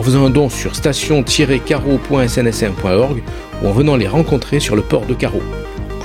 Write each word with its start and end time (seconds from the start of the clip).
en 0.00 0.02
faisant 0.02 0.24
un 0.24 0.30
don 0.30 0.48
sur 0.48 0.74
station-carreau.snsm.org 0.74 3.22
ou 3.62 3.68
en 3.68 3.72
venant 3.72 3.96
les 3.96 4.08
rencontrer 4.08 4.58
sur 4.58 4.74
le 4.74 4.80
port 4.80 5.04
de 5.04 5.12
Carreau. 5.12 5.42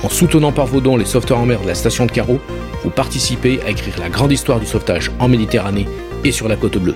En 0.02 0.10
soutenant 0.10 0.52
par 0.52 0.66
vos 0.66 0.82
dons 0.82 0.98
les 0.98 1.06
sauveteurs 1.06 1.38
en 1.38 1.46
mer 1.46 1.62
de 1.62 1.66
la 1.66 1.74
station 1.74 2.04
de 2.04 2.10
Carreau, 2.10 2.38
vous 2.84 2.90
participez 2.90 3.58
à 3.66 3.70
écrire 3.70 3.94
la 3.98 4.10
grande 4.10 4.32
histoire 4.32 4.60
du 4.60 4.66
sauvetage 4.66 5.10
en 5.18 5.28
Méditerranée 5.28 5.88
et 6.24 6.32
sur 6.32 6.46
la 6.46 6.56
côte 6.56 6.76
bleue. 6.76 6.94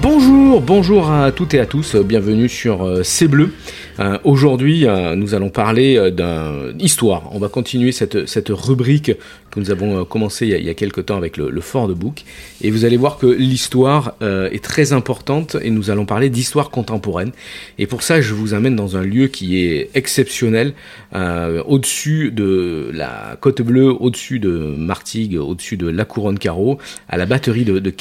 Bonjour, 0.00 0.62
bonjour 0.62 1.10
à 1.10 1.32
toutes 1.32 1.52
et 1.52 1.60
à 1.60 1.66
tous, 1.66 1.96
bienvenue 1.96 2.48
sur 2.48 2.86
euh, 2.86 3.02
C'est 3.02 3.28
Bleu. 3.28 3.52
Euh, 4.00 4.18
Aujourd'hui, 4.24 4.86
euh, 4.86 5.14
nous 5.16 5.34
allons 5.34 5.50
parler 5.50 5.96
euh, 5.96 6.10
d'une 6.10 6.80
histoire. 6.80 7.24
On 7.32 7.38
va 7.38 7.48
continuer 7.48 7.92
cette, 7.92 8.26
cette 8.28 8.48
rubrique 8.50 9.12
que 9.50 9.60
nous 9.60 9.70
avons 9.70 10.04
commencé 10.04 10.46
il 10.46 10.52
y 10.52 10.54
a, 10.54 10.58
il 10.58 10.74
quelques 10.74 11.06
temps 11.06 11.16
avec 11.16 11.36
le, 11.36 11.50
le 11.50 11.60
Fort 11.60 11.88
de 11.88 11.94
Bouc. 11.94 12.24
Et 12.60 12.70
vous 12.70 12.84
allez 12.84 12.96
voir 12.96 13.18
que 13.18 13.26
l'histoire 13.26 14.14
est 14.20 14.62
très 14.62 14.92
importante 14.92 15.56
et 15.62 15.70
nous 15.70 15.90
allons 15.90 16.04
parler 16.04 16.28
d'histoire 16.28 16.68
contemporaine. 16.68 17.32
Et 17.78 17.86
pour 17.86 18.02
ça, 18.02 18.20
je 18.20 18.34
vous 18.34 18.52
amène 18.52 18.76
dans 18.76 18.98
un 18.98 19.02
lieu 19.02 19.28
qui 19.28 19.64
est 19.64 19.88
exceptionnel, 19.94 20.74
au-dessus 21.14 22.30
de 22.30 22.90
la 22.92 23.38
Côte 23.40 23.62
Bleue, 23.62 23.90
au-dessus 23.90 24.38
de 24.38 24.50
Martigues, 24.50 25.38
au-dessus 25.38 25.78
de 25.78 25.88
la 25.88 26.04
Couronne 26.04 26.38
Carreau, 26.38 26.78
à 27.08 27.16
la 27.16 27.24
batterie 27.24 27.64
de, 27.64 27.78
de. 27.78 27.94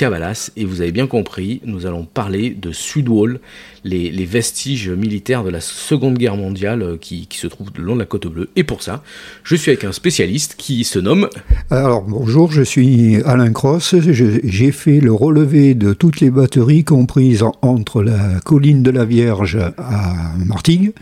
Et 0.58 0.66
vous 0.66 0.82
avez 0.82 0.92
bien 0.92 1.08
compris, 1.08 1.62
nous 1.64 1.86
allons 1.86 2.04
parler 2.04 2.50
de 2.50 2.74
Sudwall, 2.74 3.40
les, 3.84 4.26
vestiges 4.26 4.90
militaires 4.90 5.44
de 5.44 5.50
la 5.50 5.62
Seconde 5.62 6.18
Guerre 6.18 6.36
mondiale 6.36 6.82
euh, 6.82 6.98
qui, 6.98 7.28
se 7.32 7.48
trouvent 7.48 7.70
le 7.78 7.84
long 7.84 7.94
de 7.96 8.00
la 8.00 8.06
Côte 8.06 8.28
Bleue. 8.28 8.50
Et 8.56 8.64
pour 8.64 8.82
ça, 8.84 9.04
je 9.44 9.56
suis 9.56 9.72
avec 9.72 9.84
un 9.84 9.92
spécialiste 9.92 10.56
qui 10.58 10.84
se 10.84 11.00
nomme 11.00 11.30
Alors 11.70 12.04
bonjour, 12.04 12.52
je 12.52 12.62
suis 12.62 13.22
Alain 13.24 13.52
Cross. 13.54 13.96
J'ai 14.00 14.72
fait 14.72 15.00
le 15.00 15.14
relevé 15.14 15.76
de 15.76 15.94
toutes 15.94 16.20
les 16.20 16.30
batteries 16.30 16.84
comprises 16.84 17.44
en- 17.44 17.54
entre 17.62 18.04
la 18.04 18.40
colline 18.44 18.84
de 18.84 18.92
la 18.92 19.06
Vierge 19.06 19.58
à 19.78 20.34
Martigues 20.46 20.94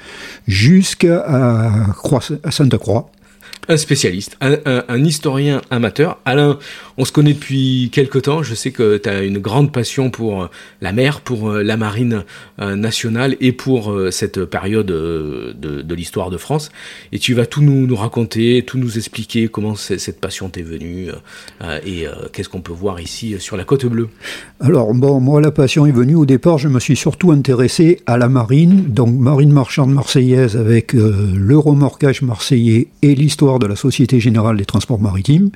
jusqu'à 0.48 1.26
Sainte-Croix. 2.50 3.10
Un 3.68 3.78
spécialiste, 3.78 4.38
un, 4.42 5.04
historien 5.04 5.62
amateur. 5.70 6.20
Alain, 6.26 6.60
on 6.98 7.06
se 7.06 7.12
connaît 7.12 7.34
depuis 7.34 7.90
quelque 7.92 8.20
temps. 8.20 8.44
Je 8.44 8.56
sais 8.56 8.72
que 8.72 8.98
tu 8.98 9.10
as 9.10 9.24
une 9.24 9.40
grande 9.40 9.72
passion 9.72 10.10
pour 10.10 10.44
euh, 10.44 10.50
la 10.82 10.94
mer, 10.94 11.22
pour 11.22 11.50
euh, 11.50 11.64
la 11.64 11.78
marine 11.78 12.24
euh, 12.60 12.76
nationale 12.76 13.36
et 13.42 13.52
pour 13.52 13.94
cette 14.12 14.46
période 14.46 14.86
de, 14.86 15.96
l'histoire 15.96 16.30
de 16.30 16.38
France. 16.38 16.72
Et 17.12 17.20
tu 17.20 17.34
vas 17.34 17.46
tout 17.46 17.62
nous, 17.62 17.96
raconter, 17.96 18.64
tout 18.66 18.78
nous 18.78 18.98
expliquer 18.98 19.48
comment 19.48 19.76
cette 19.76 20.20
passion 20.20 20.50
t'est 20.50 20.62
venue 20.62 21.10
et 21.86 22.06
qu'est-ce 22.34 22.50
qu'on 22.50 22.62
peut 22.62 22.74
voir 22.74 23.00
ici 23.00 23.36
sur 23.40 23.56
la 23.56 23.64
côte 23.64 23.86
bleue. 23.86 24.10
Alors 24.60 24.94
bon, 24.94 25.20
moi 25.20 25.42
la 25.42 25.52
passion 25.52 25.86
est 25.86 25.92
venue 25.92 26.16
au 26.16 26.26
départ, 26.26 26.58
je 26.58 26.68
me 26.68 26.80
suis 26.80 26.96
surtout 26.96 27.32
intéressé 27.32 28.02
à 28.06 28.18
la 28.18 28.28
marine, 28.28 28.86
donc 28.90 29.18
marine 29.18 29.52
marchande 29.52 29.94
marseillaise 29.94 30.58
avec 30.58 30.94
le 30.94 31.58
remorquage 31.58 32.22
marseillais 32.22 32.88
et 33.02 33.16
l'histoire 33.16 33.55
de 33.60 33.68
la 33.68 33.76
Société 33.76 34.20
Générale 34.20 34.58
des 34.58 34.66
Transports 34.66 35.00
Maritimes, 35.00 35.50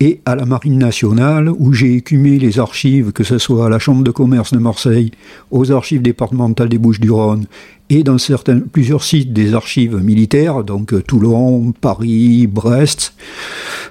et 0.00 0.20
à 0.24 0.34
la 0.34 0.44
marine 0.44 0.78
nationale 0.78 1.48
où 1.48 1.72
j'ai 1.72 1.94
écumé 1.94 2.38
les 2.38 2.58
archives, 2.58 3.12
que 3.12 3.24
ce 3.24 3.38
soit 3.38 3.66
à 3.66 3.68
la 3.68 3.78
Chambre 3.78 4.04
de 4.04 4.10
commerce 4.10 4.52
de 4.52 4.58
Marseille, 4.58 5.10
aux 5.50 5.72
archives 5.72 6.02
départementales 6.02 6.68
des 6.68 6.78
Bouches-du-Rhône 6.78 7.46
et 7.88 8.02
dans 8.02 8.16
plusieurs 8.72 9.04
sites 9.04 9.32
des 9.32 9.54
archives 9.54 9.96
militaires, 9.96 10.64
donc 10.64 10.92
euh, 10.92 11.02
Toulon, 11.02 11.72
Paris, 11.80 12.46
Brest, 12.48 13.14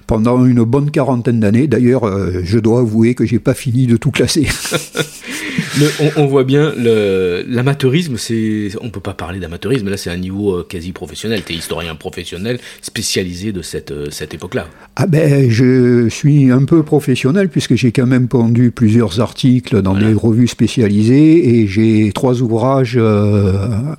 pendant 0.05 0.45
une 0.45 0.63
bonne 0.63 0.91
quarantaine 0.91 1.39
d'années. 1.39 1.67
D'ailleurs, 1.67 2.05
euh, 2.05 2.41
je 2.43 2.59
dois 2.59 2.81
avouer 2.81 3.15
que 3.15 3.25
j'ai 3.25 3.39
pas 3.39 3.53
fini 3.53 3.87
de 3.87 3.95
tout 3.95 4.11
classer. 4.11 4.47
Le- 5.79 5.89
on, 6.17 6.23
on 6.23 6.25
voit 6.27 6.43
bien 6.45 6.71
le- 6.77 7.43
l'amateurisme, 7.47 8.15
c'est 8.17 8.69
on 8.81 8.89
peut 8.89 9.01
pas 9.01 9.13
parler 9.13 9.39
d'amateurisme, 9.39 9.89
là 9.89 9.97
c'est 9.97 10.09
un 10.09 10.17
niveau 10.17 10.53
euh, 10.59 10.65
quasi 10.67 10.93
professionnel. 10.93 11.41
Tu 11.45 11.53
es 11.53 11.55
historien 11.57 11.95
professionnel 11.95 12.59
spécialisé 12.81 13.51
de 13.51 13.61
cette, 13.61 13.91
euh, 13.91 14.07
cette 14.09 14.33
époque-là. 14.33 14.67
Ah 14.95 15.05
ben, 15.07 15.49
je 15.49 16.07
suis 16.07 16.49
un 16.51 16.63
peu 16.63 16.83
professionnel 16.83 17.49
puisque 17.49 17.75
j'ai 17.75 17.91
quand 17.91 18.05
même 18.05 18.27
pondu 18.29 18.71
plusieurs 18.71 19.19
articles 19.19 19.81
dans 19.81 19.91
Voilà. 19.93 20.07
des 20.07 20.13
revues 20.13 20.47
spécialisées 20.47 21.59
et 21.59 21.67
j'ai 21.67 22.11
trois 22.13 22.41
ouvrages 22.41 22.95
euh, 22.97 23.53
euh, 23.53 23.97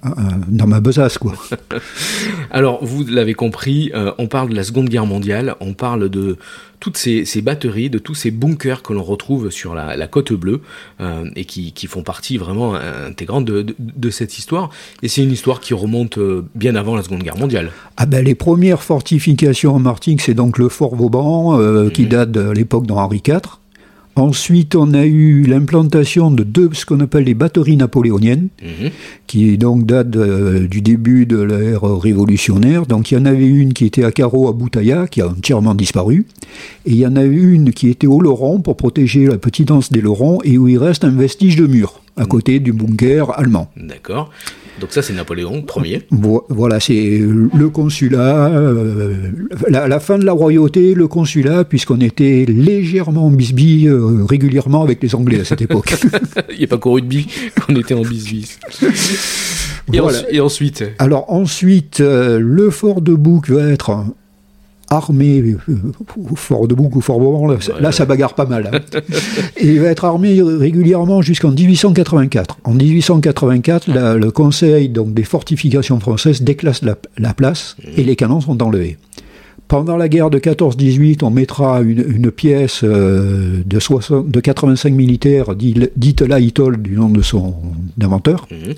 dans 0.48 0.66
ma 0.66 0.80
besace, 0.80 1.18
quoi. 1.18 1.34
Alors, 2.50 2.82
vous 2.84 3.04
l'avez 3.06 3.34
compris, 3.34 3.90
euh, 3.94 4.12
on 4.18 4.28
parle 4.28 4.48
de 4.50 4.54
la 4.54 4.64
Seconde 4.64 4.88
Guerre 4.88 5.06
mondiale, 5.06 5.54
on 5.60 5.74
parle 5.74 6.08
de 6.08 6.36
toutes 6.80 6.96
ces, 6.96 7.24
ces 7.24 7.42
batteries, 7.42 7.90
de 7.90 7.98
tous 7.98 8.14
ces 8.14 8.30
bunkers 8.30 8.82
que 8.82 8.92
l'on 8.92 9.02
retrouve 9.02 9.50
sur 9.50 9.74
la, 9.74 9.96
la 9.96 10.06
côte 10.06 10.32
bleue 10.32 10.60
euh, 11.00 11.28
et 11.36 11.44
qui, 11.44 11.72
qui 11.72 11.86
font 11.86 12.02
partie 12.02 12.36
vraiment 12.38 12.74
intégrante 12.74 13.44
de, 13.44 13.62
de, 13.62 13.74
de 13.78 14.10
cette 14.10 14.38
histoire. 14.38 14.70
Et 15.02 15.08
c'est 15.08 15.22
une 15.22 15.32
histoire 15.32 15.60
qui 15.60 15.74
remonte 15.74 16.18
euh, 16.18 16.44
bien 16.54 16.74
avant 16.74 16.96
la 16.96 17.02
Seconde 17.02 17.22
Guerre 17.22 17.38
mondiale. 17.38 17.70
Ah 17.96 18.06
ben, 18.06 18.24
les 18.24 18.34
premières 18.34 18.82
fortifications 18.82 19.74
en 19.74 19.78
Martinique, 19.78 20.20
c'est 20.20 20.34
donc 20.34 20.58
le 20.58 20.68
fort 20.68 20.94
Vauban, 20.94 21.58
euh, 21.58 21.90
qui 21.90 22.06
date 22.06 22.30
de 22.30 22.50
l'époque 22.50 22.86
d'Henri 22.86 23.22
IV. 23.26 23.40
Ensuite, 24.16 24.74
on 24.74 24.94
a 24.94 25.04
eu 25.04 25.42
l'implantation 25.42 26.30
de 26.30 26.42
deux, 26.42 26.70
ce 26.72 26.86
qu'on 26.86 27.00
appelle 27.00 27.24
les 27.24 27.34
batteries 27.34 27.76
napoléoniennes, 27.76 28.48
Mhm. 28.62 28.90
qui 29.26 29.58
donc 29.58 29.84
date 29.84 30.08
de- 30.08 30.66
du 30.70 30.80
début 30.80 31.26
de 31.26 31.38
l'ère 31.38 31.82
révolutionnaire. 31.82 32.86
Donc 32.86 33.10
il 33.10 33.14
y 33.14 33.18
en 33.18 33.26
avait 33.26 33.46
une 33.46 33.74
qui 33.74 33.84
était 33.84 34.04
à 34.04 34.12
Carreau 34.12 34.48
à 34.48 34.52
Boutaya, 34.52 35.06
qui 35.06 35.20
a 35.20 35.28
entièrement 35.28 35.74
disparu, 35.74 36.24
et 36.86 36.92
il 36.92 36.96
y 36.96 37.06
en 37.06 37.16
a 37.16 37.24
une 37.24 37.72
qui 37.72 37.88
était 37.90 38.06
au 38.06 38.20
Laurent 38.22 38.58
pour 38.58 38.76
protéger 38.78 39.26
la 39.26 39.36
petite 39.36 39.70
anse 39.70 39.92
des 39.92 40.00
Laurents, 40.00 40.38
et 40.44 40.56
où 40.56 40.66
il 40.66 40.78
reste 40.78 41.04
un 41.04 41.10
vestige 41.10 41.56
de 41.56 41.66
mur 41.66 42.00
à 42.16 42.24
côté 42.26 42.60
du 42.60 42.72
bunker 42.72 43.38
allemand. 43.38 43.70
D'accord. 43.76 44.30
Donc 44.80 44.90
ça, 44.92 45.00
c'est 45.00 45.14
Napoléon 45.14 45.64
Ier. 45.84 46.02
Vo- 46.10 46.44
Voilà, 46.50 46.80
c'est 46.80 47.18
le 47.18 47.68
consulat, 47.70 48.48
euh, 48.48 49.14
la, 49.68 49.88
la 49.88 50.00
fin 50.00 50.18
de 50.18 50.24
la 50.24 50.32
royauté, 50.32 50.94
le 50.94 51.08
consulat, 51.08 51.64
puisqu'on 51.64 52.00
était 52.02 52.44
légèrement 52.46 53.26
en 53.26 53.30
bisbille 53.30 53.88
euh, 53.88 54.24
régulièrement 54.28 54.82
avec 54.82 55.02
les 55.02 55.14
Anglais 55.14 55.40
à 55.40 55.44
cette 55.44 55.62
époque. 55.62 55.94
Il 56.50 56.58
n'y 56.58 56.64
a 56.64 56.66
pas 56.66 56.76
qu'au 56.76 56.92
rugby 56.92 57.26
qu'on 57.66 57.74
était 57.76 57.94
en 57.94 58.02
bis-bis. 58.02 58.58
Et, 59.92 60.00
Voilà. 60.00 60.18
et 60.30 60.40
ensuite? 60.40 60.84
Alors 60.98 61.32
ensuite, 61.32 62.00
euh, 62.00 62.38
le 62.38 62.70
fort 62.70 63.00
de 63.00 63.14
Bouc 63.14 63.48
va 63.48 63.68
être 63.70 64.04
armé, 64.90 65.56
fort 66.36 66.68
de 66.68 66.74
Bouc 66.74 66.96
ou 66.96 67.00
fort 67.00 67.18
Bourbon, 67.18 67.46
là, 67.48 67.54
Ouais, 67.56 67.80
là, 67.80 67.92
ça 67.92 68.04
bagarre 68.04 68.34
pas 68.34 68.46
mal. 68.46 68.70
hein. 68.72 68.98
Et 69.56 69.66
il 69.66 69.80
va 69.80 69.88
être 69.88 70.04
armé 70.04 70.40
régulièrement 70.42 71.22
jusqu'en 71.22 71.50
1884. 71.50 72.58
En 72.64 72.72
1884, 72.74 73.88
la- 73.88 74.14
le 74.14 74.30
Conseil 74.30 74.88
donc, 74.88 75.14
des 75.14 75.24
fortifications 75.24 76.00
françaises 76.00 76.42
déclasse 76.42 76.82
la, 76.82 76.96
la 77.18 77.34
place 77.34 77.76
et 77.96 78.04
les 78.04 78.16
canons 78.16 78.40
sont 78.40 78.62
enlevés. 78.62 78.96
Pendant 79.68 79.96
la 79.96 80.08
guerre 80.08 80.30
de 80.30 80.38
14-18, 80.38 81.24
on 81.24 81.30
mettra 81.30 81.80
une, 81.82 82.04
une 82.08 82.30
pièce 82.30 82.80
euh, 82.84 83.62
de, 83.66 83.78
60, 83.80 84.30
de 84.30 84.40
85 84.40 84.92
militaires, 84.92 85.54
dite 85.56 86.20
l'Aïtol 86.22 86.76
du 86.80 86.92
nom 86.96 87.08
de 87.08 87.22
son 87.22 87.54
inventeur, 88.00 88.46
Mhm. 88.50 88.74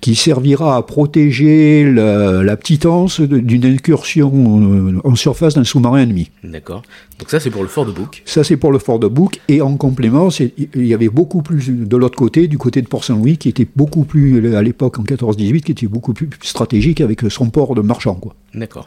qui 0.00 0.14
servira 0.14 0.76
à 0.76 0.82
protéger 0.82 1.90
la, 1.90 2.42
la 2.42 2.56
petite 2.56 2.86
anse 2.86 3.20
de- 3.20 3.38
d'une 3.38 3.64
incursion 3.64 4.30
euh, 4.62 5.00
en 5.04 5.14
surface 5.14 5.54
d'un 5.54 5.64
sous-marin 5.64 6.02
ennemi. 6.02 6.30
D'accord. 6.44 6.82
Donc 7.18 7.30
ça, 7.30 7.40
c'est 7.40 7.50
pour 7.50 7.62
le 7.62 7.68
fort 7.68 7.86
de 7.86 7.92
Bouc. 7.92 8.22
Ça, 8.24 8.44
c'est 8.44 8.56
pour 8.56 8.72
le 8.72 8.78
fort 8.78 8.98
de 8.98 9.06
Bouc. 9.08 9.40
Et 9.48 9.60
en 9.62 9.76
complément, 9.76 10.28
il 10.30 10.86
y 10.86 10.94
avait 10.94 11.08
beaucoup 11.08 11.42
plus 11.42 11.68
de 11.70 11.96
l'autre 11.96 12.16
côté, 12.16 12.46
du 12.48 12.58
côté 12.58 12.82
de 12.82 12.86
Port-Saint-Louis, 12.88 13.36
qui 13.38 13.48
était 13.48 13.66
beaucoup 13.76 14.04
plus, 14.04 14.54
à 14.54 14.62
l'époque 14.62 14.98
en 14.98 15.02
14-18, 15.04 15.60
qui 15.62 15.72
était 15.72 15.86
beaucoup 15.86 16.12
plus 16.14 16.28
stratégique 16.42 17.00
avec 17.00 17.20
son 17.30 17.50
port 17.50 17.74
de 17.74 17.80
marchand. 17.82 18.18
D'accord. 18.54 18.86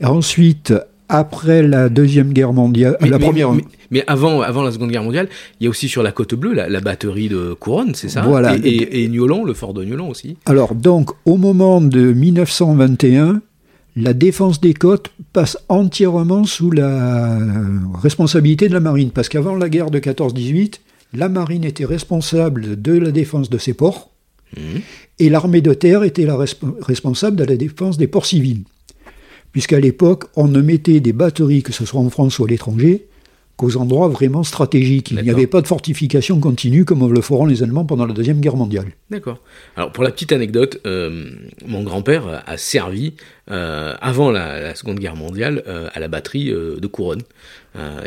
Et 0.00 0.04
ensuite, 0.06 0.72
après 1.08 1.62
la 1.62 1.88
Deuxième 1.88 2.32
Guerre 2.32 2.52
mondiale, 2.52 2.96
Mais, 3.00 3.08
la 3.10 3.18
mais- 3.18 3.24
première... 3.24 3.52
mais- 3.52 3.64
mais 3.90 4.02
avant, 4.08 4.40
avant 4.40 4.62
la 4.62 4.72
Seconde 4.72 4.90
Guerre 4.90 5.04
mondiale, 5.04 5.28
il 5.60 5.64
y 5.64 5.66
a 5.66 5.70
aussi 5.70 5.88
sur 5.88 6.02
la 6.02 6.10
côte 6.10 6.34
bleue 6.34 6.52
la, 6.54 6.68
la 6.68 6.80
batterie 6.80 7.28
de 7.28 7.52
Couronne, 7.52 7.94
c'est 7.94 8.08
ça? 8.08 8.22
Voilà. 8.22 8.56
Et, 8.56 8.68
et, 8.68 9.04
et 9.04 9.08
Niolon, 9.08 9.44
le 9.44 9.54
fort 9.54 9.74
de 9.74 9.84
Niolon 9.84 10.08
aussi. 10.08 10.36
Alors, 10.46 10.74
donc, 10.74 11.10
au 11.26 11.36
moment 11.36 11.80
de 11.80 12.12
1921, 12.12 13.40
la 13.96 14.12
défense 14.14 14.60
des 14.60 14.74
côtes 14.74 15.10
passe 15.32 15.56
entièrement 15.68 16.44
sous 16.44 16.70
la 16.72 17.38
responsabilité 18.02 18.68
de 18.68 18.72
la 18.74 18.80
marine. 18.80 19.10
Parce 19.10 19.28
qu'avant 19.28 19.54
la 19.56 19.68
guerre 19.68 19.90
de 19.90 20.00
14-18, 20.00 20.80
la 21.12 21.28
marine 21.28 21.62
était 21.64 21.84
responsable 21.84 22.80
de 22.80 22.92
la 22.92 23.10
défense 23.12 23.50
de 23.50 23.58
ses 23.58 23.74
ports. 23.74 24.10
Mhm. 24.56 24.82
et 25.18 25.30
l'armée 25.30 25.62
de 25.62 25.74
terre 25.74 26.04
était 26.04 26.26
la 26.26 26.34
resp- 26.34 26.80
responsable 26.80 27.34
de 27.36 27.42
la 27.44 27.56
défense 27.56 27.98
des 27.98 28.06
ports 28.06 28.24
civils. 28.26 28.62
Puisqu'à 29.54 29.78
l'époque, 29.78 30.24
on 30.34 30.48
ne 30.48 30.60
mettait 30.60 30.98
des 30.98 31.12
batteries, 31.12 31.62
que 31.62 31.72
ce 31.72 31.86
soit 31.86 32.00
en 32.00 32.10
France 32.10 32.40
ou 32.40 32.44
à 32.44 32.48
l'étranger, 32.48 33.06
qu'aux 33.56 33.76
endroits 33.76 34.08
vraiment 34.08 34.42
stratégiques. 34.42 35.12
Il 35.12 35.22
n'y 35.22 35.30
avait 35.30 35.46
pas 35.46 35.60
de 35.60 35.68
fortification 35.68 36.40
continue 36.40 36.84
comme 36.84 37.12
le 37.12 37.20
feront 37.20 37.46
les 37.46 37.62
Allemands 37.62 37.84
pendant 37.84 38.04
la 38.04 38.12
Deuxième 38.12 38.40
Guerre 38.40 38.56
mondiale. 38.56 38.86
D'accord. 39.10 39.38
Alors 39.76 39.92
pour 39.92 40.02
la 40.02 40.10
petite 40.10 40.32
anecdote, 40.32 40.80
euh, 40.86 41.30
mon 41.64 41.84
grand-père 41.84 42.42
a 42.44 42.56
servi 42.56 43.14
euh, 43.48 43.94
avant 44.00 44.32
la, 44.32 44.60
la 44.60 44.74
Seconde 44.74 44.98
Guerre 44.98 45.14
mondiale 45.14 45.62
euh, 45.68 45.88
à 45.94 46.00
la 46.00 46.08
batterie 46.08 46.46
de 46.46 46.86
Couronne. 46.88 47.22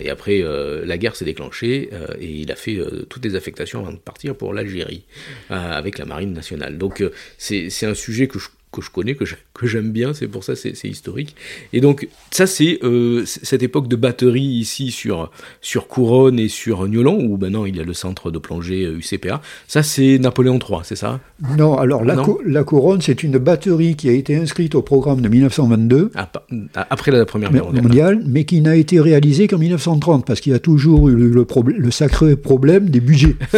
Et 0.02 0.10
après, 0.10 0.42
la 0.86 0.98
guerre 0.98 1.18
s'est 1.18 1.26
déclenchée 1.26 1.90
et 2.22 2.30
il 2.40 2.50
a 2.54 2.56
fait 2.56 2.80
toutes 3.10 3.26
les 3.26 3.36
affectations 3.36 3.82
avant 3.82 3.92
de 3.92 3.98
partir 3.98 4.34
pour 4.34 4.54
l'Algérie 4.54 5.04
avec 5.50 5.98
la 5.98 6.06
marine 6.06 6.32
nationale. 6.32 6.78
Donc 6.78 7.04
c'est 7.38 7.86
un 7.86 7.94
sujet 7.94 8.28
que 8.28 8.40
je 8.40 8.48
que 8.72 8.82
je 8.82 8.90
connais, 8.92 9.16
que 9.16 9.24
que 9.54 9.66
j'aime 9.66 9.92
bien, 9.92 10.14
c'est 10.14 10.28
pour 10.28 10.44
ça 10.44 10.56
c'est 10.56 10.76
c'est 10.76 10.90
historique. 10.90 11.36
Et 11.74 11.80
donc 11.82 12.08
ça 12.32 12.46
c'est 12.46 12.80
euh, 12.84 13.24
cette 13.26 13.64
époque 13.64 13.88
de 13.88 13.96
batterie 13.96 14.42
ici 14.42 14.92
sur 14.92 15.32
sur 15.62 15.88
Couronne 15.88 16.38
et 16.38 16.50
sur 16.50 16.88
Niolon 16.88 17.18
où 17.24 17.38
maintenant 17.38 17.66
il 17.66 17.78
y 17.78 17.80
a 17.80 17.84
le 17.84 17.94
centre 17.94 18.30
de 18.30 18.38
plongée 18.40 18.84
euh, 18.86 18.98
UCPA. 19.00 19.42
Ça 19.68 19.84
c'est 19.84 20.20
Napoléon 20.20 20.60
III, 20.60 20.80
c'est 20.84 20.96
ça? 20.98 21.20
Non, 21.58 21.78
alors 21.78 22.04
la, 22.04 22.16
Non. 22.16 22.24
co- 22.26 22.42
la 22.46 22.64
couronne, 22.64 23.02
c'est 23.02 23.24
une 23.24 23.38
batterie 23.38 23.96
qui 23.96 24.10
a 24.10 24.12
été 24.12 24.36
inscrite 24.36 24.76
au 24.76 24.82
programme 24.82 25.22
de 25.22 25.30
1922 25.30 26.12
Ah, 26.16 26.30
ah, 26.76 26.88
Après 26.90 27.12
la 27.12 27.26
Première 27.26 27.52
Guerre 27.52 27.72
mondiale. 27.72 28.22
mais 28.26 28.44
qui 28.44 28.60
n'a 28.62 28.76
été 28.76 29.00
réalisée 29.00 29.48
qu'en 29.48 29.60
1930, 29.60 30.26
parce 30.26 30.42
qu'il 30.42 30.52
y 30.52 30.56
a 30.56 30.60
toujours 30.60 31.08
eu 31.10 31.16
le 31.16 31.92
sacré 31.92 32.36
problème 32.36 32.90
des 32.90 33.00
budgets. 33.00 33.36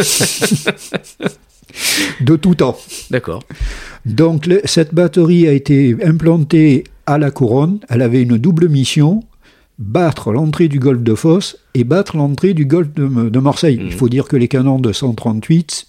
de 2.20 2.36
tout 2.36 2.54
temps. 2.54 2.76
D'accord. 3.10 3.42
Donc 4.06 4.46
le- 4.46 4.60
cette 4.64 4.94
batterie 4.94 5.46
a 5.46 5.52
été 5.52 5.96
implantée 6.04 6.84
à 7.06 7.18
la 7.18 7.30
couronne. 7.30 7.78
Elle 7.88 8.02
avait 8.02 8.22
une 8.22 8.38
double 8.38 8.68
mission 8.68 9.22
battre 9.78 10.32
l'entrée 10.32 10.68
du 10.68 10.78
golfe 10.78 11.02
de 11.02 11.14
Fosse 11.14 11.56
et 11.74 11.84
battre 11.84 12.16
l'entrée 12.16 12.52
du 12.54 12.66
golfe 12.66 12.92
de, 12.94 13.28
de 13.30 13.38
Marseille. 13.38 13.78
Mhm. 13.78 13.86
Il 13.86 13.92
faut 13.92 14.08
dire 14.08 14.26
que 14.26 14.36
les 14.36 14.48
canons 14.48 14.78
de 14.78 14.92
138 14.92 15.86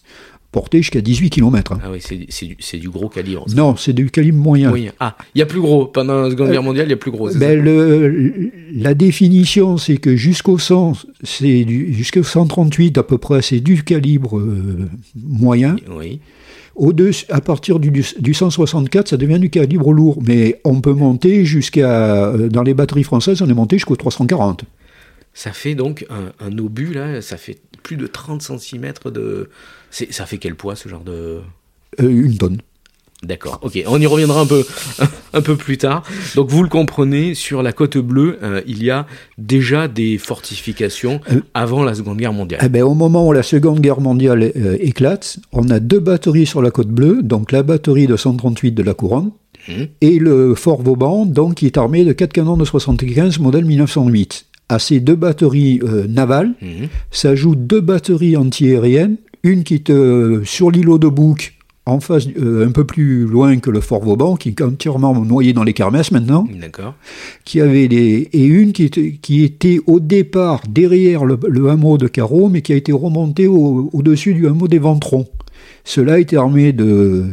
portaient 0.53 0.79
jusqu'à 0.79 0.99
18 1.01 1.29
km. 1.29 1.77
Ah 1.81 1.89
oui, 1.91 1.99
c'est 2.01 2.45
du, 2.45 2.79
du 2.79 2.89
gros 2.89 3.07
calibre. 3.07 3.45
ça. 3.47 3.55
Non, 3.55 3.75
c'est 3.77 3.93
du 3.93 4.09
calibre 4.09 4.37
moyen. 4.37 4.71
Oui. 4.71 4.89
Ah, 4.99 5.15
il 5.35 5.39
y 5.39 5.41
a 5.41 5.45
plus 5.45 5.61
gros. 5.61 5.85
Pendant 5.85 6.21
la 6.21 6.29
Seconde 6.29 6.49
Euh, 6.49 6.51
Guerre 6.51 6.63
mondiale, 6.63 6.87
il 6.87 6.91
y 6.91 6.93
a 6.93 6.97
plus 6.97 7.11
gros. 7.11 7.29
Ben, 7.33 7.57
le- 7.61 8.51
la 8.73 8.93
définition, 8.93 9.77
c'est 9.77 9.95
que 9.97 10.15
jusqu'au 10.17 10.57
100, 10.57 10.93
c'est 11.23 11.63
du- 11.63 11.93
jusqu'au 11.93 12.23
138 12.23 12.97
à 12.97 13.03
peu 13.03 13.17
près, 13.17 13.41
c'est 13.41 13.61
du 13.61 13.83
calibre 13.83 14.39
euh, 14.39 14.89
moyen. 15.15 15.77
ça 15.85 15.93
Oui. 16.75 16.87
Au-dessus, 16.87 17.25
à 17.29 17.41
partir 17.41 17.79
du, 17.79 17.91
du 17.91 18.33
164, 18.33 19.09
ça 19.09 19.17
devient 19.17 19.39
du 19.39 19.49
calibre 19.49 19.91
lourd. 19.93 20.21
Mais 20.25 20.61
on 20.63 20.81
peut 20.81 20.93
monter 20.93 21.45
jusqu'à. 21.45 22.25
euh, 22.27 22.49
Dans 22.49 22.63
les 22.63 22.73
batteries 22.73 23.03
françaises, 23.03 23.41
on 23.41 23.49
est 23.49 23.53
monté 23.53 23.77
jusqu'au 23.77 23.95
340. 23.95 24.63
Ça 25.33 25.53
fait 25.53 25.75
donc 25.75 26.05
un, 26.09 26.31
un 26.45 26.57
obus, 26.57 26.93
là, 26.93 27.21
ça 27.21 27.37
fait 27.37 27.57
plus 27.83 27.95
de 27.97 28.05
30 28.07 28.41
cm 28.41 28.93
de. 29.05 29.49
Ça 29.89 30.25
fait 30.25 30.37
quel 30.37 30.55
poids, 30.55 30.75
ce 30.75 30.89
genre 30.89 31.03
de? 31.03 31.39
Euh, 32.01 32.09
une 32.09 32.37
tonne. 32.37 32.57
D'accord, 33.23 33.59
ok, 33.61 33.83
on 33.87 34.01
y 34.01 34.07
reviendra 34.07 34.41
un 34.41 34.45
peu, 34.47 34.65
un 35.33 35.41
peu 35.41 35.55
plus 35.55 35.77
tard. 35.77 36.01
Donc 36.35 36.49
vous 36.49 36.63
le 36.63 36.69
comprenez, 36.69 37.35
sur 37.35 37.61
la 37.61 37.71
côte 37.71 37.97
bleue, 37.97 38.39
euh, 38.41 38.61
il 38.65 38.83
y 38.83 38.89
a 38.89 39.05
déjà 39.37 39.87
des 39.87 40.17
fortifications 40.17 41.21
Euh. 41.31 41.41
avant 41.53 41.83
la 41.83 41.93
Seconde 41.93 42.17
Guerre 42.17 42.33
mondiale. 42.33 42.61
Eh 42.65 42.69
ben, 42.69 42.81
au 42.83 42.95
moment 42.95 43.27
où 43.27 43.31
la 43.31 43.43
Seconde 43.43 43.79
Guerre 43.79 44.01
mondiale 44.01 44.51
euh, 44.55 44.75
éclate, 44.79 45.37
on 45.51 45.69
a 45.69 45.79
deux 45.79 45.99
batteries 45.99 46.47
sur 46.47 46.61
la 46.63 46.71
côte 46.71 46.87
bleue, 46.89 47.21
donc 47.21 47.51
la 47.51 47.61
batterie 47.61 48.07
de 48.07 48.15
138 48.17 48.71
de 48.71 48.81
la 48.83 48.93
Couronne 48.95 49.31
Mhm. 49.67 49.87
et 50.01 50.17
le 50.17 50.55
Fort 50.55 50.81
Vauban, 50.81 51.27
donc 51.27 51.55
qui 51.55 51.67
est 51.67 51.77
armé 51.77 52.03
de 52.03 52.13
quatre 52.13 52.33
canons 52.33 52.57
de 52.57 52.65
75 52.65 53.37
modèle 53.37 53.65
1908. 53.65 54.45
À 54.69 54.79
ces 54.79 54.99
deux 54.99 55.15
batteries 55.15 55.79
navales 56.09 56.53
Mhm. 56.61 56.87
s'ajoutent 57.11 57.67
deux 57.67 57.81
batteries 57.81 58.35
antiaériennes, 58.37 59.17
une 59.43 59.63
qui 59.63 59.75
est 59.75 59.91
sur 60.45 60.71
l'îlot 60.71 60.97
de 60.97 61.07
Bouc, 61.09 61.53
en 61.87 61.99
face, 61.99 62.27
euh, 62.39 62.67
un 62.67 62.71
peu 62.71 62.83
plus 62.85 63.25
loin 63.25 63.57
que 63.57 63.71
le 63.71 63.81
Fort 63.81 64.03
Vauban, 64.03 64.35
qui 64.35 64.49
est 64.49 64.61
entièrement 64.61 65.13
noyé 65.25 65.51
dans 65.53 65.63
les 65.63 65.73
kermesses 65.73 66.11
maintenant, 66.11 66.47
D'accord. 66.59 66.93
qui 67.43 67.59
avait 67.59 67.87
des, 67.87 68.29
et 68.33 68.45
une 68.45 68.71
qui 68.71 68.83
était, 68.83 69.17
qui 69.21 69.43
était 69.43 69.79
au 69.87 69.99
départ 69.99 70.61
derrière 70.69 71.25
le, 71.25 71.39
le 71.47 71.69
hameau 71.69 71.97
de 71.97 72.07
Carreau, 72.07 72.49
mais 72.49 72.61
qui 72.61 72.71
a 72.73 72.75
été 72.75 72.91
remontée 72.91 73.47
au- 73.47 73.89
au-dessus 73.93 74.33
du 74.35 74.47
hameau 74.47 74.67
des 74.67 74.77
Ventrons. 74.79 75.27
Cela 75.83 76.19
était 76.19 76.37
armé 76.37 76.71
de 76.71 77.25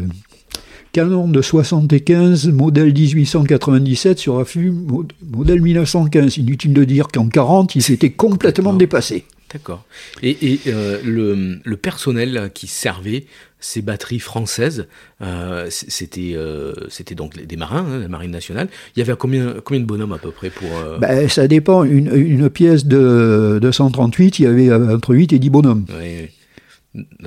canons 0.92 1.28
de 1.28 1.42
75, 1.42 2.48
modèle 2.48 2.92
1897 2.94 4.18
sur 4.18 4.38
affût 4.38 4.70
mo- 4.70 5.04
modèle 5.30 5.60
1915. 5.60 6.38
Inutile 6.38 6.72
de 6.72 6.84
dire 6.84 7.08
qu'en 7.08 7.28
40, 7.28 7.76
ils 7.76 7.82
s'étaient 7.82 8.10
complètement 8.10 8.72
dépassés. 8.72 9.24
D'accord. 9.52 9.84
Et, 10.22 10.52
et, 10.52 10.60
euh, 10.66 11.00
le, 11.04 11.58
le 11.64 11.76
personnel 11.76 12.50
qui 12.52 12.66
servait 12.66 13.24
ces 13.60 13.80
batteries 13.82 14.18
françaises, 14.20 14.86
euh, 15.22 15.66
c'était 15.70 16.34
euh, 16.36 16.74
c'était 16.90 17.14
donc 17.14 17.36
des 17.42 17.56
marins, 17.56 17.86
hein, 17.90 17.98
la 18.00 18.08
marine 18.08 18.30
nationale. 18.30 18.68
Il 18.94 18.98
y 19.00 19.02
avait 19.02 19.16
combien, 19.18 19.54
combien 19.64 19.80
de 19.80 19.86
bonhommes 19.86 20.12
à 20.12 20.18
peu 20.18 20.30
près 20.30 20.50
pour... 20.50 20.68
euh, 20.76 20.98
Ben, 20.98 21.28
ça 21.28 21.48
dépend. 21.48 21.82
Une, 21.84 22.14
une 22.14 22.50
pièce 22.50 22.84
de, 22.86 23.58
de 23.60 23.70
138, 23.72 24.38
il 24.38 24.42
y 24.42 24.46
avait 24.46 24.68
euh, 24.70 24.94
entre 24.96 25.14
8 25.14 25.32
et 25.32 25.38
10 25.38 25.50
bonhommes. 25.50 25.84
ouais, 25.88 25.94
ouais. 25.96 26.30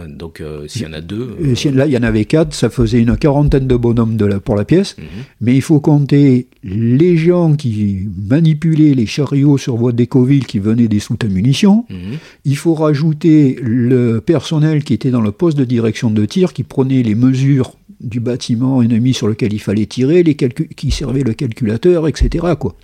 Donc 0.07 0.41
euh, 0.41 0.68
s'il 0.68 0.83
y 0.83 0.85
en 0.85 0.94
a 0.94 1.01
deux... 1.01 1.35
Si- 1.56 1.69
Là, 1.71 1.85
il 1.88 1.94
y 1.94 1.97
en 1.97 2.03
avait 2.03 2.25
4, 2.25 2.53
ça 2.53 2.69
faisait 2.69 3.00
une 3.00 3.15
quarantaine 3.18 3.68
de 3.68 3.75
bonhommes 3.75 4.18
de 4.18 4.25
la- 4.25 4.39
pour 4.39 4.56
la 4.56 4.65
pièce. 4.65 4.95
Mhm. 4.97 5.03
Mais 5.41 5.56
il 5.56 5.62
faut 5.62 5.79
compter 5.79 6.47
les 6.63 7.18
gens 7.18 7.55
qui 7.55 8.07
manipulaient 8.29 8.93
les 8.93 9.05
chariots 9.05 9.57
sur 9.57 9.75
voie 9.77 9.91
d'Écoville 9.91 10.46
qui 10.46 10.60
venaient 10.60 10.88
des 10.88 11.00
soutes 11.00 11.24
à 11.24 11.27
munitions. 11.27 11.86
Mhm. 11.89 12.17
Il 12.46 12.57
faut 12.57 12.74
rajouter 12.74 13.57
le 13.62 14.19
personnel 14.22 14.84
qui 14.84 14.93
était 14.93 15.12
dans 15.12 15.22
le 15.22 15.31
poste 15.31 15.57
de 15.57 15.65
direction 15.65 16.12
de 16.12 16.25
tir, 16.25 16.53
qui 16.53 16.63
prenait 16.63 17.03
les 17.03 17.15
mesures 17.15 17.74
du 18.00 18.19
bâtiment 18.19 18.81
ennemi 18.81 19.13
sur 19.13 19.27
lequel 19.27 19.53
il 19.53 19.60
fallait 19.60 19.86
tirer, 19.86 20.24
les 20.24 20.34
qui 20.34 20.89
servait 20.89 21.22
le 21.22 21.34
calculateur, 21.36 22.07
etc. 22.07 22.46
Quoi. 22.60 22.75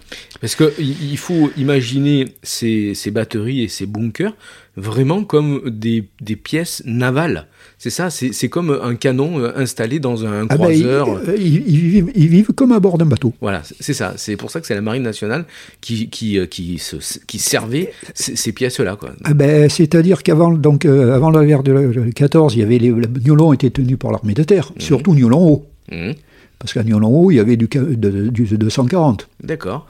Parce 0.41 0.53
que 0.55 0.71
il 0.79 0.95
il 1.11 1.17
faut 1.17 1.49
imaginer 1.57 2.27
ces, 2.43 2.93
ces 2.93 3.09
batteries 3.09 3.63
et 3.63 3.67
ces 3.67 3.87
bunkers 3.87 4.35
vraiment 4.77 5.23
comme 5.23 5.61
des, 5.69 6.07
des 6.21 6.35
pièces 6.35 6.81
navales. 6.85 7.47
C'est 7.79 7.89
ça, 7.89 8.09
c'est 8.09 8.49
comme 8.49 8.79
un 8.81 8.95
canon 8.95 9.39
euh, 9.39 9.51
installé 9.55 9.99
dans 9.99 10.25
un 10.25 10.43
Ah 10.43 10.45
ben, 10.47 10.55
croiseur. 10.55 11.09
euh, 11.27 11.35
ils- 11.37 11.63
ils 11.67 11.79
vivent, 11.79 12.11
ils 12.15 12.27
vivent 12.27 12.53
comme 12.55 12.71
à 12.71 12.79
bord 12.79 12.97
d'un 12.97 13.05
bateau. 13.05 13.33
Voilà, 13.41 13.61
c'est- 13.79 13.93
ça. 13.93 14.13
C'est 14.17 14.35
pour 14.37 14.49
ça 14.51 14.61
que 14.61 14.67
c'est 14.67 14.75
la 14.75 14.81
marine 14.81 15.03
nationale 15.03 15.45
qui, 15.81 16.09
qui, 16.09 16.39
euh, 16.39 16.45
qui, 16.45 16.77
se, 16.79 16.95
qui 17.27 17.39
servait 17.39 17.91
ces, 18.13 18.35
ces 18.35 18.51
pièces-là. 18.51 18.97
Ah 19.25 19.33
ben, 19.33 19.69
C'est-à-dire 19.69 20.23
qu'avant 20.23 20.51
donc, 20.51 20.85
euh, 20.85 21.13
avant 21.13 21.29
la 21.31 21.45
guerre 21.45 21.63
de 21.63 21.71
la- 21.71 22.11
14, 22.15 22.55
il 22.55 22.59
y 22.59 22.63
avait 22.63 22.77
les, 22.79 22.91
Niolon 23.25 23.53
était 23.53 23.69
tenu 23.71 23.97
par 23.97 24.11
l'armée 24.11 24.33
de 24.33 24.43
terre, 24.43 24.71
surtout 24.77 25.13
Niolon 25.13 25.39
haut. 25.47 25.65
Mhm. 25.91 26.13
Parce 26.59 26.73
qu'à 26.73 26.83
Niolon 26.83 27.09
haut, 27.09 27.29
il 27.31 27.35
y 27.35 27.39
avait 27.39 27.57
du, 27.57 27.67
ca- 27.71 27.81
de, 27.81 28.29
du 28.29 28.45
240. 28.57 29.27
D'accord. 29.43 29.85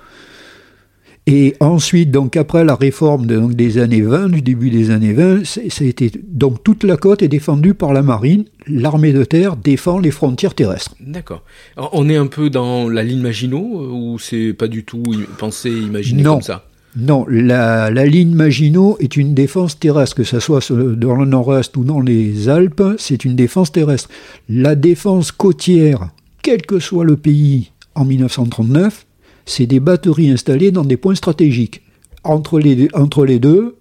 Et 1.29 1.55
ensuite, 1.60 2.10
donc 2.10 2.38
après 2.38 2.63
la 2.63 2.75
réforme 2.75 3.25
de- 3.27 3.36
donc, 3.38 3.53
des 3.53 3.79
années 3.79 4.01
20, 4.01 4.29
du 4.29 4.41
début 4.41 4.69
des 4.69 4.91
années 4.91 5.12
20, 5.12 5.46
c'est- 5.46 5.69
ça 5.69 5.84
a 5.84 5.88
été, 5.88 6.10
donc 6.25 6.63
toute 6.63 6.86
la 6.86 6.96
côte 6.96 7.22
est 7.22 7.27
défendue 7.27 7.74
par 7.74 7.91
la 7.93 8.01
marine. 8.01 8.46
L'armée 8.65 9.12
de 9.12 9.25
terre 9.25 9.57
défend 9.57 10.00
les 10.00 10.12
frontières 10.12 10.53
terrestres. 10.55 10.96
D'accord. 11.01 11.43
On 11.91 12.07
est 12.07 12.15
un 12.15 12.27
peu 12.27 12.50
dans 12.50 12.88
la 12.88 13.03
ligne 13.03 13.19
Maginot 13.22 13.57
euh, 13.81 13.89
ou 13.91 14.19
c'est 14.19 14.53
pas 14.53 14.69
du 14.69 14.86
tout 14.86 15.03
pensé, 15.38 15.69
imaginé 15.69 16.24
Non. 16.24 16.36
comme 16.36 16.41
ça? 16.43 16.63
Non, 16.96 17.25
la, 17.29 17.91
la 17.91 18.05
ligne 18.05 18.34
Maginot 18.34 18.98
est 19.01 19.17
une 19.17 19.34
défense 19.34 19.77
terrestre, 19.77 20.15
que 20.15 20.24
ce 20.24 20.39
soit 20.39 20.72
dans 20.72 21.15
le 21.15 21.25
nord-est 21.25 21.75
ou 21.77 21.84
dans 21.84 22.00
les 22.00 22.48
Alpes, 22.50 22.96
c'est 22.98 23.24
une 23.25 23.36
défense 23.36 23.72
terrestre. 23.74 24.10
La 24.50 24.75
défense 24.75 25.31
côtière, 25.34 26.10
quel 26.41 26.62
que 26.63 26.79
soit 26.79 27.03
le 27.03 27.17
pays 27.17 27.72
en 27.96 28.05
1939, 28.05 29.05
c'est 29.48 29.66
des 29.66 29.80
batteries 29.80 30.30
installées 30.30 30.72
dans 30.72 30.84
des 30.84 30.98
points 30.98 31.16
stratégiques. 31.16 31.82
Entre 32.24 32.60
les, 32.60 33.39
deux, 33.39 33.77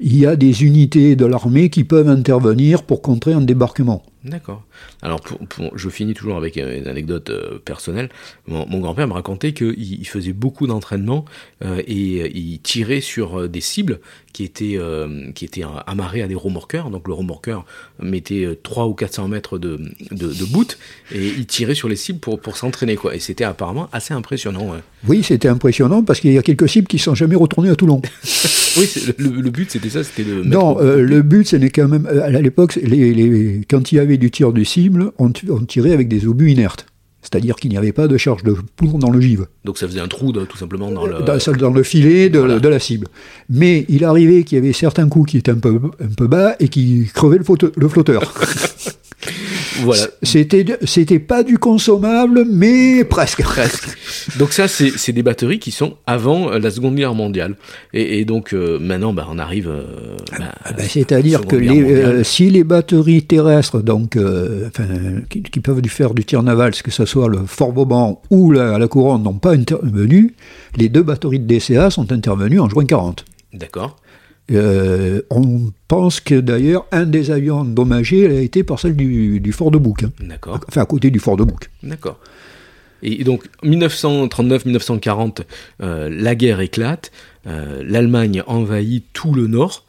il 0.00 0.18
y 0.18 0.26
a 0.26 0.34
des 0.34 0.64
unités 0.64 1.14
de 1.14 1.26
l'armée 1.26 1.68
qui 1.68 1.84
peuvent 1.84 2.08
intervenir 2.08 2.82
pour 2.82 3.02
contrer 3.02 3.34
un 3.34 3.42
débarquement. 3.42 4.02
D'accord. 4.26 4.64
Alors, 5.02 5.20
pour, 5.20 5.38
pour- 5.46 5.76
je 5.78 5.88
finis 5.88 6.12
toujours 6.14 6.36
avec 6.36 6.58
euh, 6.58 6.78
une 6.78 6.88
anecdote 6.88 7.30
euh, 7.30 7.58
personnelle. 7.64 8.08
Mon, 8.46 8.66
mon 8.66 8.80
grand-père 8.80 9.06
me 9.06 9.12
racontait 9.12 9.52
qu'il 9.52 9.74
il 9.78 10.06
faisait 10.08 10.32
beaucoup 10.32 10.66
d'entraînement 10.66 11.24
euh, 11.64 11.80
et 11.86 12.30
il 12.36 12.58
tirait 12.60 13.00
sur 13.00 13.48
des 13.48 13.60
cibles 13.60 14.00
qui 14.32 14.44
étaient, 14.44 14.74
euh, 14.76 15.30
qui 15.34 15.44
étaient 15.44 15.62
amarrées 15.86 16.22
à 16.22 16.28
des 16.28 16.34
remorqueurs. 16.34 16.90
Donc, 16.90 17.06
le 17.08 17.14
remorqueur 17.14 17.64
mettait 18.02 18.44
euh, 18.44 18.54
300 18.62 18.88
ou 18.90 18.94
400 18.94 19.28
mètres 19.28 19.58
de, 19.58 19.78
de, 20.10 20.26
de 20.32 20.44
bout 20.44 20.76
et 21.14 21.26
il 21.28 21.46
tirait 21.46 21.74
sur 21.74 21.88
les 21.88 21.96
cibles 21.96 22.18
pour, 22.18 22.40
pour 22.40 22.56
s'entraîner. 22.56 22.96
quoi. 22.96 23.14
Et 23.14 23.20
c'était 23.20 23.44
apparemment 23.44 23.88
assez 23.92 24.12
impressionnant. 24.12 24.70
ouais. 24.72 24.80
Oui, 25.08 25.22
c'était 25.22 25.48
impressionnant 25.48 26.02
parce 26.02 26.20
qu'il 26.20 26.32
y 26.32 26.38
a 26.38 26.42
quelques 26.42 26.68
cibles 26.68 26.88
qui 26.88 26.96
ne 26.96 27.00
sont 27.02 27.14
jamais 27.14 27.36
retournées 27.36 27.70
à 27.70 27.76
Toulon. 27.76 28.02
Oui, 28.78 28.86
le, 29.16 29.28
le 29.40 29.48
but 29.50 29.70
c'était 29.70 29.88
ça, 29.88 30.04
c'était 30.04 30.22
de. 30.22 30.42
Non, 30.42 30.76
le 30.78 31.22
but, 31.22 31.48
ce 31.48 31.56
n'est 31.56 31.70
quand 31.70 31.88
même. 31.88 32.04
À 32.06 32.28
l'époque, 32.42 32.74
les- 32.76 33.14
les- 33.14 33.62
quand 33.70 33.90
il 33.90 33.94
y 33.94 33.98
avait 33.98 34.15
du 34.18 34.30
tir 34.30 34.52
du 34.52 34.64
cible, 34.64 35.12
on, 35.18 35.32
on 35.48 35.58
tirait 35.64 35.92
avec 35.92 36.08
des 36.08 36.26
obus 36.26 36.50
inertes. 36.52 36.86
C'est-à-dire 37.22 37.56
qu'il 37.56 37.70
n'y 37.70 37.76
avait 37.76 37.90
pas 37.92 38.06
de 38.06 38.16
charge 38.16 38.44
de 38.44 38.54
poudre 38.76 38.98
dans 38.98 39.10
l'ogive, 39.10 39.46
Donc 39.64 39.78
ça 39.78 39.88
faisait 39.88 39.98
un 39.98 40.06
trou 40.06 40.30
de- 40.30 40.44
tout 40.44 40.56
simplement 40.56 40.92
dans 40.92 41.06
le. 41.06 41.22
dans, 41.24 41.52
dans 41.58 41.70
le 41.72 41.82
filet 41.82 42.30
de, 42.30 42.38
voilà. 42.38 42.60
de 42.60 42.68
la 42.68 42.78
cible. 42.78 43.08
Mais 43.50 43.84
il 43.88 44.04
arrivait 44.04 44.44
qu'il 44.44 44.56
y 44.56 44.60
avait 44.60 44.72
certains 44.72 45.08
coups 45.08 45.32
qui 45.32 45.38
étaient 45.38 45.50
un 45.50 45.58
peu, 45.58 45.80
un 46.00 46.14
peu 46.16 46.28
bas 46.28 46.54
et 46.60 46.68
qui 46.68 47.10
crevaient 47.12 47.38
le 47.38 47.88
flotteur. 47.88 48.32
Voilà. 49.82 50.02
C'était 50.22 50.64
c'était 50.84 51.18
pas 51.18 51.42
du 51.42 51.58
consommable, 51.58 52.44
mais 52.50 53.04
presque. 53.04 53.42
Presque. 53.42 53.88
Donc 54.38 54.52
ça, 54.52 54.68
c'est 54.68 54.90
c'est 54.96 55.12
des 55.12 55.22
batteries 55.22 55.58
qui 55.58 55.70
sont 55.70 55.96
avant 56.06 56.50
euh, 56.52 56.58
la 56.58 56.70
Seconde 56.70 56.94
Guerre 56.96 57.14
mondiale. 57.14 57.56
Et, 57.92 58.20
et 58.20 58.24
donc 58.24 58.52
euh, 58.52 58.78
maintenant, 58.78 59.12
bah, 59.12 59.26
on 59.30 59.38
arrive. 59.38 59.68
euh, 59.68 60.16
bah, 60.38 60.54
Ah 60.64 60.72
ben, 60.72 60.86
C'est-à-dire 60.88 61.46
que 61.46 61.56
les, 61.56 61.82
euh, 61.82 62.24
si 62.24 62.50
les 62.50 62.64
batteries 62.64 63.24
terrestres, 63.24 63.80
donc, 63.82 64.16
enfin, 64.66 64.84
qui, 65.28 65.42
qui 65.42 65.60
peuvent 65.60 65.82
du 65.82 65.88
faire 65.88 66.14
du 66.14 66.24
tir 66.24 66.42
naval, 66.42 66.72
que 66.72 66.90
ce 66.90 67.04
soit 67.04 67.28
le 67.28 67.38
Fort 67.46 67.72
Vauban 67.72 68.20
ou 68.30 68.52
la, 68.52 68.78
la 68.78 68.88
Couronne, 68.88 69.22
n'ont 69.22 69.34
pas 69.38 69.52
intervenu, 69.52 70.34
les 70.76 70.88
deux 70.88 71.02
batteries 71.02 71.40
de 71.40 71.46
DCA 71.46 71.90
sont 71.90 72.10
intervenues 72.12 72.60
en 72.60 72.68
juin 72.68 72.84
40. 72.84 73.24
D'accord. 73.52 73.96
Euh, 74.52 75.22
on 75.30 75.72
pense 75.88 76.20
que 76.20 76.36
d'ailleurs, 76.36 76.86
un 76.92 77.04
des 77.04 77.30
avions 77.30 77.58
endommagés 77.58 78.26
a 78.26 78.40
été 78.40 78.62
par 78.62 78.78
celle 78.78 78.94
du, 78.94 79.40
du 79.40 79.52
Fort 79.52 79.70
de 79.70 79.78
Bouc, 79.78 80.04
hein. 80.04 80.12
D'accord. 80.20 80.60
enfin 80.68 80.82
à 80.82 80.86
côté 80.86 81.10
du 81.10 81.18
Fort 81.18 81.36
de 81.36 81.44
Bouc. 81.44 81.70
D'accord. 81.82 82.20
Et 83.02 83.24
donc, 83.24 83.44
1939-1940, 83.62 85.42
euh, 85.82 86.08
la 86.10 86.34
guerre 86.34 86.60
éclate, 86.60 87.10
euh, 87.46 87.82
l'Allemagne 87.86 88.42
envahit 88.46 89.04
tout 89.12 89.34
le 89.34 89.46
nord, 89.46 89.84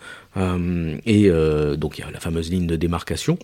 et 1.05 1.31
donc 1.77 1.97
il 1.97 2.01
y 2.01 2.03
a 2.03 2.11
la 2.11 2.19
fameuse 2.19 2.51
ligne 2.51 2.67
de 2.67 2.75
démarcation. 2.75 3.39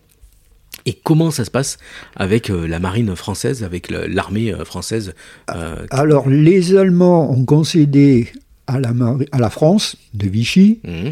Et 0.86 0.94
comment 0.94 1.32
ça 1.32 1.46
se 1.46 1.50
passe 1.50 1.78
avec 2.16 2.50
la 2.50 2.80
marine 2.80 3.16
française, 3.16 3.64
avec 3.64 3.90
l'armée 3.90 4.54
française 4.64 5.16
euh, 5.50 5.88
Alors, 5.90 6.30
les 6.30 6.76
Allemands 6.76 7.32
ont 7.32 7.46
concédé 7.46 8.32
à 8.68 8.80
la, 8.80 8.94
mari- 8.94 9.26
à 9.32 9.40
la 9.40 9.50
France 9.50 9.96
de 10.14 10.28
Vichy 10.28 10.80
hum, 10.88 11.12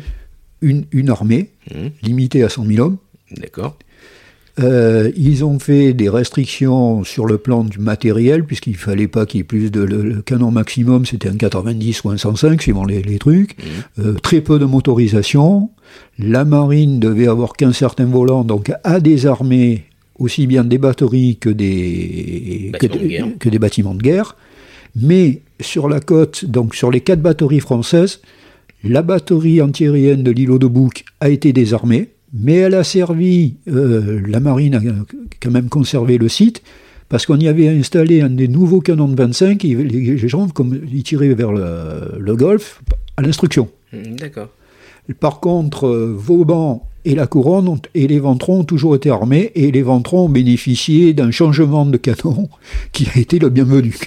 une, 0.62 0.86
une 0.92 1.10
armée 1.10 1.50
hum, 1.74 1.90
limitée 2.04 2.44
à 2.44 2.50
100 2.50 2.66
000 2.66 2.86
hommes. 2.86 2.98
D'accord. 3.38 3.78
Euh, 4.60 5.10
ils 5.16 5.46
ont 5.46 5.60
fait 5.60 5.94
des 5.94 6.10
restrictions 6.10 7.06
sur 7.06 7.26
le 7.26 7.38
plan 7.38 7.64
du 7.64 7.80
matériel, 7.80 8.44
puisqu'il 8.44 8.76
fallait 8.76 9.08
pas 9.08 9.26
qu'il 9.26 9.40
y 9.40 9.42
ait 9.42 9.46
plus 9.46 9.72
de. 9.72 9.82
Le, 9.82 10.02
le 10.04 10.22
canon 10.22 10.52
maximum, 10.52 11.06
c'était 11.06 11.30
un 11.30 11.38
90 11.38 12.04
ou 12.04 12.10
un 12.10 12.18
105, 12.18 12.62
suivant 12.62 12.84
les, 12.84 13.02
les 13.02 13.18
trucs. 13.18 13.56
Euh, 13.98 14.14
très 14.16 14.42
peu 14.42 14.60
de 14.60 14.66
motorisation. 14.66 15.70
La 16.20 16.44
marine 16.44 17.00
devait 17.00 17.28
avoir 17.28 17.54
qu'un 17.54 17.72
certain 17.72 18.06
volant, 18.06 18.44
donc 18.44 18.72
à 18.84 19.00
des 19.00 19.26
armées, 19.26 19.86
aussi 20.20 20.48
bien 20.48 20.66
des 20.66 20.78
batteries 20.78 21.38
que 21.38 21.50
des, 21.50 22.72
de 22.74 22.78
que 23.40 23.50
des 23.50 23.60
bâtiments 23.60 23.96
de 23.96 24.02
guerre. 24.04 24.36
Mais 24.96 25.42
sur 25.60 25.88
la 25.90 26.00
côte, 26.00 26.46
donc 26.46 26.76
sur 26.76 26.92
les 26.92 27.02
quatre 27.02 27.22
batteries 27.22 27.60
françaises, 27.60 28.20
la 28.84 29.02
batterie 29.02 29.62
antiaérienne 29.62 30.24
de 30.24 30.32
l'îlot 30.32 30.60
de 30.60 30.68
Bouc 30.68 31.06
a 31.20 31.30
été 31.30 31.54
désarmée, 31.54 32.10
mais 32.34 32.56
elle 32.56 32.76
a 32.76 32.84
servi, 32.84 33.56
euh, 33.68 34.22
la 34.28 34.40
marine 34.40 34.76
a 34.76 34.82
quand 35.42 35.52
même 35.52 35.70
conservé 35.70 36.18
le 36.18 36.28
site, 36.30 36.62
parce 37.10 37.26
qu'on 37.26 37.38
y 37.38 37.48
avait 37.48 37.68
installé 37.68 38.22
un 38.22 38.30
des 38.30 38.48
nouveaux 38.48 38.80
canons 38.82 39.08
de 39.10 39.16
25, 39.16 39.64
et 39.66 39.76
les 39.76 40.18
gens, 40.18 40.48
comme 40.48 40.80
ils 40.92 41.04
tiraient 41.04 41.34
vers 41.34 41.52
le, 41.52 42.18
le 42.20 42.36
golfe, 42.36 42.82
à 43.18 43.22
l'instruction. 43.22 43.68
Hum, 43.94 44.16
D'accord. 44.18 44.50
Par 45.20 45.40
contre, 45.42 45.88
euh, 45.88 46.16
Vauban 46.18 46.88
et 47.04 47.16
la 47.16 47.28
couronne 47.28 47.68
ont- 47.68 47.82
et 47.96 48.08
les 48.08 48.20
ventrons 48.20 48.60
ont 48.60 48.64
toujours 48.64 48.96
été 48.96 49.10
armés, 49.10 49.52
et 49.56 49.72
les 49.72 49.82
ventrons 49.82 50.26
ont 50.26 50.30
bénéficié 50.30 51.14
d'un 51.14 51.32
changement 51.32 51.86
de 51.86 51.98
canon 51.98 52.48
qui 52.94 53.08
a 53.14 53.20
été 53.20 53.40
le 53.40 53.50
bienvenu. 53.50 53.98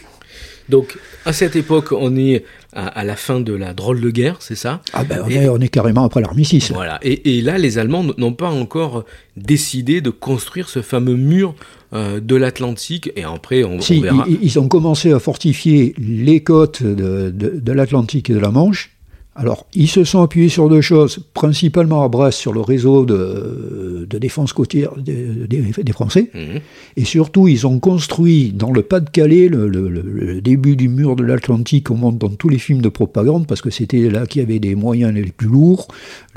Donc, 0.69 0.97
à 1.27 1.33
cette 1.33 1.57
époque, 1.57 1.93
on 1.93 2.17
est 2.17 2.45
à, 2.73 2.87
à 2.87 3.05
la 3.05 3.17
fin 3.17 3.41
de 3.41 3.53
la 3.53 3.75
drôle 3.75 4.01
de 4.01 4.11
guerre, 4.11 4.37
c'est 4.41 4.55
ça? 4.55 4.81
Ah 4.93 5.05
ben, 5.05 5.23
on, 5.25 5.29
Et- 5.29 5.35
est, 5.35 5.49
on 5.49 5.59
est 5.61 5.69
carrément 5.69 6.05
après 6.05 6.21
l'armistice. 6.23 6.73
Voilà. 6.73 6.99
Et, 7.03 7.37
et 7.39 7.43
là, 7.43 7.59
les 7.59 7.79
Allemands 7.79 8.05
n'ont 8.17 8.33
pas 8.33 8.49
encore 8.51 9.05
décidé 9.37 10.01
de 10.01 10.11
construire 10.11 10.69
ce 10.69 10.81
fameux 10.83 11.17
mur 11.17 11.55
euh, 11.93 12.19
de 12.21 12.35
l'Atlantique. 12.35 13.11
Et 13.17 13.25
après, 13.25 13.63
on, 13.65 13.81
Si, 13.81 13.99
on 13.99 14.01
verra. 14.03 14.25
ils, 14.29 14.39
ils 14.43 14.59
ont 14.59 14.69
commencé 14.69 15.13
à 15.13 15.19
fortifier 15.19 15.95
les 15.99 16.43
côtes 16.43 16.83
de, 16.83 17.31
de- 17.31 17.61
de 17.61 17.73
l'Atlantique 17.73 18.31
et 18.31 18.35
de 18.35 18.39
la 18.41 18.51
Manche. 18.51 18.91
Alors, 19.37 19.67
ils 19.75 19.89
se 19.89 20.05
sont 20.05 20.23
appuyés 20.23 20.49
sur 20.49 20.69
deux 20.69 20.81
choses, 20.81 21.19
principalement 21.35 22.05
à 22.05 22.09
Brest, 22.09 22.39
sur 22.39 22.53
le 22.53 22.61
réseau 22.61 23.05
de, 23.05 24.07
de 24.09 24.19
défense 24.19 24.53
côtière 24.53 24.93
des, 24.97 25.27
des- 25.49 25.83
des 25.83 25.93
Français, 25.93 26.31
Mhm. 26.33 26.61
et 26.97 27.05
surtout, 27.05 27.49
ils 27.49 27.67
ont 27.67 27.81
construit 27.81 28.53
dans 28.53 28.71
le 28.71 28.83
Pas-de-Calais 28.83 29.49
le, 29.49 29.67
le- 29.69 29.89
le- 29.89 30.03
le 30.03 30.41
début 30.41 30.77
du 30.77 30.89
mur 30.89 31.17
de 31.17 31.25
l'Atlantique, 31.25 31.91
on 31.91 31.97
monte 31.97 32.19
dans 32.19 32.29
tous 32.29 32.49
les 32.49 32.59
films 32.59 32.81
de 32.81 32.89
propagande, 32.89 33.49
parce 33.49 33.61
que 33.61 33.71
c'était 33.71 34.09
là 34.09 34.25
qu'il 34.27 34.41
y 34.41 34.45
avait 34.45 34.61
des 34.61 34.77
moyens 34.77 35.13
les 35.13 35.25
plus 35.25 35.49
lourds, 35.49 35.89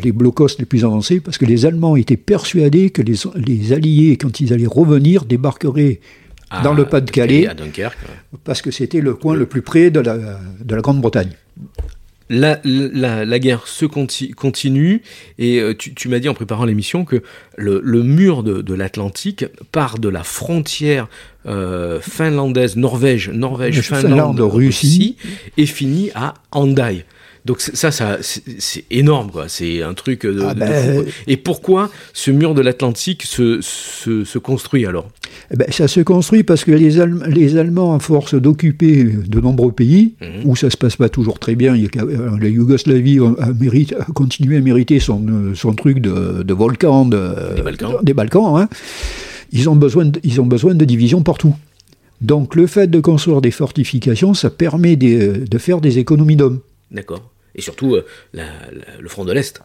les 0.04 0.12
blocos 0.12 0.48
les 0.58 0.66
plus 0.66 0.84
avancés, 0.84 1.20
parce 1.20 1.38
que 1.38 1.46
les 1.46 1.68
Allemands 1.68 1.98
étaient 1.98 2.18
persuadés 2.18 2.90
que 2.90 3.04
les, 3.04 3.16
les 3.36 3.74
Alliés, 3.74 4.18
quand 4.18 4.40
ils 4.40 4.54
allaient 4.54 4.66
revenir, 4.66 5.26
débarqueraient 5.26 6.00
À- 6.50 6.64
dans 6.64 6.74
le 6.74 6.86
Pas-de-Calais, 6.86 7.46
À 7.46 7.54
Dunkerque. 7.54 7.98
parce 8.44 8.64
que 8.64 8.72
c'était 8.72 9.02
le 9.02 9.14
coin 9.14 9.36
le 9.36 9.46
plus 9.46 9.62
près 9.62 9.92
de 9.92 10.00
la, 10.00 10.18
de 10.18 10.76
la 10.76 10.82
Grande-Bretagne. 10.82 11.30
La, 12.30 12.60
la, 12.66 13.24
la 13.24 13.40
guerre 13.40 13.68
se 13.68 13.86
conti- 13.86 14.32
continue 14.34 15.02
et 15.40 15.62
euh, 15.62 15.74
tu, 15.74 15.94
tu 15.94 16.10
m'as 16.10 16.20
dit 16.20 16.28
en 16.28 16.34
préparant 16.34 16.66
l'émission 16.66 17.06
que 17.06 17.24
le, 17.56 17.80
le 17.82 18.04
mur 18.04 18.44
de, 18.44 18.62
de 18.62 18.74
l'Atlantique 18.74 19.46
part 19.72 19.98
de 19.98 20.10
la 20.10 20.24
frontière 20.24 21.08
euh, 21.46 22.02
finlandaise, 22.02 22.76
Norvège, 22.76 23.30
Norvège, 23.30 23.80
Finlande, 23.82 24.02
Finlande, 24.04 24.40
Russie. 24.42 25.16
Russie 25.24 25.50
et 25.56 25.66
finit 25.66 26.12
à 26.16 26.34
Hendaye. 26.52 27.06
Donc 27.48 27.62
ça, 27.62 27.92
ça 27.92 28.18
c'est 28.22 28.84
énorme 28.92 29.32
quoi. 29.32 29.46
C'est 29.48 29.82
un 29.82 29.94
truc 29.94 30.26
de, 30.26 30.42
Ah 30.48 30.54
ben. 30.54 31.06
Et 31.28 31.38
pourquoi 31.38 31.90
ce 32.14 32.30
mur 32.30 32.54
de 32.54 32.62
l'Atlantique 32.62 33.24
se, 33.24 33.60
se, 33.62 34.24
se 34.26 34.38
construit 34.38 34.86
alors? 34.86 35.08
Eh 35.52 35.56
ben, 35.56 35.68
ça 35.72 35.88
se 35.88 36.02
construit 36.02 36.44
parce 36.44 36.64
que 36.66 36.72
les, 36.72 37.00
Allem- 37.00 37.24
les 37.28 37.58
Allemands, 37.58 37.96
à 37.96 38.00
force 38.00 38.36
d'occuper 38.36 39.04
de 39.06 39.40
nombreux 39.40 39.72
pays, 39.72 40.16
Mhm. 40.22 40.42
où 40.50 40.56
ça 40.56 40.70
se 40.70 40.78
passe 40.78 40.98
pas 40.98 41.10
toujours 41.10 41.40
très 41.40 41.56
bien, 41.56 41.74
il 41.76 41.84
y 41.84 41.86
a 41.86 41.90
qu'à- 41.90 42.04
euh, 42.04 42.38
la 42.40 42.50
Yougoslavie 42.50 43.20
a, 43.20 43.44
a 43.44 43.54
mérite- 43.54 43.96
a 43.98 44.06
continué 44.14 44.58
à 44.58 44.62
mériter 44.62 45.00
son, 45.00 45.26
euh, 45.28 45.56
son 45.56 45.74
truc 45.74 46.00
de, 46.00 46.44
de 46.44 46.54
volcan 46.54 47.06
de- 47.06 47.56
Des 47.56 47.62
Balkans. 47.62 47.96
des 48.04 48.14
Balkans, 48.14 48.58
hein. 48.58 48.68
ils, 49.54 49.70
ont 49.70 49.76
besoin 49.76 50.06
de, 50.06 50.20
ils 50.24 50.42
ont 50.42 50.46
besoin 50.46 50.76
de 50.76 50.84
divisions 50.86 51.22
partout. 51.24 51.56
Donc 52.20 52.56
le 52.56 52.68
fait 52.68 52.88
de 52.88 53.00
construire 53.00 53.40
des 53.42 53.52
fortifications, 53.52 54.34
ça 54.34 54.50
permet 54.50 54.96
des- 54.98 55.46
de 55.54 55.58
faire 55.58 55.80
des 55.80 55.98
économies 56.00 56.36
d'hommes. 56.36 56.60
D'accord. 56.92 57.32
Et 57.58 57.62
surtout 57.62 57.96
euh, 57.96 58.06
le 59.00 59.10
front 59.10 59.26
de 59.26 59.34
l'Est. 59.34 59.62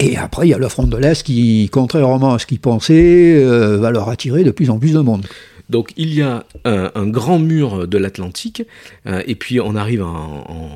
Et 0.00 0.16
après, 0.16 0.46
il 0.46 0.50
y 0.50 0.54
a 0.54 0.58
le 0.58 0.68
front 0.68 0.86
de 0.86 0.96
l'Est 0.96 1.22
qui, 1.22 1.68
contrairement 1.70 2.34
à 2.34 2.38
ce 2.38 2.46
qu'ils 2.46 2.60
pensaient, 2.60 3.36
euh, 3.36 3.78
va 3.78 3.90
leur 3.90 4.08
attirer 4.08 4.42
de 4.42 4.50
plus 4.50 4.70
en 4.70 4.78
plus 4.78 4.92
de 4.92 5.00
monde. 5.00 5.26
Donc 5.74 5.90
il 5.96 6.14
y 6.14 6.22
a 6.22 6.44
un, 6.64 6.92
un 6.94 7.06
grand 7.08 7.40
mur 7.40 7.88
de 7.88 7.98
l'Atlantique, 7.98 8.62
euh, 9.08 9.22
et 9.26 9.34
puis 9.34 9.60
on 9.60 9.74
arrive 9.74 10.04
en, 10.04 10.44
en 10.48 10.68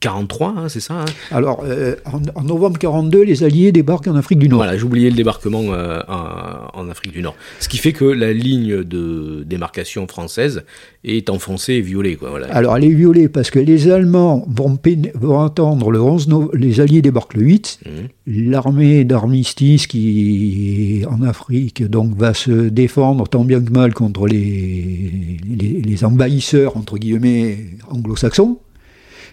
43, 0.00 0.54
hein, 0.56 0.68
c'est 0.70 0.80
ça 0.80 0.94
hein 1.02 1.04
Alors, 1.30 1.62
euh, 1.62 1.96
en, 2.06 2.22
en 2.34 2.42
novembre 2.44 2.78
42, 2.78 3.22
les 3.22 3.44
Alliés 3.44 3.70
débarquent 3.70 4.08
en 4.08 4.16
Afrique 4.16 4.38
du 4.38 4.48
Nord. 4.48 4.60
Voilà, 4.60 4.78
j'oubliais 4.78 5.10
le 5.10 5.16
débarquement 5.16 5.60
euh, 5.64 6.00
en, 6.08 6.80
en 6.80 6.88
Afrique 6.88 7.12
du 7.12 7.20
Nord. 7.20 7.34
Ce 7.58 7.68
qui 7.68 7.76
fait 7.76 7.92
que 7.92 8.06
la 8.06 8.32
ligne 8.32 8.82
de 8.82 9.44
démarcation 9.46 10.06
française 10.06 10.64
est 11.04 11.28
enfoncée 11.28 11.74
et 11.74 11.80
violée. 11.82 12.16
Quoi, 12.16 12.30
voilà. 12.30 12.46
Alors, 12.54 12.78
elle 12.78 12.84
est 12.84 12.88
violée 12.94 13.28
parce 13.28 13.50
que 13.50 13.58
les 13.58 13.90
Allemands 13.90 14.46
vont, 14.48 14.78
vont 15.16 15.40
attendre 15.44 15.90
le 15.90 16.00
11 16.00 16.28
novembre, 16.28 16.52
les 16.56 16.80
Alliés 16.80 17.02
débarquent 17.02 17.34
le 17.34 17.42
8, 17.42 17.80
Mhm. 17.84 18.08
l'armée 18.50 19.04
d'armistice 19.04 19.86
qui, 19.86 21.04
en 21.10 21.20
Afrique, 21.22 21.84
donc, 21.84 22.16
va 22.16 22.32
se 22.32 22.68
défendre 22.70 23.28
tant 23.28 23.44
bien 23.44 23.60
que 23.60 23.70
mal 23.70 23.92
contre 23.92 24.26
les, 24.30 25.36
les, 25.58 25.80
les 25.82 26.04
envahisseurs, 26.04 26.76
entre 26.76 26.96
guillemets, 26.98 27.58
anglo-saxons. 27.90 28.58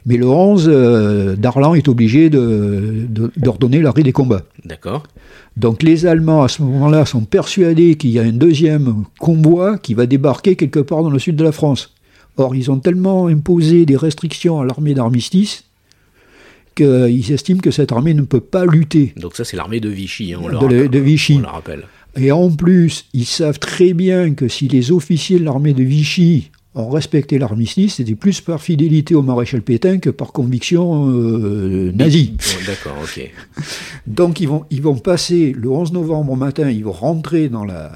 Mais 0.06 0.16
le 0.18 0.28
11, 0.28 0.70
euh, 0.72 1.36
Darlan 1.36 1.74
est 1.76 1.88
obligé 1.90 2.30
de- 2.30 3.06
de- 3.10 3.32
d'ordonner 3.38 3.82
l'arrêt 3.82 4.04
des 4.04 4.14
combats. 4.14 4.44
D'accord. 4.64 5.04
Donc 5.58 5.84
les 5.84 6.06
Allemands, 6.06 6.44
à 6.44 6.48
ce 6.48 6.62
moment-là, 6.62 7.06
sont 7.06 7.26
persuadés 7.26 7.96
qu'il 7.96 8.12
y 8.12 8.20
a 8.20 8.22
un 8.24 8.32
deuxième 8.32 9.04
convoi 9.20 9.78
qui 9.78 9.94
va 9.96 10.06
débarquer 10.06 10.56
quelque 10.56 10.80
part 10.80 11.04
dans 11.04 11.10
le 11.10 11.20
sud 11.20 11.36
de 11.36 11.44
la 11.44 11.52
France. 11.52 11.94
Or, 12.38 12.56
ils 12.56 12.70
ont 12.72 12.80
tellement 12.80 13.28
imposé 13.28 13.86
des 13.86 13.98
restrictions 13.98 14.62
à 14.62 14.66
l'armée 14.66 14.94
d'armistice 14.94 15.64
qu'ils 16.76 17.32
estiment 17.32 17.60
que 17.60 17.72
cette 17.72 17.92
armée 17.92 18.14
ne 18.14 18.22
peut 18.22 18.40
pas 18.40 18.66
lutter. 18.66 19.14
Donc 19.18 19.36
ça, 19.36 19.44
c'est 19.44 19.58
l'armée 19.58 19.80
de 19.80 19.90
Vichy. 19.90 20.34
hein, 20.34 20.40
on, 20.42 20.46
De 20.48 20.52
le- 20.52 20.58
rappelle, 20.60 20.90
de 20.90 21.00
Vichy. 21.00 21.36
on 21.38 21.42
le 21.42 21.48
rappelle. 21.48 21.84
Et 22.18 22.32
en 22.32 22.50
plus, 22.50 23.06
ils 23.14 23.26
savent 23.26 23.60
très 23.60 23.94
bien 23.94 24.34
que 24.34 24.48
si 24.48 24.68
les 24.68 24.92
officiers 24.92 25.40
de 25.40 25.44
l'armée 25.46 25.74
de 25.74 25.84
Vichy 25.84 26.50
ont 26.74 26.90
respecté 26.90 27.38
l'armistice, 27.40 27.96
c'était 27.96 28.16
plus 28.16 28.42
par 28.42 28.62
fidélité 28.62 29.16
au 29.16 29.22
maréchal 29.24 29.62
Pétain 29.62 29.98
que 30.00 30.10
par 30.10 30.32
conviction 30.32 31.10
euh, 31.10 31.92
nazie. 31.94 32.34
D'accord, 32.66 32.98
ok. 33.04 33.32
Donc 34.08 34.40
ils 34.40 34.48
vont, 34.48 34.66
ils 34.70 34.82
vont 34.82 34.96
passer 34.98 35.54
le 35.58 35.70
11 35.70 35.94
novembre 35.94 36.34
au 36.34 36.36
matin, 36.36 36.70
ils 36.70 36.84
vont 36.84 36.92
rentrer 36.92 37.50
dans 37.50 37.66
la, 37.66 37.92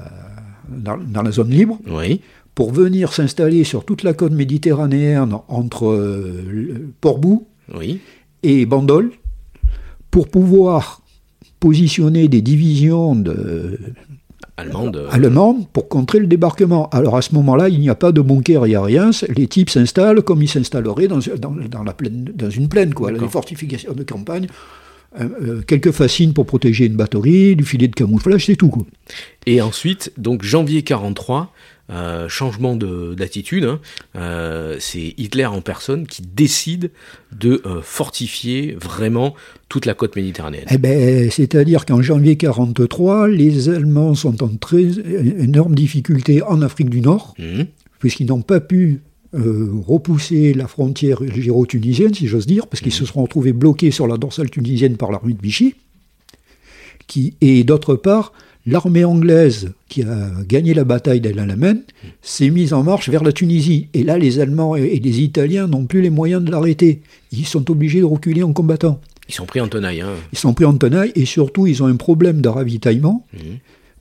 dans, 0.68 0.96
dans 0.98 1.22
la 1.22 1.30
zone 1.30 1.50
libre 1.50 1.78
Oui. 1.88 2.20
pour 2.54 2.72
venir 2.72 3.12
s'installer 3.12 3.64
sur 3.64 3.84
toute 3.84 4.02
la 4.02 4.14
côte 4.14 4.32
méditerranéenne 4.32 5.34
entre 5.48 5.86
euh, 5.88 6.92
Portbou 7.00 7.46
Oui. 7.74 8.00
et 8.42 8.66
Bandol 8.66 9.12
pour 10.10 10.28
pouvoir 10.28 11.02
positionner 11.60 12.26
des 12.26 12.42
divisions 12.42 13.14
de, 13.14 13.78
Allemande. 14.56 14.96
euh, 14.96 15.08
allemandes 15.10 15.66
pour 15.72 15.88
contrer 15.88 16.18
le 16.18 16.26
débarquement. 16.26 16.88
Alors 16.90 17.16
à 17.16 17.22
ce 17.22 17.34
moment-là, 17.34 17.68
il 17.68 17.80
n'y 17.80 17.88
a 17.90 17.94
pas 17.94 18.12
de 18.12 18.20
bunker, 18.20 18.66
il 18.66 18.70
n'y 18.70 18.74
a 18.74 18.82
rien. 18.82 19.10
Les 19.36 19.46
types 19.46 19.70
s'installent 19.70 20.22
comme 20.22 20.42
ils 20.42 20.48
s'installeraient 20.48 21.08
dans, 21.08 21.18
dans, 21.38 21.50
dans 21.50 21.82
la 21.82 21.92
plaine, 21.92 22.32
dans 22.34 22.50
une 22.50 22.68
plaine, 22.68 22.94
quoi. 22.94 23.10
Les 23.12 23.28
fortifications 23.28 23.92
de 23.92 24.02
campagne, 24.02 24.46
euh, 25.20 25.28
euh, 25.42 25.62
quelques 25.62 25.90
fascines 25.90 26.32
pour 26.32 26.46
protéger 26.46 26.86
une 26.86 26.96
batterie, 26.96 27.54
du 27.54 27.64
filet 27.64 27.88
de 27.88 27.94
camouflage, 27.94 28.46
c'est 28.46 28.56
tout. 28.56 28.68
Quoi. 28.68 28.86
Et 29.46 29.60
ensuite, 29.60 30.12
donc 30.16 30.42
janvier 30.42 30.82
43, 30.82 31.52
euh, 31.90 32.28
changement 32.28 32.76
de- 32.76 33.14
d'attitude. 33.14 33.64
hein. 33.64 33.80
Euh, 34.16 34.76
c'est 34.80 35.14
Hitler 35.18 35.46
en 35.46 35.60
personne 35.60 36.06
qui 36.06 36.22
décide 36.22 36.90
de 37.38 37.60
euh, 37.66 37.80
fortifier 37.82 38.76
vraiment 38.80 39.34
toute 39.68 39.84
la 39.86 39.94
côte 39.94 40.14
méditerranéenne. 40.16 40.66
Eh 40.70 40.78
ben, 40.78 41.30
c'est-à-dire 41.30 41.84
qu'en 41.84 42.00
janvier 42.02 42.36
43, 42.36 43.28
les 43.28 43.68
Allemands 43.68 44.14
sont 44.14 44.42
en 44.42 44.48
très 44.48 44.84
énorme 45.38 45.74
difficulté 45.74 46.42
en 46.42 46.62
Afrique 46.62 46.88
du 46.90 47.00
Nord, 47.00 47.34
Mhm. 47.38 47.66
puisqu'ils 47.98 48.26
n'ont 48.26 48.42
pas 48.42 48.60
pu 48.60 49.00
euh, 49.34 49.70
repousser 49.86 50.52
la 50.52 50.68
frontière 50.68 51.22
algéro-tunisienne, 51.22 52.12
si 52.12 52.26
j'ose 52.26 52.46
dire, 52.46 52.66
parce 52.66 52.82
qu'ils 52.82 52.92
se 52.92 53.06
seront 53.06 53.22
retrouvés 53.22 53.54
bloqués 53.54 53.90
sur 53.90 54.06
la 54.06 54.18
dorsale 54.18 54.50
tunisienne 54.50 54.98
par 54.98 55.10
l'armée 55.10 55.32
de 55.32 55.40
Vichy. 55.42 55.74
Qui, 57.06 57.34
et 57.40 57.64
d'autre 57.64 57.94
part, 57.96 58.32
l'armée 58.66 59.04
anglaise, 59.04 59.72
qui 59.88 60.02
a 60.02 60.30
gagné 60.48 60.72
la 60.74 60.84
bataille 60.84 61.20
d'El 61.20 61.38
Alamein, 61.38 61.78
s'est 62.22 62.50
mise 62.50 62.72
en 62.72 62.82
marche 62.82 63.08
vers 63.08 63.24
la 63.24 63.32
Tunisie. 63.32 63.88
Et 63.94 64.02
là, 64.04 64.18
les 64.18 64.38
Allemands 64.40 64.76
et 64.76 64.98
les 64.98 65.20
Italiens 65.20 65.66
n'ont 65.66 65.86
plus 65.86 66.00
les 66.02 66.10
moyens 66.10 66.42
de 66.44 66.50
l'arrêter. 66.50 67.02
Ils 67.32 67.46
sont 67.46 67.70
obligés 67.70 68.00
de 68.00 68.04
reculer 68.04 68.42
en 68.42 68.52
combattant. 68.52 69.00
Ils 69.28 69.34
sont 69.34 69.46
pris 69.46 69.60
en 69.60 69.68
tenaille. 69.68 70.00
Hein. 70.00 70.10
Ils 70.32 70.38
sont 70.38 70.52
pris 70.54 70.64
en 70.64 70.74
tenaille 70.76 71.12
et 71.14 71.24
surtout 71.24 71.66
ils 71.66 71.82
ont 71.82 71.86
un 71.86 71.96
problème 71.96 72.40
de 72.40 72.48
ravitaillement 72.48 73.24
Mhm. 73.32 73.40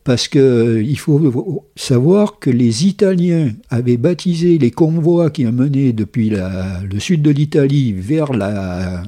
parce 0.04 0.28
que 0.28 0.40
euh, 0.40 0.82
il 0.84 0.98
faut 0.98 1.64
savoir 1.76 2.40
que 2.40 2.50
les 2.50 2.86
Italiens 2.88 3.52
avaient 3.70 3.98
baptisé 3.98 4.58
les 4.58 4.72
convois 4.72 5.30
qui 5.30 5.46
amenaient 5.46 5.94
depuis 5.94 6.30
la- 6.32 6.82
le 6.92 7.00
sud 7.00 7.22
de 7.22 7.30
l'Italie 7.32 7.94
vers 7.94 8.34
la 8.34 9.04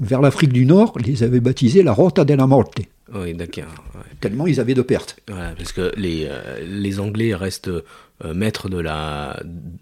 vers 0.00 0.22
l'Afrique 0.22 0.52
du 0.54 0.64
Nord, 0.64 0.96
les 1.04 1.22
avaient 1.22 1.40
baptisés 1.40 1.82
la 1.82 1.92
Rota 1.92 2.24
della 2.24 2.46
Morte, 2.46 2.78
Oui, 3.14 3.34
d'accord. 3.34 3.64
ouais. 3.94 4.00
tellement 4.20 4.46
ils 4.46 4.58
avaient 4.60 4.74
de 4.74 4.82
pertes. 4.82 5.16
Voilà, 5.28 5.52
parce 5.56 5.72
que 5.72 5.92
les, 5.96 6.26
euh, 6.30 6.60
les 6.66 6.98
Anglais 7.00 7.34
restent 7.34 7.68
euh, 7.68 8.34
maîtres 8.34 8.68
de 8.68 8.78
la 8.78 9.40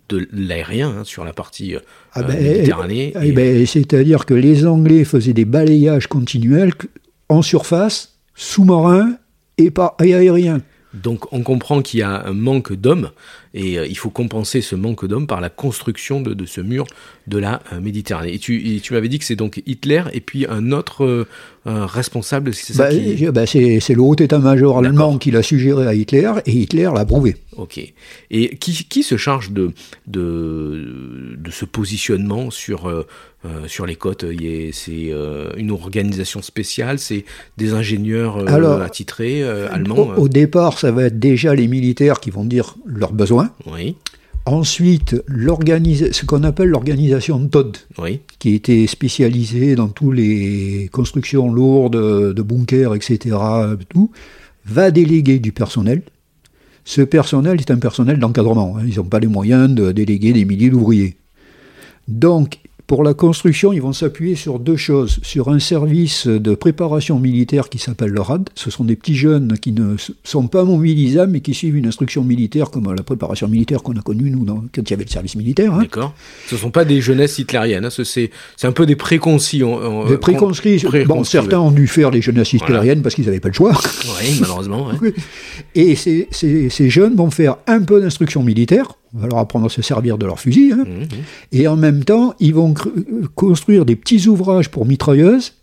de 0.09 0.27
l'aérien 0.33 0.89
hein, 1.01 1.05
sur 1.05 1.25
la 1.25 1.33
partie 1.33 1.77
euh, 1.77 1.81
Ah 2.13 2.23
ben, 2.23 2.43
Méditerranée. 2.43 3.13
Eh 3.23 3.29
et- 3.29 3.33
ben, 3.33 3.67
C'est-à-dire 3.67 4.27
que 4.27 4.35
les 4.35 4.67
Anglais 4.67 5.05
faisaient 5.05 5.33
des 5.33 5.45
balayages 5.45 6.07
continuels 6.09 6.73
en 7.29 7.43
surface, 7.43 8.17
sous-marins 8.35 9.17
et, 9.59 9.71
par- 9.71 9.95
et 10.03 10.15
aériens. 10.15 10.61
Donc 10.95 11.33
on 11.33 11.43
comprend 11.43 11.83
qu'il 11.83 12.01
y 12.01 12.03
a 12.03 12.27
un 12.27 12.33
manque 12.33 12.73
d'hommes 12.73 13.11
et 13.55 13.79
euh, 13.79 13.87
il 13.87 13.97
faut 13.97 14.11
compenser 14.11 14.61
ce 14.61 14.77
manque 14.77 15.07
d'hommes 15.07 15.27
par 15.27 15.41
la 15.41 15.51
construction 15.51 16.21
de, 16.21 16.35
de 16.35 16.47
ce 16.47 16.61
mur 16.61 16.87
de 17.27 17.39
la 17.39 17.63
euh, 17.73 17.81
Méditerranée. 17.81 18.35
Et 18.35 18.39
tu, 18.39 18.75
et 18.77 18.81
tu 18.81 18.93
m'avais 18.93 19.09
dit 19.09 19.19
que 19.19 19.25
c'est 19.25 19.37
donc 19.37 19.63
Hitler 19.67 20.03
et 20.13 20.21
puis 20.21 20.47
un 20.49 20.73
autre 20.73 21.05
euh, 21.05 21.27
un 21.67 21.87
responsable, 21.87 22.55
c'est 22.55 22.73
ça 22.73 22.85
Bah, 22.85 22.91
qui... 22.91 23.27
bah, 23.27 23.47
c'est 23.47 23.95
le 23.95 24.01
haut 24.01 24.15
état-major 24.17 24.79
allemand 24.79 25.19
qui 25.19 25.31
l'a 25.31 25.43
suggéré 25.43 25.87
à 25.87 25.95
Hitler 25.95 26.33
et 26.47 26.53
Hitler 26.53 26.89
l'a 26.95 27.01
approuvé. 27.01 27.37
Ok. 27.57 27.79
Et 28.31 28.57
qui, 28.57 28.73
qui 28.89 29.03
se 29.03 29.17
charge 29.17 29.51
de, 29.51 29.73
de, 30.07 31.37
de 31.37 31.51
ce 31.51 31.67
positionnement 31.67 32.51
sur, 32.51 32.89
euh, 32.89 33.67
sur 33.67 33.87
les 33.87 33.97
côtes? 33.97 34.25
C'est 34.73 35.11
euh, 35.13 35.51
une 35.57 35.71
organisation 35.71 36.43
spéciale 36.43 36.99
C'est 36.99 37.25
des 37.57 37.73
ingénieurs 37.73 38.39
euh, 38.39 38.47
Alors, 38.47 38.81
attitrés 38.83 39.43
allemands 39.43 39.97
Au, 40.17 40.23
au 40.23 40.29
départ, 40.29 40.79
ça 40.79 40.91
va 40.93 41.05
être 41.05 41.19
déjà 41.19 41.55
les 41.55 41.69
militaires 41.69 42.21
qui 42.21 42.31
vont 42.31 42.45
dire 42.45 42.77
leurs 42.87 43.13
besoins. 43.13 43.40
Oui, 43.67 43.97
Ensuite, 44.47 45.23
ce 45.29 46.25
qu'on 46.25 46.45
appelle 46.45 46.71
l'organisation 46.71 47.47
TOD, 47.47 47.77
oui, 47.99 48.21
qui 48.39 48.55
était 48.55 48.87
spécialisée 48.87 49.75
dans 49.75 49.89
toutes 49.89 50.15
les 50.17 50.89
constructions 50.91 51.53
lourdes 51.53 52.35
de 52.35 52.43
bunkers, 52.43 52.95
etc., 52.95 53.37
tout, 53.91 54.11
va 54.65 54.91
déléguer 54.91 55.39
du 55.41 55.53
personnel. 55.53 56.03
Ce 56.85 57.03
personnel 57.03 57.61
est 57.61 57.71
un 57.71 57.77
personnel 57.77 58.19
d'encadrement. 58.19 58.79
hein. 58.79 58.83
Ils 58.87 58.97
n'ont 58.97 59.05
pas 59.05 59.21
les 59.21 59.27
moyens 59.27 59.73
de 59.75 59.93
déléguer 59.93 60.33
des 60.33 60.47
milliers 60.47 60.71
d'ouvriers. 60.71 61.17
Donc, 62.09 62.59
pour 62.91 63.05
la 63.05 63.15
construction, 63.15 63.73
ils 63.73 63.81
vont 63.81 63.93
s'appuyer 63.93 64.35
sur 64.35 64.59
deux 64.59 64.77
choses. 64.77 65.21
Sur 65.23 65.49
un 65.49 65.61
service 65.61 66.27
de 66.27 66.57
préparation 66.57 67.21
militaire 67.21 67.69
qui 67.69 67.79
s'appelle 67.79 68.11
le 68.11 68.21
RAD. 68.21 68.51
Ce 68.57 68.69
sont 68.69 68.83
des 68.83 68.97
petits 68.97 69.15
jeunes 69.15 69.57
qui 69.63 69.71
ne 69.71 69.95
sont 70.25 70.49
pas 70.49 70.65
mobilisables, 70.65 71.31
mais 71.31 71.39
qui 71.41 71.55
suivent 71.55 71.77
une 71.77 71.87
instruction 71.87 72.25
militaire, 72.25 72.73
comme 72.73 72.93
la 72.93 73.05
préparation 73.05 73.47
militaire 73.47 73.85
qu'on 73.85 73.93
a 73.97 74.01
connue, 74.03 74.33
nous, 74.33 74.45
dans- 74.45 74.65
quand 74.75 74.83
il 74.83 74.91
y 74.91 74.95
avait 74.95 75.05
le 75.05 75.09
service 75.11 75.37
militaire. 75.37 75.73
hein. 75.73 75.83
d'accord. 75.83 76.15
Ce 76.49 76.57
ne 76.57 76.61
sont 76.61 76.73
pas 76.73 76.85
des 76.85 77.01
jeunesses 77.01 77.39
hitlériennes, 77.39 77.85
hein, 77.85 77.91
ce- 77.91 78.03
c'est 78.03 78.31
un 78.65 78.73
peu 78.73 78.87
des 78.87 78.97
préconcis. 78.97 79.63
on- 79.63 79.77
on- 79.77 80.09
Des 80.09 80.17
préconscrits. 80.19 80.81
con- 80.81 80.89
Bon, 80.91 80.91
préconcis, 81.05 81.31
certains 81.31 81.61
ont 81.61 81.71
dû 81.71 81.87
faire 81.87 82.11
les 82.11 82.21
jeunesses 82.21 82.53
Voilà. 82.57 82.65
hitlériennes 82.75 83.03
parce 83.03 83.15
qu'ils 83.15 83.27
n'avaient 83.27 83.39
pas 83.39 83.51
le 83.51 83.55
choix. 83.55 83.71
Oui, 84.21 84.37
malheureusement. 84.41 84.89
ouais. 84.89 85.15
Et 85.77 85.95
ces, 85.95 86.27
ces- 86.33 86.69
ces 86.71 86.91
jeunes 86.91 87.15
vont 87.15 87.31
faire 87.31 87.55
un 87.69 87.83
peu 87.83 88.01
d'instruction 88.01 88.43
militaire, 88.43 88.95
on 89.15 89.19
va 89.19 89.27
leur 89.29 89.39
apprendre 89.39 89.67
à 89.67 89.69
se 89.69 89.83
servir 89.83 90.19
de 90.19 90.27
leur 90.27 90.39
fusil, 90.41 90.73
hein, 90.73 90.85
Mhm. 90.87 91.07
et 91.53 91.67
en 91.69 91.77
même 91.77 92.05
temps, 92.05 92.35
ils 92.41 92.55
vont 92.55 92.75
construire 93.35 93.85
des 93.85 93.97
petits 93.97 94.29
ouvrages 94.29 94.69
pour 94.71 94.87
mitrailleuses, 94.87 95.55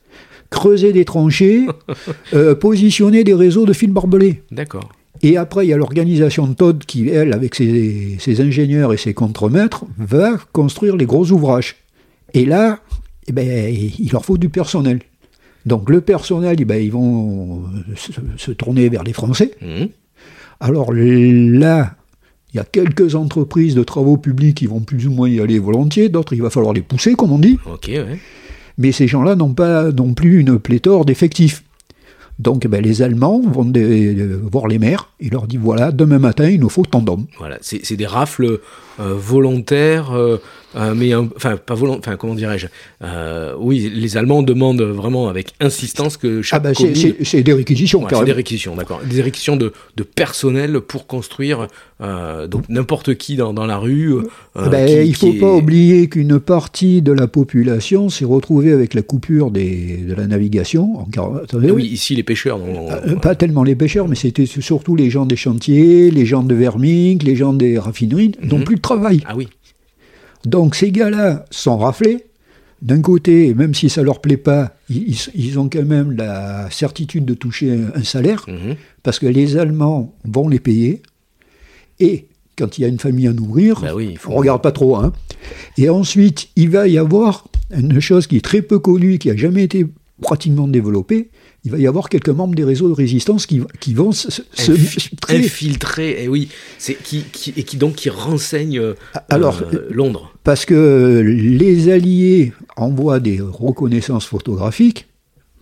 creuser 0.49 0.93
des 0.93 1.05
tranchées, 1.05 1.65
euh, 2.33 2.55
positionner 2.55 3.23
des 3.23 3.33
réseaux 3.33 3.65
de 3.65 3.73
fils 3.73 3.89
barbelés. 3.89 4.43
D'accord. 4.51 4.89
Et 5.23 5.35
après, 5.35 5.65
il 5.65 5.69
y 5.69 5.73
a 5.73 5.77
l'organisation 5.77 6.45
de 6.47 6.53
Todd 6.53 6.83
qui, 6.85 7.09
elle, 7.09 7.33
avec 7.33 7.55
ses, 7.55 8.17
ses 8.19 8.39
ingénieurs 8.41 8.93
et 8.93 8.97
ses 8.97 9.13
contremaîtres, 9.15 9.83
va 9.97 10.37
construire 10.53 10.95
les 10.95 11.05
gros 11.05 11.31
ouvrages. 11.31 11.75
Et 12.35 12.45
là, 12.45 12.79
eh 13.27 13.31
ben, 13.31 13.73
il 13.99 14.09
leur 14.11 14.23
faut 14.23 14.37
du 14.37 14.49
personnel. 14.49 14.99
Donc 15.65 15.89
le 15.89 16.01
personnel, 16.01 16.55
eh 16.59 16.65
ben, 16.65 16.81
ils 16.81 16.91
vont 16.91 17.63
se, 17.95 18.11
se 18.37 18.51
tourner 18.51 18.87
vers 18.89 19.03
les 19.03 19.11
Français. 19.11 19.51
Mhm. 19.61 19.89
Alors 20.59 20.93
là, 20.93 21.96
il 22.57 22.61
y 22.61 22.63
a 22.63 22.65
quelques 22.65 23.13
entreprises 23.13 23.75
de 23.75 23.83
travaux 23.83 24.17
publics 24.17 24.57
qui 24.57 24.65
vont 24.65 24.79
plus 24.79 25.05
ou 25.05 25.11
moins 25.11 25.29
y 25.29 25.39
aller 25.39 25.59
volontiers, 25.59 26.09
d'autres 26.09 26.33
il 26.33 26.41
va 26.41 26.49
falloir 26.49 26.73
les 26.73 26.81
pousser, 26.81 27.13
comme 27.13 27.31
on 27.31 27.37
dit, 27.37 27.59
ouais. 27.99 28.17
mais 28.79 28.91
ces 28.91 29.07
gens-là 29.07 29.35
n'ont 29.35 29.53
pas 29.53 29.91
non 29.91 30.15
plus 30.15 30.39
une 30.39 30.57
pléthore 30.57 31.05
d'effectifs. 31.05 31.63
Donc 32.39 32.65
ben, 32.67 32.81
les 32.83 33.01
Allemands 33.03 33.41
vont 33.41 33.65
des- 33.65 34.13
de- 34.15 34.39
voir 34.51 34.67
les 34.67 34.79
maires, 34.79 35.09
ils 35.19 35.31
leur 35.31 35.45
disent 35.47 35.59
voilà, 35.59 35.91
demain 35.91 36.19
matin, 36.19 36.49
il 36.49 36.59
nous 36.59 36.69
faut 36.69 36.83
tant 36.83 37.01
d'hommes. 37.01 37.25
Voilà, 37.37 37.57
c'est 37.61 37.81
c'est 37.83 37.95
des 37.95 38.05
rafles 38.07 38.59
euh, 38.99 39.13
volontaires, 39.15 40.11
euh, 40.15 40.37
euh, 40.77 40.93
mais 40.95 41.11
un- 41.13 41.27
enfin 41.35 41.57
pas 41.57 41.73
volontaires, 41.75 41.99
enfin 42.07 42.17
comment 42.17 42.35
dirais-je 42.35 42.67
euh, 43.03 43.53
Oui, 43.59 43.91
les 43.93 44.15
Allemands 44.17 44.43
demandent 44.43 44.81
vraiment 44.81 45.27
avec 45.27 45.53
insistance 45.59 46.17
que 46.17 46.39
Ah 46.39 46.43
chaque 46.43 46.67
c'est- 46.75 46.93
commune- 46.93 47.15
c'est 47.23 47.43
des 47.43 47.53
réquisitions, 47.53 48.01
Ouais, 48.03 48.07
c'est 48.11 48.25
des 48.25 48.31
réquisitions, 48.31 48.75
d'accord. 48.75 49.01
Des 49.09 49.21
réquisitions 49.21 49.57
de, 49.57 49.73
de 49.95 50.03
personnel 50.03 50.79
pour 50.81 51.07
construire 51.07 51.67
euh, 52.01 52.45
donc 52.47 52.69
n'importe 52.69 53.15
qui 53.15 53.35
dans, 53.37 53.53
dans 53.53 53.65
la 53.65 53.77
rue. 53.77 54.13
euh, 54.13 54.69
Ben, 54.69 54.85
qui- 54.85 55.07
il 55.07 55.15
faut 55.15 55.31
qui 55.31 55.39
pas 55.39 55.51
oublier 55.53 56.07
qu'une 56.09 56.39
partie 56.39 57.01
de 57.01 57.11
la 57.11 57.27
population 57.27 58.09
s'est 58.09 58.25
retrouvée 58.25 58.71
avec 58.71 58.93
la 58.93 59.01
coupure 59.01 59.49
des, 59.49 59.97
de 59.97 60.13
la 60.13 60.27
navigation. 60.27 60.99
En, 60.99 61.07
attendez, 61.35 61.69
Ah 61.69 61.73
oui, 61.73 61.85
ici 61.85 62.13
les 62.15 62.23
pêcheurs. 62.23 62.59
non, 62.59 62.87
Euh, 62.91 63.15
pas 63.15 63.33
tellement 63.35 63.63
les 63.63 63.75
pêcheurs, 63.75 64.07
mais 64.07 64.15
c'était 64.15 64.45
surtout 64.45 64.95
les 64.95 65.09
gens 65.09 65.25
des 65.25 65.35
chantiers, 65.35 66.11
les 66.11 66.25
gens 66.25 66.43
de 66.43 66.53
Vermink, 66.53 67.23
les 67.23 67.35
gens 67.35 67.53
des 67.53 67.79
raffineries, 67.79 68.33
n'ont 68.43 68.59
Mhm. 68.59 68.63
plus 68.63 68.75
de 68.75 68.81
travail. 68.81 69.21
Ah 69.25 69.33
oui, 69.35 69.47
Donc 70.47 70.75
ces 70.75 70.91
gars-là 70.91 71.45
sont 71.51 71.77
raflés. 71.77 72.23
D'un 72.81 73.01
côté, 73.01 73.53
même 73.55 73.73
si 73.73 73.89
ça 73.89 74.03
leur 74.03 74.21
plaît 74.21 74.37
pas, 74.37 74.75
ils, 74.87 75.57
ont 75.59 75.67
quand 75.67 75.83
même 75.83 76.11
la 76.11 76.69
certitude 76.69 77.25
de 77.25 77.33
toucher 77.33 77.71
un, 77.71 77.99
un 77.99 78.03
salaire, 78.03 78.45
mhm. 78.47 78.75
parce 79.01 79.17
que 79.17 79.25
les 79.25 79.57
Allemands 79.57 80.15
vont 80.25 80.47
les 80.47 80.59
payer. 80.59 81.01
Et 81.99 82.27
quand 82.55 82.77
il 82.77 82.81
y 82.81 82.85
a 82.85 82.87
une 82.87 82.99
famille 82.99 83.27
à 83.27 83.33
nourrir, 83.33 83.81
Bah 83.81 83.95
oui, 83.95 84.09
il 84.11 84.17
faut- 84.19 84.31
on 84.31 84.35
regarde 84.35 84.61
pas 84.61 84.71
trop. 84.71 84.95
Hein. 84.95 85.11
Et 85.77 85.89
ensuite, 85.89 86.49
il 86.55 86.69
va 86.69 86.87
y 86.87 86.99
avoir 86.99 87.47
une 87.75 87.99
chose 87.99 88.27
qui 88.27 88.37
est 88.37 88.45
très 88.45 88.61
peu 88.61 88.77
connue, 88.77 89.17
qui 89.17 89.31
a 89.31 89.35
jamais 89.35 89.63
été 89.63 89.87
pratiquement 90.21 90.67
développée. 90.67 91.29
Il 91.63 91.71
va 91.71 91.77
y 91.79 91.87
avoir 91.87 92.07
quelques 92.09 92.29
membres 92.29 92.55
des 92.55 92.63
réseaux 92.63 92.87
de 92.87 92.93
résistance 92.93 93.45
qui, 93.45 93.61
qui 93.79 93.93
vont 93.93 94.11
se, 94.13 94.31
se- 94.31 94.41
se- 94.53 94.71
Infi- 94.71 95.15
très- 95.19 95.37
infiltrés, 95.37 96.23
et 96.23 96.27
oui, 96.29 96.47
c'est 96.77 96.93
qui, 96.95 97.23
qui- 97.31 97.53
et 97.57 97.63
qui 97.63 97.75
donc 97.77 97.95
qui 97.95 98.09
renseignent 98.09 98.79
euh, 98.79 98.93
Alors, 99.29 99.61
euh, 99.73 99.87
Londres. 99.91 100.33
Parce 100.43 100.65
que 100.65 101.21
les 101.25 101.89
Alliés 101.91 102.53
envoient 102.77 103.19
des 103.19 103.41
reconnaissances 103.41 104.25
photographiques. 104.25 105.06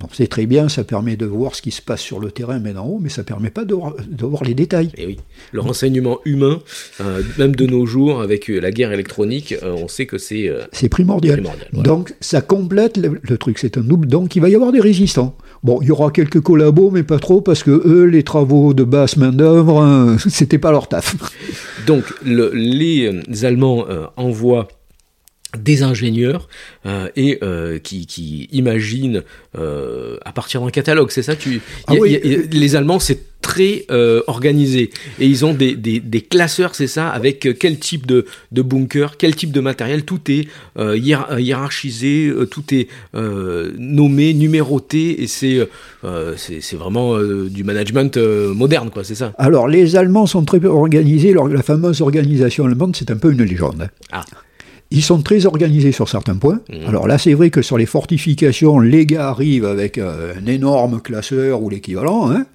Bon, 0.06 0.12
c'est 0.14 0.28
très 0.28 0.46
bien, 0.46 0.70
ça 0.70 0.84
permet 0.84 1.16
de 1.16 1.26
voir 1.26 1.56
ce 1.56 1.64
qui 1.64 1.72
se 1.72 1.82
passe 1.82 2.00
sur 2.02 2.20
le 2.20 2.30
terrain, 2.30 2.60
mais 2.60 2.74
d'en 2.74 2.86
haut, 2.86 3.00
mais 3.02 3.10
ça 3.10 3.24
permet 3.24 3.50
pas 3.50 3.66
de 3.66 3.74
voir, 3.74 3.94
de 4.08 4.24
voir 4.26 4.44
les 4.44 4.54
détails. 4.54 4.92
Et 4.98 5.08
oui, 5.08 5.18
le 5.52 5.62
renseignement 5.62 6.20
humain, 6.26 6.60
euh, 7.02 7.24
même 7.40 7.56
de 7.56 7.66
nos 7.66 7.88
jours, 7.88 8.22
avec 8.22 8.50
euh, 8.52 8.60
la 8.60 8.70
guerre 8.70 8.92
électronique, 8.92 9.56
euh, 9.64 9.74
on 9.76 9.88
sait 9.88 10.06
que 10.06 10.20
c'est 10.20 10.48
euh, 10.48 10.62
C'est 10.74 10.90
primordial. 10.90 11.38
primordial. 11.42 11.68
voilà. 11.74 11.88
Donc, 11.90 12.14
ça 12.22 12.42
complète 12.42 12.98
le, 12.98 13.20
le 13.20 13.38
truc, 13.40 13.58
c'est 13.58 13.80
un 13.80 13.82
double. 13.82 14.06
Donc, 14.08 14.36
il 14.36 14.42
va 14.44 14.50
y 14.50 14.54
avoir 14.56 14.72
des 14.72 14.80
résistants. 14.80 15.36
Bon, 15.64 15.80
il 15.82 15.88
y 15.88 15.92
aura 15.92 16.12
quelques 16.12 16.40
collabos, 16.40 16.92
mais 16.92 17.02
pas 17.02 17.18
trop, 17.18 17.42
parce 17.42 17.64
que 17.64 17.72
eux, 17.72 18.04
les 18.06 18.22
travaux 18.22 18.76
de 18.76 18.84
basse 18.84 19.18
main-d'œuvre, 19.18 19.82
hein, 19.82 20.18
c'était 20.30 20.60
pas 20.60 20.70
leur 20.72 20.88
taf. 20.88 21.16
Donc, 21.88 22.04
le- 22.24 22.52
les 22.54 23.44
Allemands 23.44 23.86
envoient 24.18 24.68
des 25.58 25.84
ingénieurs 25.84 26.48
euh, 26.86 27.08
et 27.16 27.40
euh, 27.44 27.80
qui, 27.80 28.06
qui 28.06 28.48
imaginent 28.52 29.24
euh, 29.58 30.18
à 30.26 30.32
partir 30.32 30.62
d'un 30.62 30.70
catalogue, 30.72 31.12
c'est 31.12 31.24
ça 31.24 31.36
tu, 31.36 31.62
Ah 31.88 31.94
y 31.94 31.98
a- 31.98 32.00
oui. 32.00 32.12
y 32.12 32.16
a- 32.16 32.26
y 32.26 32.36
a- 32.36 32.40
Les 32.52 32.76
Allemands, 32.76 33.00
c'est 33.00 33.20
très 33.42 33.86
organisé 34.26 34.90
et 35.20 35.28
ils 35.28 35.46
ont 35.46 35.54
des, 35.54 35.76
des, 35.76 36.00
des 36.00 36.22
classeurs, 36.22 36.74
c'est 36.74 36.88
ça, 36.88 37.10
avec 37.10 37.48
quel 37.60 37.78
type 37.78 38.08
de, 38.08 38.26
de 38.52 38.62
bunker, 38.64 39.18
quel 39.18 39.36
type 39.36 39.52
de 39.52 39.60
matériel, 39.60 40.04
tout 40.04 40.20
est 40.32 40.48
hiér- 40.80 41.40
hiérarchisé, 41.40 42.34
tout 42.50 42.64
est 42.74 42.88
nommé, 43.78 44.34
numéroté 44.34 45.22
et 45.22 45.28
c'est 45.28 45.68
vraiment 46.74 47.20
du 47.22 47.64
management 47.64 48.18
moderne, 48.18 48.90
quoi, 48.90 49.04
c'est 49.04 49.14
ça 49.16 49.34
Alors, 49.38 49.68
les 49.68 49.96
Allemands 49.96 50.26
sont 50.26 50.44
très 50.44 50.64
organisés. 50.66 51.36
La 51.52 51.62
fameuse 51.62 52.02
organisation 52.02 52.66
allemande, 52.66 52.96
c'est 52.96 53.12
un 53.12 53.18
peu 53.18 53.32
une 53.32 53.44
légende. 53.44 53.84
hein. 53.84 53.90
Ah. 54.12 54.26
Ils 54.92 55.02
sont 55.02 55.22
très 55.22 55.46
organisés 55.46 55.92
sur 55.92 56.08
certains 56.08 56.36
points. 56.36 56.62
Mhm. 56.72 56.88
Alors 56.88 57.08
là, 57.08 57.18
c'est 57.18 57.34
vrai 57.34 57.50
que 57.50 57.62
sur 57.62 57.78
les 57.78 57.86
fortifications, 57.86 58.80
les 58.80 59.06
gars 59.06 59.30
arrivent 59.30 59.66
avec 59.66 59.98
euh, 59.98 60.34
un 60.40 60.46
énorme 60.46 61.02
classeur 61.02 61.62
ou 61.62 61.70
l'équivalent, 61.70 62.32
hein, 62.32 62.46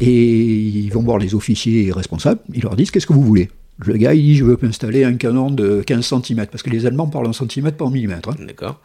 et 0.00 0.08
ils 0.32 0.90
vont 0.90 1.02
voir 1.02 1.18
les 1.18 1.34
officiers 1.34 1.92
responsables. 1.92 2.40
Ils 2.54 2.62
leur 2.62 2.76
disent 2.76 2.90
Qu'est-ce 2.90 3.06
que 3.06 3.12
vous 3.12 3.22
voulez? 3.22 3.50
Le 3.84 3.96
gars, 3.96 4.14
il 4.14 4.22
dit 4.22 4.36
Je 4.36 4.44
veux 4.44 4.58
installer 4.62 5.04
un 5.04 5.14
canon 5.14 5.50
de 5.50 5.82
15 5.82 6.04
cm, 6.06 6.46
parce 6.46 6.62
que 6.62 6.70
les 6.70 6.86
Allemands 6.86 7.08
parlent 7.08 7.26
en 7.26 7.32
centimètres 7.32 7.76
par 7.76 7.90
millimètre. 7.90 8.28
hein. 8.30 8.36
D'accord 8.46 8.80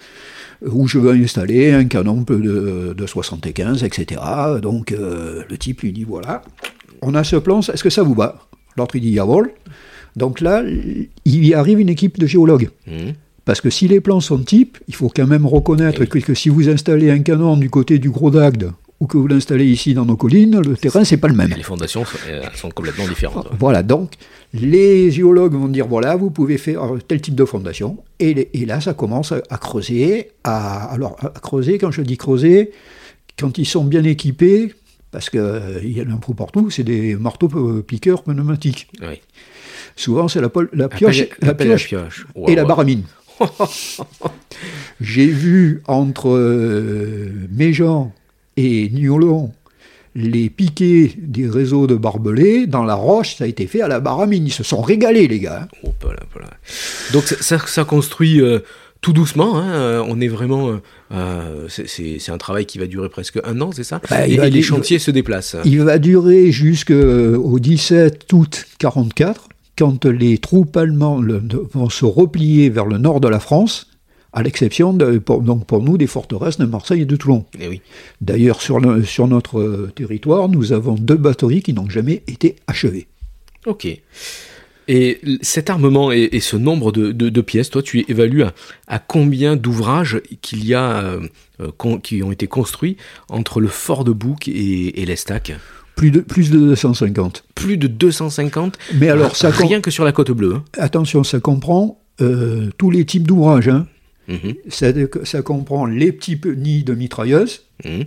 Ou 0.66 0.88
je 0.88 0.98
veux 0.98 1.12
installer 1.12 1.72
un 1.72 1.86
canon 1.86 2.22
de, 2.28 2.94
de 2.98 3.06
75, 3.06 3.84
etc. 3.84 4.20
Donc 4.62 4.92
euh, 4.92 5.44
le 5.50 5.58
type 5.58 5.82
lui 5.82 5.92
dit 5.92 6.04
Voilà, 6.04 6.42
on 7.04 7.14
a 7.16 7.24
ce 7.24 7.36
plan, 7.36 7.60
est-ce 7.62 7.84
que 7.84 7.90
ça 7.92 8.02
vous 8.04 8.16
va? 8.16 8.40
L'autre 8.76 8.96
il 8.96 9.02
dit 9.02 9.14
Jawohl. 9.14 9.52
Donc 10.18 10.42
là, 10.42 10.64
il 11.26 11.46
y 11.48 11.54
arrive 11.54 11.80
une 11.80 11.90
équipe 11.90 12.18
de 12.20 12.26
géologues. 12.28 12.70
Mhm. 12.88 13.14
Parce 13.46 13.62
que 13.62 13.70
si 13.70 13.88
les 13.88 14.02
plans 14.02 14.20
sont 14.20 14.40
types, 14.40 14.78
il 14.90 14.96
faut 14.96 15.10
quand 15.16 15.28
même 15.28 15.46
reconnaître 15.46 16.00
Eh 16.02 16.10
oui. 16.14 16.22
que, 16.22 16.28
que 16.28 16.34
si 16.34 16.50
vous 16.50 16.68
installez 16.68 17.10
un 17.12 17.20
canon 17.20 17.56
du 17.56 17.70
côté 17.70 17.98
du 17.98 18.10
Gros 18.10 18.30
d'Agde 18.32 18.72
ou 19.00 19.06
que 19.08 19.16
vous 19.18 19.28
l'installez 19.28 19.66
ici 19.68 19.94
dans 19.94 20.06
nos 20.06 20.18
collines, 20.18 20.60
le 20.60 20.76
terrain, 20.76 21.04
c'est 21.06 21.18
pas 21.18 21.28
le 21.30 21.36
même. 21.36 21.54
Les 21.56 21.64
fondations 21.64 22.04
sont, 22.04 22.18
euh, 22.28 22.42
sont 22.56 22.70
complètement 22.72 23.08
différentes. 23.08 23.46
ouais. 23.46 23.58
Voilà, 23.60 23.84
donc 23.84 24.14
les 24.54 25.12
géologues 25.12 25.54
vont 25.54 25.68
dire 25.70 25.88
voilà, 25.88 26.16
vous 26.16 26.32
pouvez 26.32 26.58
faire 26.58 26.82
tel 27.08 27.22
type 27.22 27.36
de 27.36 27.46
fondation. 27.46 27.98
Et, 28.20 28.34
les- 28.34 28.50
et 28.54 28.66
là, 28.66 28.82
ça 28.82 28.94
commence 28.94 29.32
à, 29.32 29.42
à 29.50 29.58
creuser. 29.58 30.32
À, 30.44 30.92
alors, 30.92 31.16
à 31.24 31.30
creuser, 31.40 31.78
quand 31.78 31.92
je 31.92 32.02
dis 32.02 32.18
creuser, 32.18 32.72
quand 33.40 33.58
ils 33.60 33.66
sont 33.68 33.86
bien 33.86 34.04
équipés, 34.04 34.74
parce 35.12 35.30
qu'il 35.30 35.40
y 35.98 36.02
en 36.02 36.10
a 36.10 36.14
un 36.14 36.18
peu 36.18 36.34
partout, 36.34 36.70
c'est 36.70 36.84
des 36.84 37.16
marteaux 37.16 37.50
euh, 37.56 37.82
piqueurs 37.82 38.24
pneumatiques. 38.24 38.88
Oui. 39.02 39.22
Souvent, 39.98 40.28
c'est 40.30 40.40
la, 40.40 40.50
la 40.74 40.88
pioche, 40.88 41.22
Appelle- 41.22 41.36
la 41.42 41.50
appelle 41.50 41.76
pioche 41.76 42.26
Wow, 42.36 42.48
et 42.50 42.56
la 42.56 42.64
baramine. 42.64 43.04
J'ai 45.02 45.28
vu 45.28 45.82
entre 45.88 46.30
euh, 46.30 47.30
Méjean 47.52 48.12
et 48.56 48.90
Niolon 48.90 49.52
les 50.16 50.50
piquets 50.50 51.12
des 51.20 51.48
réseaux 51.48 51.86
de 51.86 51.94
barbelés 51.94 52.66
dans 52.66 52.84
la 52.84 52.96
roche, 52.96 53.36
ça 53.36 53.44
a 53.44 53.48
été 53.48 53.68
fait 53.68 53.82
à 53.82 53.88
la 53.88 54.00
baramine. 54.00 54.48
Ils 54.48 54.52
se 54.52 54.64
sont 54.64 54.82
régalés, 54.82 55.28
les 55.28 55.40
gars. 55.40 55.68
Oh, 55.84 55.92
pas 56.00 56.10
là, 56.12 56.22
pas 56.34 56.40
là. 56.40 56.50
Donc 57.14 57.26
ça, 57.26 57.36
ça, 57.40 57.60
ça 57.68 57.84
construit 57.84 58.42
euh, 58.42 58.60
tout 59.02 59.14
doucement. 59.14 59.58
hein, 59.60 59.70
euh, 59.76 60.04
on 60.08 60.20
est 60.20 60.28
vraiment. 60.28 60.80
euh, 61.12 61.68
c'est- 61.70 62.30
un 62.32 62.38
travail 62.40 62.66
qui 62.66 62.80
va 62.80 62.88
durer 62.88 63.10
presque 63.10 63.40
un 63.44 63.62
an, 63.62 63.72
c'est 63.72 63.84
ça? 63.84 64.02
Bah, 64.10 64.28
Et, 64.28 64.50
les 64.50 64.62
chantiers 64.64 64.98
se 64.98 65.12
déplacent. 65.12 65.56
Il 65.66 65.82
va 65.84 66.00
durer 66.00 66.52
jusqu'au 66.52 67.60
17 67.60 68.34
août 68.34 68.66
44, 68.80 69.50
quand 69.78 70.06
les 70.06 70.38
troupes 70.38 70.76
allemandes 70.78 71.26
le- 71.26 71.42
vont 71.74 71.90
se 71.90 72.06
replier 72.06 72.70
vers 72.70 72.86
le 72.86 72.98
nord 72.98 73.20
de 73.22 73.28
la 73.28 73.40
France, 73.40 73.88
à 74.34 74.44
l'exception, 74.44 74.96
pour, 75.26 75.42
donc 75.42 75.66
pour 75.66 75.82
nous, 75.82 75.98
des 75.98 76.06
forteresses 76.08 76.58
de 76.58 76.66
Marseille 76.66 77.02
et 77.02 77.06
de 77.06 77.16
Toulon. 77.16 77.46
Eh 77.60 77.68
oui. 77.68 77.82
D'ailleurs, 78.22 78.62
sur, 78.62 78.80
le- 78.80 79.04
sur 79.04 79.28
notre 79.28 79.60
euh, 79.60 79.92
territoire, 79.96 80.50
nous 80.50 80.74
avons 80.74 80.96
deux 80.96 81.16
batteries 81.16 81.62
qui 81.64 81.74
n'ont 81.74 81.90
jamais 81.90 82.24
été 82.28 82.56
achevées. 82.68 83.08
Ok. 83.66 83.88
Et 84.90 85.20
cet 85.42 85.70
armement 85.70 86.12
et, 86.14 86.30
et 86.32 86.40
ce 86.40 86.56
nombre 86.56 86.92
de, 86.92 87.12
de- 87.12 87.30
de 87.30 87.42
pièces, 87.42 87.70
toi, 87.70 87.82
tu 87.82 88.06
évalues 88.08 88.44
à, 88.44 88.54
à 88.88 89.00
combien 89.00 89.56
d'ouvrages 89.56 90.22
qu'il 90.42 90.66
y 90.66 90.74
a 90.74 91.02
euh, 91.02 91.20
euh, 91.60 91.72
con- 91.76 92.00
qui 92.00 92.24
ont 92.24 92.32
été 92.32 92.48
construits 92.48 92.96
entre 93.30 93.60
le 93.60 93.68
fort 93.68 94.04
de 94.06 94.12
Bouc 94.14 94.48
et, 94.48 95.02
et 95.02 95.06
l'Estac? 95.06 95.54
Plus 95.98 96.12
de, 96.12 96.22
plus 96.22 96.50
de 96.52 96.58
250. 96.60 97.44
Plus 97.56 97.76
de 97.78 97.88
250, 97.88 98.78
Mais 99.00 99.10
alors, 99.10 99.36
ça, 99.36 99.50
rien 99.50 99.82
que 99.82 99.92
sur 99.92 100.06
la 100.06 100.14
côte 100.14 100.32
bleue. 100.32 100.54
hein. 100.56 100.64
attention, 100.78 101.24
ça 101.26 101.40
comprend 101.42 102.00
euh, 102.22 102.70
tous 102.78 102.90
les 102.92 103.04
types 103.04 103.28
d'ouvrages. 103.28 103.68
hein. 103.68 103.88
Mhm, 104.30 104.54
Ça, 104.70 104.88
ça 105.24 105.42
comprend 105.42 105.86
les 105.86 106.12
petits 106.12 106.36
pe- 106.36 106.50
nids 106.56 106.84
de 106.84 106.94
mitrailleuses, 106.94 107.64
mhm. 107.84 108.06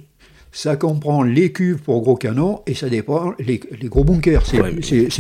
Ça 0.53 0.77
comprend 0.77 1.23
les 1.23 1.53
cuves 1.53 1.79
pour 1.79 2.01
gros 2.03 2.17
canons, 2.17 2.61
et 2.67 2.75
ça 2.75 2.89
dépend 2.89 3.35
les, 3.39 3.61
les 3.81 3.89
gros 3.89 4.03
bunkers. 4.05 4.45
C'est 4.47 4.61
Ouais, 4.61 4.71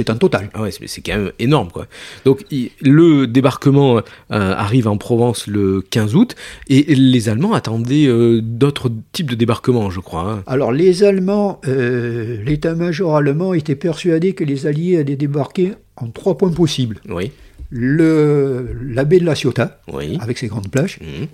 un 0.09 0.17
total. 0.17 0.51
Ah 0.55 0.63
ouais, 0.63 0.71
c'est 0.87 1.01
quand 1.03 1.17
même 1.17 1.33
énorme, 1.39 1.69
quoi. 1.71 1.87
Donc, 2.25 2.45
il- 2.51 2.71
le 2.81 3.27
débarquement 3.27 3.99
euh, 3.99 4.03
arrive 4.31 4.89
en 4.89 4.97
Provence 4.97 5.47
le 5.47 5.83
15 5.83 6.15
août, 6.17 6.35
et 6.69 6.95
les 6.95 7.29
Allemands 7.29 7.53
attendaient 7.55 8.07
euh, 8.07 8.41
d'autres 8.43 8.91
types 9.13 9.31
de 9.31 9.35
débarquements, 9.37 9.91
je 9.91 10.01
crois. 10.01 10.31
hein. 10.33 10.43
Alors, 10.47 10.73
les 10.73 11.05
Allemands, 11.05 11.61
euh, 11.69 12.43
l'état-major 12.45 13.17
allemand 13.17 13.55
était 13.55 13.77
persuadé 13.77 14.33
que 14.33 14.43
les 14.45 14.67
Alliés 14.67 14.99
allaient 14.99 15.17
débarquer 15.17 15.73
en 15.97 16.09
trois 16.09 16.37
points 16.37 16.51
possibles. 16.53 16.99
Oui, 17.09 17.31
Le, 17.71 18.69
la 18.85 19.05
baie 19.05 19.21
de 19.21 19.25
la 19.25 19.35
Ciotat, 19.35 19.81
oui. 19.93 20.19
avec 20.21 20.39
ses 20.39 20.49
grandes 20.49 20.69
plages, 20.71 20.99
Mhm, 21.01 21.27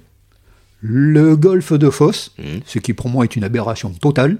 le 0.88 1.36
golfe 1.36 1.72
de 1.72 1.90
Fosse, 1.90 2.32
mhm. 2.38 2.60
ce 2.64 2.78
qui 2.78 2.92
pour 2.92 3.08
moi 3.08 3.24
est 3.24 3.34
une 3.34 3.42
aberration 3.42 3.90
totale, 3.90 4.38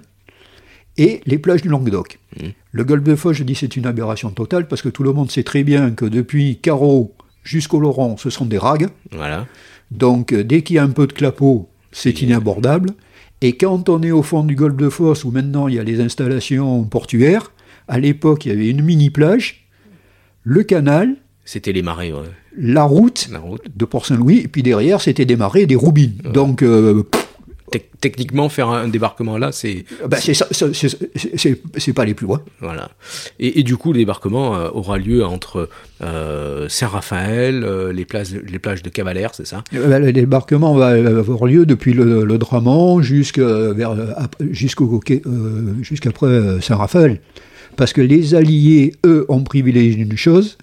et 0.97 1.21
les 1.27 1.39
plages 1.39 1.63
du 1.63 1.69
Languedoc. 1.69 2.19
Mhm. 2.41 2.53
Le 2.71 2.85
golfe 2.85 3.03
de 3.03 3.17
Fosse, 3.17 3.37
je 3.37 3.43
dis 3.43 3.55
c'est 3.55 3.77
une 3.77 3.87
aberration 3.87 4.31
totale 4.31 4.69
parce 4.69 4.81
que 4.81 4.89
tout 4.89 5.03
le 5.03 5.13
monde 5.13 5.31
sait 5.31 5.43
très 5.43 5.65
bien 5.65 5.91
que 5.91 6.05
depuis 6.05 6.59
Carreau 6.59 7.15
jusqu'au 7.43 7.81
Laurent, 7.81 8.17
ce 8.17 8.31
sont 8.31 8.47
des 8.47 8.59
rags. 8.59 8.89
Voilà. 9.11 9.47
Donc 9.91 10.33
euh, 10.33 10.45
dès 10.45 10.63
qu'il 10.63 10.77
y 10.77 10.79
a 10.79 10.85
un 10.85 10.91
peu 10.91 11.07
de 11.07 11.13
clapot, 11.13 11.69
c'est 11.91 12.23
inabordable. 12.23 12.91
Et 13.41 13.57
quand 13.57 13.89
on 13.89 14.03
est 14.03 14.13
au 14.13 14.23
fond 14.23 14.45
du 14.45 14.55
golfe 14.55 14.77
de 14.77 14.89
Fosse, 14.89 15.25
où 15.25 15.31
maintenant 15.31 15.69
il 15.69 15.75
y 15.75 15.79
a 15.79 15.85
les 15.85 16.01
installations 16.01 16.85
portuaires, 16.85 17.53
à 17.89 17.99
l'époque 17.99 18.47
il 18.47 18.51
y 18.51 18.53
avait 18.53 18.71
une 18.71 18.83
mini-plage, 18.83 19.67
le 20.45 20.63
canal, 20.63 21.17
C'était 21.47 21.73
les 21.73 21.81
marées, 21.83 22.13
ouais. 22.13 22.19
la 22.59 22.83
route 22.85 23.29
La 23.33 23.39
route. 23.39 23.63
de 23.75 23.85
Port-Saint-Louis, 23.87 24.41
et 24.45 24.49
puis 24.49 24.63
derrière 24.63 25.01
c'était 25.01 25.25
des 25.25 25.37
marais 25.37 25.63
et 25.63 25.67
des 25.67 25.77
roubines. 25.77 26.19
Donc 26.35 26.63
euh, 26.63 27.03
Tec- 27.73 27.91
techniquement, 28.01 28.49
faire 28.49 28.69
un 28.69 28.87
débarquement 28.87 29.39
là, 29.39 29.51
c'est 29.51 29.85
c'est 30.21 30.35
ça- 30.35 30.47
c'est- 30.53 31.93
pas 31.93 32.03
aller 32.03 32.15
plus 32.15 32.27
loin. 32.29 32.41
Voilà. 32.61 32.91
Et, 33.41 33.59
et 33.59 33.63
du 33.65 33.77
coup, 33.77 33.93
le 33.93 33.99
débarquement 33.99 34.55
euh, 34.57 34.69
aura 34.73 34.99
lieu 34.99 35.25
entre 35.25 35.69
euh, 36.01 36.69
Saint-Raphaël, 36.69 37.67
les, 37.93 38.05
plages, 38.05 38.35
les 38.35 38.61
plages 38.61 38.85
de 38.85 38.89
Cavalère, 38.89 39.35
c'est 39.35 39.49
ça? 39.49 39.65
Ben, 39.73 39.99
Le 39.99 40.13
débarquement 40.13 40.75
va 40.75 40.91
avoir 40.91 41.47
lieu 41.47 41.67
depuis 41.67 41.93
le, 41.93 42.25
le 42.25 42.39
Dramont 42.39 43.01
jusqu'après 45.83 46.61
Saint-Raphaël. 46.61 47.21
Parce 47.77 47.93
que 47.93 48.01
les 48.01 48.35
Alliés, 48.35 48.95
eux, 49.05 49.27
ont 49.29 49.43
privilégié 49.43 50.03
une 50.03 50.17
chose, 50.17 50.57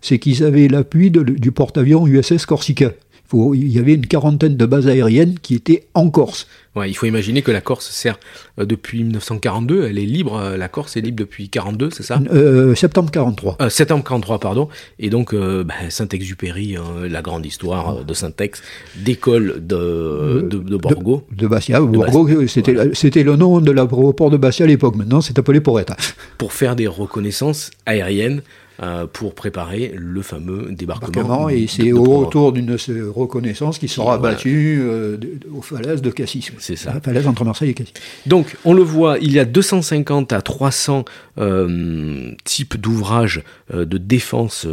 c'est 0.00 0.18
qu'ils 0.18 0.44
avaient 0.44 0.68
l'appui 0.68 1.10
du 1.10 1.52
porte-avions 1.52 2.06
USS 2.06 2.46
Corsica. 2.46 2.92
Il 3.26 3.28
faut- 3.30 3.54
il 3.54 3.68
y 3.72 3.80
avait 3.80 3.94
une 3.94 4.06
quarantaine 4.06 4.56
de 4.56 4.66
bases 4.66 4.86
aériennes 4.86 5.34
qui 5.42 5.56
étaient 5.56 5.88
en 5.94 6.10
Corse. 6.10 6.46
Ouais, 6.76 6.88
il 6.88 6.94
faut 6.94 7.06
imaginer 7.06 7.42
que 7.42 7.50
la 7.50 7.60
Corse 7.60 7.90
sert 7.90 8.20
euh, 8.60 8.64
depuis 8.66 9.02
1942, 9.02 9.86
elle 9.88 9.98
est 9.98 10.04
libre, 10.06 10.36
euh, 10.36 10.56
la 10.56 10.68
Corse 10.68 10.96
est 10.96 11.00
libre 11.00 11.16
depuis 11.18 11.48
42, 11.48 11.88
c'est 11.90 12.04
ça? 12.04 12.20
Euh, 12.32 12.76
septembre 12.76 13.10
43. 13.10 13.56
Euh, 13.60 13.68
septembre 13.68 14.04
43, 14.04 14.38
pardon. 14.38 14.68
Et 15.00 15.10
donc, 15.10 15.34
bah, 15.34 15.74
Saint-Exupéry, 15.88 16.76
hein, 16.76 16.84
la 17.08 17.20
grande 17.20 17.44
histoire 17.44 18.04
de 18.04 18.14
Saint-Ex, 18.14 18.62
d'école 18.94 19.54
de, 19.66 20.46
de, 20.48 20.58
de 20.58 20.76
Borgo. 20.76 21.24
De 21.36 21.48
Bastia. 21.48 21.80
Borgo, 21.80 22.46
c'était 22.46 23.24
le 23.24 23.34
nom 23.34 23.60
de 23.60 23.72
l'aéroport 23.72 24.30
de 24.30 24.36
Bastia 24.36 24.66
à 24.66 24.68
l'époque. 24.68 24.94
Maintenant, 24.94 25.20
c'est 25.20 25.36
appelé 25.38 25.60
Porretta. 25.60 25.96
pour 26.38 26.52
faire 26.52 26.76
des 26.76 26.86
reconnaissances 26.86 27.72
aériennes 27.86 28.42
euh, 28.82 29.06
pour 29.10 29.34
préparer 29.34 29.92
le 29.96 30.22
fameux 30.22 30.68
débarquement. 30.72 31.48
Et 31.48 31.66
c'est 31.66 31.92
au 31.92 32.02
retour 32.04 32.52
d'une 32.52 32.76
reconnaissance 33.14 33.78
qui 33.78 33.88
sera 33.88 34.18
voilà. 34.18 34.34
battue 34.34 34.78
euh, 34.82 35.16
aux 35.54 35.62
falaises 35.62 36.02
de 36.02 36.10
Cassis. 36.10 36.50
C'est 36.58 36.76
ça. 36.76 36.94
La 36.94 37.00
falaise 37.00 37.26
entre 37.26 37.44
Marseille 37.44 37.70
et 37.70 37.74
Cassis. 37.74 37.94
Donc, 38.26 38.56
on 38.64 38.74
le 38.74 38.82
voit, 38.82 39.18
il 39.20 39.32
y 39.32 39.38
a 39.38 39.44
250 39.44 40.32
à 40.32 40.42
300 40.42 41.04
euh, 41.38 42.32
types 42.44 42.76
d'ouvrages 42.76 43.42
euh, 43.74 43.84
de 43.84 43.98
défense 43.98 44.66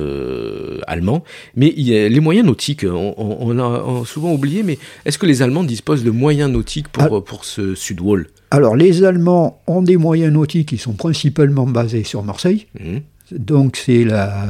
allemands, 0.87 1.23
mais 1.55 1.73
il 1.77 1.87
y 1.87 1.97
a 1.97 2.07
les 2.09 2.19
moyens 2.19 2.45
nautiques, 2.47 2.85
on, 2.89 3.13
on- 3.17 3.59
on- 3.59 4.05
souvent 4.05 4.33
oublié, 4.33 4.63
mais 4.63 4.77
est-ce 5.05 5.17
que 5.17 5.25
les 5.25 5.41
Allemands 5.41 5.63
disposent 5.63 6.03
de 6.03 6.11
moyens 6.11 6.51
nautiques 6.51 6.87
pour, 6.89 7.03
Ah. 7.03 7.21
pour 7.21 7.45
ce 7.45 7.75
Sud-Wall 7.75 8.27
Alors, 8.51 8.75
les 8.75 9.03
Allemands 9.03 9.61
ont 9.67 9.81
des 9.81 9.97
moyens 9.97 10.33
nautiques 10.33 10.69
qui 10.69 10.77
sont 10.77 10.93
principalement 10.93 11.65
basés 11.67 12.03
sur 12.03 12.23
Marseille. 12.23 12.67
Mhm. 12.79 13.01
Donc, 13.37 13.77
c'est 13.77 14.03
la, 14.03 14.45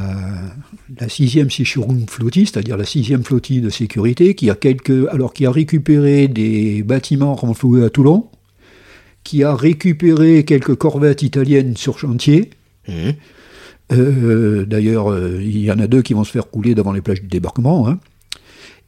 la 1.00 1.06
6e 1.06 1.48
Sicherungsflottille, 1.50 2.46
c'est-à-dire 2.46 2.76
la 2.76 2.84
6e 2.84 3.22
flottille 3.22 3.60
de 3.60 3.70
sécurité, 3.70 4.34
qui 4.34 4.50
a, 4.50 4.54
quelques, 4.54 5.08
alors, 5.10 5.32
qui 5.32 5.46
a 5.46 5.50
récupéré 5.50 6.28
des 6.28 6.82
bâtiments 6.82 7.34
renfloués 7.34 7.84
à 7.84 7.90
Toulon, 7.90 8.26
qui 9.22 9.42
a 9.42 9.54
récupéré 9.54 10.44
quelques 10.44 10.74
corvettes 10.74 11.22
italiennes 11.22 11.76
sur 11.76 11.98
chantier. 11.98 12.50
Mhm. 12.88 13.14
Euh, 13.92 14.64
D'ailleurs, 14.66 15.10
euh, 15.10 15.38
il 15.42 15.58
y 15.60 15.70
en 15.72 15.78
a 15.78 15.86
deux 15.86 16.02
qui 16.02 16.14
vont 16.14 16.24
se 16.24 16.30
faire 16.30 16.50
couler 16.50 16.74
devant 16.74 16.92
les 16.92 17.00
plages 17.00 17.20
du 17.22 17.28
débarquement. 17.28 17.88
hein. 17.88 17.98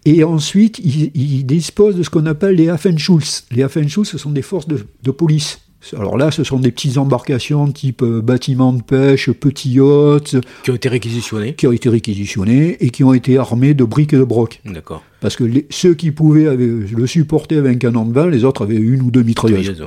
Et 0.04 0.22
ensuite, 0.24 0.78
ils, 0.78 1.10
ils 1.14 1.44
disposent 1.44 1.96
de 1.96 2.02
ce 2.02 2.10
qu'on 2.10 2.26
appelle 2.26 2.54
les 2.56 2.68
Hafenschutz. 2.68 3.44
Les 3.50 3.62
Hafenschutz, 3.62 4.08
ce 4.10 4.18
sont 4.18 4.30
des 4.30 4.42
forces 4.42 4.68
de, 4.68 4.86
de 5.02 5.10
police. 5.10 5.58
Alors 5.96 6.16
là, 6.16 6.30
ce 6.32 6.42
sont 6.42 6.58
des 6.58 6.72
petites 6.72 6.98
embarcations 6.98 7.70
type 7.70 8.02
euh, 8.02 8.20
bâtiments 8.20 8.72
de 8.72 8.82
pêche, 8.82 9.30
petits 9.30 9.70
yachts, 9.70 10.36
Qui 10.64 10.70
ont 10.70 10.74
été 10.74 10.88
réquisitionnés 10.88 11.54
qui 11.54 11.66
ont 11.68 11.72
été 11.72 11.88
réquisitionnés 11.88 12.76
et 12.80 12.90
qui 12.90 13.04
ont 13.04 13.14
été 13.14 13.38
armés 13.38 13.72
de 13.74 13.84
briques 13.84 14.12
et 14.12 14.16
de 14.16 14.24
brocs. 14.24 14.60
D'accord. 14.64 15.04
Parce 15.20 15.36
que 15.36 15.44
les- 15.44 15.66
ceux 15.70 15.94
qui 15.94 16.10
pouvaient 16.10 16.48
avaient- 16.48 16.66
le 16.66 17.06
supporter 17.06 17.56
avec 17.58 17.76
un 17.76 17.78
canon 17.78 18.04
de 18.04 18.12
vin, 18.12 18.28
les 18.28 18.42
autres 18.44 18.62
avaient 18.64 18.74
une 18.74 19.02
ou 19.02 19.10
deux 19.10 19.22
mitrailleuses. 19.22 19.80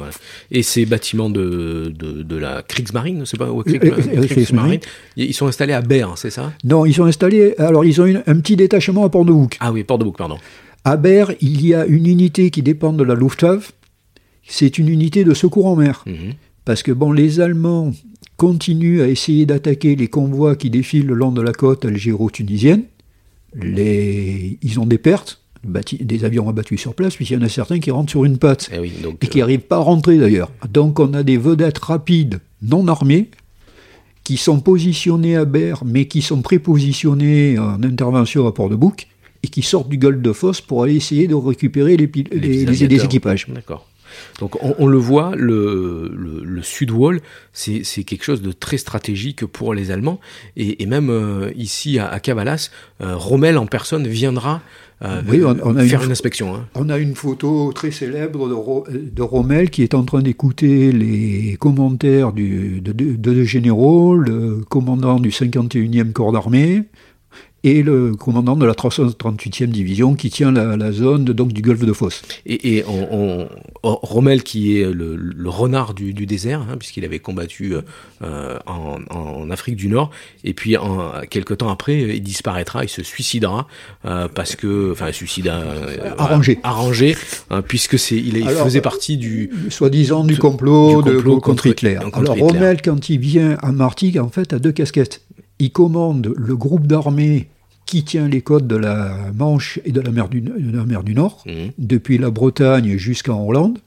Et 0.52 0.64
ces 0.64 0.86
bâtiments 0.86 1.30
de, 1.30 1.92
de, 1.98 2.24
de 2.24 2.36
la 2.38 2.62
Kriegsmarine, 2.62 3.26
c'est 3.26 3.38
pas 3.38 3.52
ouais, 3.52 3.64
Euh, 3.68 3.72
Krieg- 3.72 3.84
euh, 3.84 3.92
Kriegsmarine, 3.96 4.28
Kriegsmarine. 4.28 4.80
ils 5.18 5.34
sont 5.34 5.48
installés 5.48 5.74
à 5.74 5.82
Berne, 5.82 6.14
c'est 6.16 6.30
ça? 6.32 6.54
Non, 6.64 6.86
ils 6.86 6.94
sont 6.94 7.06
installés. 7.06 7.56
Alors, 7.58 7.84
ils 7.84 8.00
ont 8.00 8.06
une- 8.06 8.24
un 8.26 8.40
petit 8.40 8.56
détachement 8.56 9.04
à 9.04 9.10
Port-de-Bouc. 9.10 9.58
Ah 9.60 9.72
oui, 9.74 9.84
Port-de-Bouc, 9.84 10.18
pardon. 10.18 10.38
À 10.86 10.96
Berre, 10.96 11.34
il 11.42 11.66
y 11.66 11.74
a 11.74 11.86
une 11.86 12.06
unité 12.08 12.52
qui 12.52 12.62
dépend 12.62 12.94
de 12.94 13.04
la 13.04 13.14
Luftwaffe. 13.16 13.74
C'est 14.52 14.78
une 14.78 14.90
unité 14.90 15.24
de 15.24 15.34
secours 15.34 15.68
en 15.68 15.76
mer. 15.76 16.04
Mhm. 16.06 16.34
Parce 16.66 16.84
que 16.84 16.92
bon, 16.92 17.12
les 17.12 17.40
Allemands 17.40 17.94
continuent 18.38 19.02
à 19.02 19.08
essayer 19.08 19.46
d'attaquer 19.46 19.96
les 19.96 20.08
convois 20.08 20.56
qui 20.56 20.70
défilent 20.70 21.06
le 21.08 21.14
long 21.14 21.32
de 21.32 21.42
la 21.42 21.54
côte 21.54 21.86
algéro-tunisienne. 21.86 22.84
Les... 23.56 24.58
Ils 24.62 24.80
ont 24.80 24.86
des 24.86 24.98
pertes, 24.98 25.42
des 25.64 26.26
avions 26.26 26.48
abattus 26.48 26.80
sur 26.80 26.94
place, 26.94 27.16
puisqu'il 27.16 27.34
y 27.34 27.38
en 27.38 27.42
a 27.42 27.50
certains 27.50 27.80
qui 27.80 27.92
rentrent 27.92 28.12
sur 28.12 28.26
une 28.26 28.38
patte 28.38 28.70
Eh 28.74 28.80
oui, 28.80 28.92
donc, 29.04 29.24
et 29.24 29.28
qui 29.28 29.40
euh, 29.40 29.42
n'arrivent 29.42 29.60
pas 29.62 29.78
à 29.78 29.80
rentrer 29.80 30.18
d'ailleurs. 30.18 30.52
Donc 30.72 31.00
on 31.00 31.14
a 31.14 31.24
des 31.24 31.38
vedettes 31.38 31.80
rapides 31.80 32.40
non 32.62 32.88
armées 32.88 33.30
qui 34.24 34.38
sont 34.38 34.60
positionnées 34.60 35.36
à 35.36 35.46
Berre, 35.46 35.84
mais 35.86 36.06
qui 36.06 36.22
sont 36.22 36.42
prépositionnées 36.42 37.58
en 37.58 37.82
intervention 37.84 38.46
à 38.48 38.52
Port-de-Bouc 38.54 39.08
et 39.42 39.48
qui 39.48 39.64
sortent 39.64 39.90
du 39.90 39.98
golfe 39.98 40.22
de 40.22 40.32
Fosse 40.34 40.62
pour 40.62 40.84
aller 40.84 40.96
essayer 40.96 41.28
de 41.28 41.34
récupérer 41.36 41.98
les, 41.98 42.08
les- 42.32 43.04
équipages. 43.04 43.48
D'accord. 43.50 43.88
Donc 44.40 44.64
on, 44.64 44.76
on 44.80 44.88
le 44.88 44.98
voit, 44.98 45.34
le, 45.36 46.12
le, 46.16 46.44
le 46.44 46.62
Sud-Wall, 46.64 47.20
c'est 47.54 47.84
quelque 48.04 48.24
chose 48.24 48.42
de 48.42 48.52
très 48.52 48.78
stratégique 48.78 49.46
pour 49.46 49.74
les 49.74 49.92
Allemands. 49.92 50.20
Et, 50.58 50.82
et 50.84 50.86
même 50.86 51.10
euh, 51.10 51.52
ici 51.56 52.00
à, 52.00 52.08
à 52.08 52.20
euh, 53.02 53.16
Rommel 53.16 53.58
en 53.58 53.66
personne 53.66 54.08
viendra 54.08 54.62
euh, 55.04 55.22
Oui, 55.30 55.42
on- 55.44 55.56
on 55.64 55.76
a 55.78 55.84
faire 55.86 56.02
une- 56.02 56.08
une 56.08 56.12
inspection. 56.12 56.56
hein. 56.56 56.68
On 56.76 56.90
a 56.90 56.98
une 56.98 57.16
photo 57.16 57.72
très 57.74 57.92
célèbre 57.92 58.50
de, 58.50 58.54
Ro- 58.54 58.86
de 58.90 59.22
Rommel 59.22 59.70
qui 59.70 59.82
est 59.84 59.94
en 59.94 60.04
train 60.04 60.22
d'écouter 60.22 60.92
les 60.92 61.56
commentaires 61.60 62.34
du, 62.34 62.82
de 62.82 62.92
de- 62.92 63.12
de 63.12 63.16
deux 63.16 63.44
généraux, 63.44 64.16
le 64.16 64.58
commandant 64.68 65.20
du 65.20 65.30
51e 65.32 66.12
corps 66.12 66.32
d'armée 66.34 66.84
et 67.64 67.84
le 67.84 68.16
commandant 68.16 68.56
de 68.56 68.66
la 68.66 68.74
338e 68.74 69.66
division 69.68 70.16
qui 70.16 70.30
tient 70.30 70.52
la, 70.52 70.78
la 70.78 70.92
zone 70.92 71.26
de- 71.26 71.34
donc, 71.34 71.52
du 71.54 71.62
golfe 71.62 71.84
de 71.86 71.92
Fosse. 71.94 72.22
Et, 72.46 72.78
et 72.78 72.84
on, 72.88 73.08
on- 73.12 73.50
oh, 73.84 74.00
Rommel, 74.02 74.44
qui 74.44 74.78
est 74.80 74.92
le, 74.92 75.16
le 75.16 75.50
renard 75.50 75.94
du, 75.94 76.14
du 76.14 76.26
désert, 76.26 76.62
hein, 76.62 76.78
puisqu'il 76.78 77.04
avait 77.06 77.20
combattu 77.20 77.74
euh, 78.24 78.58
en, 78.66 78.98
en 79.10 79.50
Afrique 79.50 79.76
du 79.76 79.88
Nord, 79.90 80.12
et 80.44 80.54
puis 80.54 80.78
en, 80.78 81.12
quelques 81.30 81.58
temps 81.58 81.70
après, 81.70 82.00
il 82.18 82.22
disparaîtra, 82.24 82.84
il 82.86 82.90
se 82.90 83.04
suicidera, 83.04 83.68
euh, 84.06 84.28
parce 84.34 84.56
que, 84.56 84.92
enfin, 84.92 85.12
suicide 85.12 85.48
euh, 85.48 86.12
Arrangé. 86.18 86.60
arrangé, 86.64 87.16
hein, 87.50 87.62
puisque 87.62 88.00
c'est, 88.00 88.16
il, 88.18 88.38
est- 88.38 88.42
il 88.42 88.48
Alors, 88.48 88.64
faisait 88.66 88.82
partie 88.82 89.18
du, 89.18 89.50
Soi-disant 89.70 90.24
du 90.24 90.36
Du 90.36 90.40
complot, 90.40 91.02
de- 91.02 91.20
contre, 91.20 91.42
contre- 91.42 91.68
Hitler. 91.68 91.98
contre 92.04 92.18
Alors 92.20 92.38
Hitler. 92.38 92.44
Rommel, 92.60 92.82
quand 92.82 93.10
il 93.10 93.20
vient 93.20 93.58
à 93.62 93.72
Martigues, 93.72 94.18
en 94.20 94.30
fait, 94.30 94.54
a 94.54 94.60
deux 94.60 94.72
casquettes. 94.72 95.22
Il 95.60 95.72
commande 95.72 96.34
le 96.38 96.56
groupe 96.56 96.88
d'armées 96.88 97.48
qui 97.86 98.04
tient 98.04 98.28
les 98.28 98.42
côtes 98.42 98.68
de 98.68 98.76
la 98.76 99.32
Manche 99.36 99.80
et 99.84 99.92
de 99.92 100.00
la 100.00 100.12
mer 100.12 100.30
du, 100.30 100.42
de 100.42 100.78
la 100.78 100.86
mer 100.86 101.04
du 101.04 101.16
Nord, 101.16 101.44
Mhm. 101.46 101.72
depuis 101.78 102.18
la 102.18 102.30
Bretagne 102.30 102.98
jusqu'en 102.98 103.46
Hollande. 103.46 103.80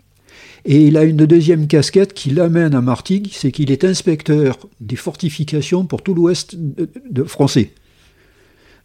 Et 0.65 0.87
il 0.87 0.97
a 0.97 1.05
une 1.05 1.17
deuxième 1.27 1.67
casquette 1.67 2.13
qui 2.13 2.31
l'amène 2.31 2.75
à 2.75 2.81
Martigues, 2.81 3.29
c'est 3.33 3.51
qu'il 3.51 3.71
est 3.73 3.85
inspecteur 3.85 4.59
des 4.81 4.97
fortifications 4.97 5.85
pour 5.87 6.03
tout 6.03 6.15
l'ouest 6.15 6.55
de- 6.57 6.89
de- 7.11 7.25
français. 7.25 7.71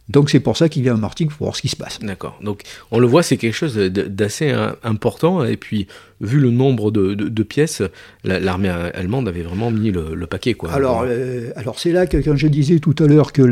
Donc 0.08 0.30
c'est 0.30 0.40
pour 0.40 0.56
ça 0.56 0.68
qu'il 0.70 0.82
vient 0.82 0.94
à 0.94 0.96
Martigues 0.96 1.28
pour 1.30 1.46
voir 1.48 1.56
ce 1.56 1.60
qui 1.62 1.68
se 1.68 1.76
passe. 1.76 1.98
D'accord. 2.00 2.38
Donc, 2.42 2.62
on 2.90 2.98
le 2.98 3.06
voit, 3.06 3.22
c'est 3.22 3.36
quelque 3.36 3.54
chose 3.54 3.76
d'assez 3.76 4.54
important. 4.82 5.44
Et 5.44 5.58
puis, 5.58 5.86
vu 6.22 6.40
le 6.40 6.50
nombre 6.50 6.90
de, 6.90 7.12
de- 7.14 7.28
de 7.28 7.42
pièces, 7.42 7.82
la- 8.24 8.40
l'armée 8.40 8.70
allemande 8.70 9.28
avait 9.28 9.42
vraiment 9.42 9.70
mis 9.70 9.90
le, 9.90 10.14
le 10.14 10.26
paquet, 10.26 10.54
quoi. 10.54 10.72
Alors, 10.72 11.04
euh, 11.06 11.50
alors 11.56 11.78
c'est 11.78 11.92
là 11.92 12.06
que 12.06 12.16
quand 12.16 12.36
je 12.36 12.46
disais 12.48 12.78
tout 12.78 12.94
à 13.00 13.06
l'heure 13.06 13.32
que 13.32 13.42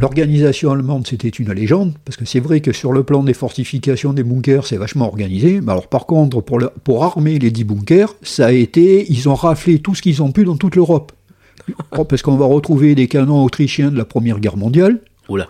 l'organisation 0.00 0.72
allemande 0.72 1.06
c'était 1.06 1.28
une 1.28 1.52
légende, 1.52 1.92
parce 2.04 2.16
que 2.16 2.24
c'est 2.24 2.40
vrai 2.40 2.60
que 2.60 2.72
sur 2.72 2.92
le 2.92 3.02
plan 3.04 3.22
des 3.22 3.34
fortifications, 3.34 4.12
des 4.12 4.22
bunkers, 4.24 4.66
c'est 4.66 4.76
vachement 4.76 5.06
organisé. 5.06 5.60
Mais 5.60 5.72
alors 5.72 5.88
par 5.88 6.06
contre, 6.06 6.40
pour, 6.40 6.58
le- 6.58 6.70
pour 6.84 7.04
armer 7.04 7.38
les 7.38 7.50
10 7.50 7.64
bunkers, 7.64 8.14
ça 8.22 8.46
a 8.46 8.52
été, 8.52 9.06
ils 9.10 9.28
ont 9.28 9.34
raflé 9.34 9.78
tout 9.78 9.94
ce 9.94 10.02
qu'ils 10.02 10.22
ont 10.22 10.32
pu 10.32 10.44
dans 10.44 10.56
toute 10.56 10.76
l'Europe. 10.76 11.12
Parce 12.08 12.22
qu'on 12.22 12.36
va 12.36 12.46
retrouver 12.46 12.94
des 12.94 13.06
canons 13.06 13.44
autrichiens 13.44 13.90
de 13.90 13.96
la 13.96 14.04
Première 14.04 14.40
Guerre 14.40 14.56
mondiale. 14.56 14.98
Oula. 15.32 15.48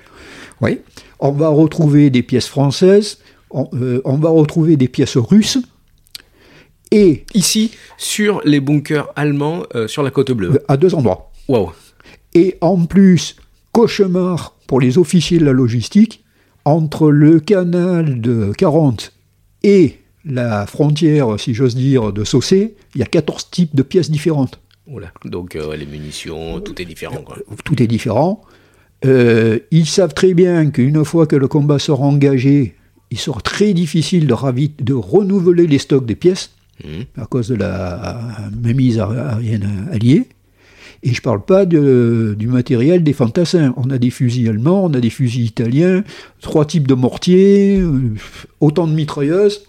Oui. 0.60 0.78
On 1.18 1.32
va 1.32 1.48
retrouver 1.48 2.10
des 2.10 2.22
pièces 2.22 2.46
françaises. 2.48 3.18
On, 3.50 3.68
euh, 3.74 4.00
on 4.04 4.16
va 4.16 4.30
retrouver 4.30 4.76
des 4.76 4.88
pièces 4.88 5.16
russes. 5.16 5.58
Et 6.90 7.24
Ici, 7.34 7.72
sur 7.96 8.40
les 8.44 8.60
bunkers 8.60 9.08
allemands, 9.16 9.62
euh, 9.74 9.88
sur 9.88 10.02
la 10.02 10.10
côte 10.10 10.30
bleue. 10.32 10.52
euh, 10.54 10.64
à 10.68 10.76
deux 10.76 10.94
endroits. 10.94 11.30
Waouh. 11.48 11.72
Et 12.34 12.56
en 12.60 12.84
plus, 12.84 13.36
cauchemar 13.72 14.54
pour 14.66 14.80
les 14.80 14.98
officiers 14.98 15.38
de 15.38 15.44
la 15.44 15.52
logistique, 15.52 16.22
entre 16.64 17.10
le 17.10 17.40
canal 17.40 18.20
de 18.20 18.52
40 18.56 19.12
et 19.64 19.98
la 20.24 20.66
frontière, 20.66 21.40
si 21.40 21.54
j'ose 21.54 21.74
dire, 21.74 22.12
de 22.12 22.22
Saucé, 22.24 22.76
il 22.94 23.00
y 23.00 23.02
a 23.02 23.06
14 23.06 23.50
types 23.50 23.74
de 23.74 23.82
pièces 23.82 24.10
différentes. 24.10 24.60
Oula. 24.86 25.12
Donc 25.24 25.56
euh, 25.56 25.74
les 25.76 25.86
munitions, 25.86 26.60
tout 26.60 26.80
est 26.80 26.84
différent. 26.84 27.22
Quoi. 27.24 27.38
Tout 27.64 27.82
est 27.82 27.86
différent. 27.86 28.42
Euh, 29.04 29.58
ils 29.70 29.86
savent 29.86 30.14
très 30.14 30.34
bien 30.34 30.70
qu'une 30.70 31.04
fois 31.04 31.26
que 31.26 31.36
le 31.36 31.48
combat 31.48 31.78
sera 31.78 32.04
engagé, 32.04 32.74
il 33.10 33.18
sera 33.18 33.40
très 33.40 33.72
difficile 33.74 34.26
de, 34.26 34.92
renouveler 34.94 35.66
les 35.66 35.78
stocks 35.78 36.06
des 36.06 36.14
pièces 36.14 36.50
Mhm. 36.84 37.04
à 37.16 37.26
cause 37.26 37.48
de 37.48 37.54
la 37.54 38.20
mainmise 38.62 38.98
aérienne 38.98 39.88
alliée. 39.92 40.28
Et 41.04 41.08
je 41.12 41.18
ne 41.18 41.22
parle 41.22 41.44
pas 41.44 41.66
de- 41.66 42.34
du 42.38 42.46
matériel 42.46 43.02
des 43.02 43.12
fantassins. 43.12 43.74
On 43.76 43.90
a 43.90 43.98
des 43.98 44.10
fusils 44.10 44.48
allemands, 44.48 44.84
on 44.84 44.94
a 44.94 45.00
des 45.00 45.10
fusils 45.10 45.44
italiens, 45.46 46.04
trois 46.40 46.64
types 46.64 46.86
de 46.86 46.94
mortiers, 46.94 47.80
euh, 47.80 48.14
autant 48.60 48.86
de 48.86 48.92
mitrailleuses. 48.94 49.64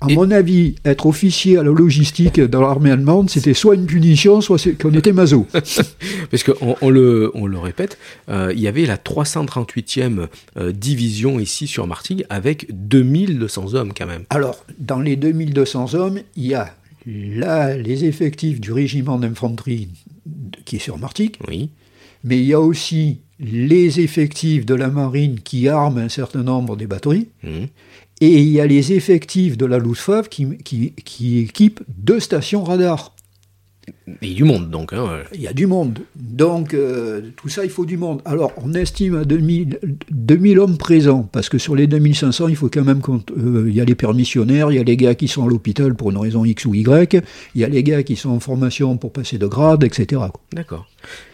À 0.00 0.06
Et- 0.08 0.14
mon 0.14 0.30
avis, 0.30 0.76
être 0.84 1.06
officier 1.06 1.58
à 1.58 1.62
la 1.64 1.72
logistique 1.72 2.38
dans 2.40 2.60
l'armée 2.60 2.92
allemande, 2.92 3.28
c'était 3.30 3.52
soit 3.54 3.74
une 3.74 3.86
punition, 3.86 4.40
soit 4.40 4.58
qu'on 4.80 4.94
était 4.94 5.12
maso. 5.12 5.44
Parce 6.30 6.44
qu'on 6.44 6.76
on 6.80 6.88
le, 6.90 7.32
on 7.34 7.46
le 7.46 7.58
répète, 7.58 7.98
euh, 8.28 8.52
il 8.54 8.60
y 8.60 8.68
avait 8.68 8.86
la 8.86 8.96
338e 8.96 10.28
euh, 10.56 10.72
division 10.72 11.40
ici 11.40 11.66
sur 11.66 11.86
Martigues 11.88 12.24
avec 12.30 12.66
2200 12.70 13.74
hommes 13.74 13.92
quand 13.96 14.06
même. 14.06 14.22
Alors, 14.30 14.64
dans 14.78 15.00
les 15.00 15.16
2200 15.16 15.94
hommes, 15.94 16.20
il 16.36 16.46
y 16.46 16.54
a 16.54 16.74
là 17.06 17.76
les 17.76 18.04
effectifs 18.04 18.60
du 18.60 18.70
régiment 18.72 19.18
d'infanterie 19.18 19.88
qui 20.64 20.76
est 20.76 20.80
sur 20.80 20.98
Martigues, 20.98 21.36
Oui. 21.48 21.70
mais 22.22 22.38
il 22.38 22.44
y 22.44 22.52
a 22.52 22.60
aussi 22.60 23.18
les 23.40 24.00
effectifs 24.00 24.66
de 24.66 24.74
la 24.74 24.88
marine 24.88 25.38
qui 25.40 25.68
arment 25.68 25.98
un 25.98 26.08
certain 26.08 26.42
nombre 26.42 26.76
des 26.76 26.86
batteries, 26.86 27.28
Mhm. 27.42 27.66
Et 28.20 28.38
il 28.40 28.48
y 28.48 28.60
a 28.60 28.66
les 28.66 28.92
effectifs 28.92 29.56
de 29.56 29.66
la 29.66 29.78
Luftwaffe 29.78 30.28
qui, 30.28 30.56
qui, 30.58 30.92
qui 31.04 31.38
équipent 31.38 31.80
deux 31.96 32.20
stations 32.20 32.64
radar. 32.64 33.14
Et 34.20 34.34
du 34.34 34.44
monde 34.44 34.70
donc. 34.70 34.92
Hein, 34.92 35.04
ouais. 35.04 35.24
Il 35.34 35.40
y 35.40 35.48
a 35.48 35.52
du 35.54 35.66
monde. 35.66 36.00
Donc, 36.14 36.74
euh, 36.74 37.22
tout 37.36 37.48
ça, 37.48 37.64
il 37.64 37.70
faut 37.70 37.86
du 37.86 37.96
monde. 37.96 38.20
Alors, 38.26 38.52
on 38.62 38.74
estime 38.74 39.16
à 39.16 39.24
2000, 39.24 39.78
2000 40.10 40.58
hommes 40.58 40.76
présents, 40.76 41.22
parce 41.32 41.48
que 41.48 41.56
sur 41.56 41.74
les 41.74 41.86
2500, 41.86 42.48
il 42.48 42.56
faut 42.56 42.68
quand 42.68 42.84
même 42.84 43.00
compte. 43.00 43.30
euh, 43.36 43.64
il 43.66 43.74
y 43.74 43.80
a 43.80 43.84
les 43.84 43.94
permissionnaires, 43.94 44.70
il 44.70 44.76
y 44.76 44.78
a 44.78 44.82
les 44.82 44.96
gars 44.96 45.14
qui 45.14 45.26
sont 45.26 45.44
à 45.44 45.48
l'hôpital 45.48 45.94
pour 45.94 46.10
une 46.10 46.18
raison 46.18 46.44
X 46.44 46.66
ou 46.66 46.74
Y, 46.74 47.22
il 47.54 47.60
y 47.60 47.64
a 47.64 47.68
les 47.68 47.82
gars 47.82 48.02
qui 48.02 48.16
sont 48.16 48.30
en 48.30 48.40
formation 48.40 48.96
pour 48.98 49.12
passer 49.12 49.38
de 49.38 49.46
grade, 49.46 49.84
etc. 49.84 50.20
D'accord. 50.52 50.86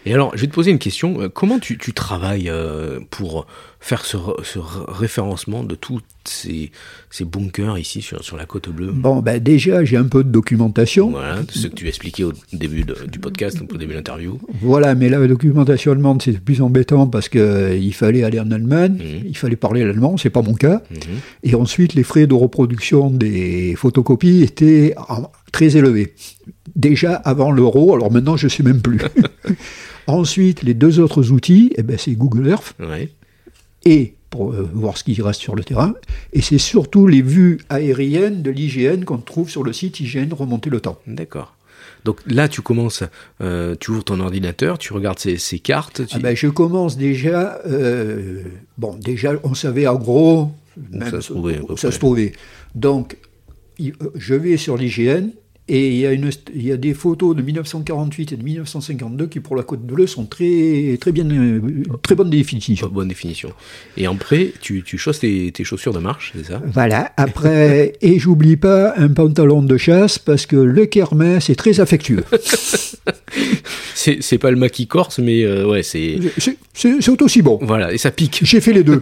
Et 0.05 0.13
alors, 0.13 0.31
je 0.35 0.41
vais 0.41 0.47
te 0.47 0.53
poser 0.53 0.71
une 0.71 0.79
question. 0.79 1.21
Euh, 1.21 1.29
Comment 1.29 1.59
tu, 1.59 1.77
tu 1.77 1.93
travailles 1.93 2.49
euh, 2.49 2.99
pour 3.09 3.47
faire 3.87 4.03
ce, 4.03 4.17
re- 4.17 4.43
ce 4.43 4.57
re- 4.57 4.89
référencement 4.91 5.63
de 5.63 5.75
tous 5.75 6.01
ces, 6.23 6.71
ces 7.11 7.23
bunkers 7.23 7.77
ici 7.77 8.01
sur, 8.01 8.23
sur 8.23 8.35
la 8.35 8.47
côte 8.47 8.67
bleue 8.69 8.91
Bon, 8.91 9.21
ben 9.21 9.39
déjà, 9.39 9.85
j'ai 9.85 9.95
un 9.95 10.05
peu 10.05 10.23
de 10.23 10.29
documentation. 10.29 11.11
Voilà, 11.11 11.41
ce 11.49 11.67
que 11.67 11.75
tu 11.75 11.87
expliquais 11.87 12.23
au 12.23 12.33
début 12.51 12.83
de- 12.83 12.97
du 13.11 13.19
podcast, 13.19 13.59
au 13.61 13.77
début 13.77 13.91
de 13.91 13.97
l'interview. 13.99 14.39
Voilà, 14.59 14.95
mais 14.95 15.07
la 15.07 15.27
documentation 15.27 15.91
allemande, 15.91 16.19
c'est 16.23 16.39
plus 16.39 16.63
embêtant 16.63 17.05
parce 17.05 17.29
qu'il 17.29 17.93
fallait 17.93 18.23
aller 18.23 18.39
en 18.39 18.49
Allemagne, 18.49 18.93
Mhm. 18.95 19.21
il 19.27 19.37
fallait 19.37 19.55
parler 19.55 19.85
l'allemand, 19.85 20.17
c'est 20.17 20.31
pas 20.31 20.41
mon 20.41 20.55
cas. 20.55 20.81
Mhm. 20.89 20.97
Et 21.43 21.53
ensuite, 21.53 21.93
les 21.93 22.01
frais 22.03 22.25
de 22.25 22.33
reproduction 22.33 23.11
des 23.11 23.75
photocopies 23.77 24.41
étaient 24.41 24.95
en- 25.09 25.29
très 25.51 25.77
élevés. 25.77 26.15
Déjà 26.75 27.13
avant 27.13 27.51
l'euro, 27.51 27.93
alors 27.93 28.11
maintenant 28.11 28.35
je 28.35 28.47
ne 28.47 28.49
sais 28.49 28.63
même 28.63 28.81
plus. 28.81 28.97
ensuite, 30.07 30.63
les 30.63 30.73
deux 30.73 30.99
autres 30.99 31.31
outils, 31.31 31.71
eh 31.77 31.83
ben, 31.83 31.97
c'est 31.99 32.13
Google 32.13 32.47
Earth 32.49 32.73
Ouais. 32.79 33.09
Et 33.85 34.13
pour 34.29 34.51
euh, 34.53 34.67
voir 34.73 34.97
ce 34.97 35.03
qui 35.03 35.21
reste 35.21 35.39
sur 35.41 35.55
le 35.55 35.63
terrain, 35.63 35.93
et 36.33 36.41
c'est 36.41 36.57
surtout 36.57 37.07
les 37.07 37.21
vues 37.21 37.59
aériennes 37.69 38.41
de 38.41 38.51
l'IGN 38.51 39.03
qu'on 39.05 39.17
trouve 39.19 39.49
sur 39.49 39.63
le 39.63 39.71
site 39.73 39.99
IGN 39.99 40.33
Remonter 40.33 40.69
le 40.69 40.81
temps. 40.81 40.99
D'accord. 41.07 41.55
Donc 42.03 42.19
là, 42.27 42.47
tu 42.47 42.61
commences, 42.61 43.03
euh, 43.41 43.75
tu 43.79 43.91
ouvres 43.91 44.03
ton 44.03 44.19
ordinateur, 44.19 44.77
tu 44.77 44.93
regardes 44.93 45.17
ces, 45.19 45.37
ces 45.37 45.59
cartes. 45.59 46.05
tu- 46.05 46.15
Ah 46.17 46.19
ben, 46.19 46.35
je 46.35 46.47
commence 46.47 46.97
déjà. 46.97 47.59
euh, 47.65 48.43
bon, 48.77 48.95
déjà, 48.95 49.33
on 49.43 49.53
savait 49.55 49.87
en 49.87 49.95
gros. 49.95 50.51
même 50.91 51.09
ça 51.09 51.21
se 51.21 51.31
trouvait, 51.31 51.59
ça 51.77 51.91
se 51.91 51.97
trouvait. 51.97 52.33
Donc, 52.75 53.17
je 53.79 54.35
vais 54.35 54.57
sur 54.57 54.77
l'IGN 54.77 55.29
et 55.67 55.89
il 55.89 55.97
y, 55.97 56.05
a 56.05 56.11
une, 56.11 56.29
il 56.53 56.63
y 56.63 56.71
a 56.71 56.77
des 56.77 56.93
photos 56.93 57.35
de 57.35 57.41
1948 57.41 58.33
et 58.33 58.37
de 58.37 58.43
1952 58.43 59.25
qui, 59.25 59.39
pour 59.39 59.55
la 59.55 59.63
Côte 59.63 59.81
Bleue, 59.81 60.05
sont 60.05 60.25
très, 60.25 60.95
très, 61.01 61.11
bien, 61.11 61.27
euh, 61.31 61.59
très 62.03 62.13
bonne 62.13 62.29
définition. 62.29 62.87
Bonne 62.87 63.07
définition. 63.07 63.51
Et 63.97 64.05
après, 64.05 64.53
tu, 64.61 64.83
tu 64.83 64.99
chausses 64.99 65.21
tes, 65.21 65.51
tes 65.51 65.63
chaussures 65.63 65.93
de 65.93 65.97
marche, 65.97 66.33
c'est 66.35 66.45
ça? 66.45 66.61
Voilà, 66.71 67.11
après, 67.17 67.93
et 68.01 68.19
j'oublie 68.19 68.57
pas 68.57 68.93
un 68.95 69.07
pantalon 69.07 69.63
de 69.63 69.77
chasse 69.77 70.19
parce 70.19 70.45
que 70.45 70.55
le 70.55 70.85
kermès 70.85 71.49
est 71.49 71.55
très 71.55 71.79
affectueux. 71.79 72.23
C'est 73.95 74.37
pas 74.37 74.51
le 74.51 74.57
maquis 74.57 74.87
corse, 74.87 75.19
mais 75.19 75.43
euh, 75.43 75.67
ouais, 75.67 75.81
c'est. 75.81 76.19
C'est- 76.73 77.21
aussi 77.21 77.41
bon. 77.41 77.57
Voilà, 77.61 77.93
et 77.93 77.97
ça 77.97 78.11
pique. 78.11 78.39
J'ai 78.43 78.59
fait 78.61 78.73
les 78.73 78.83
deux. 78.83 79.01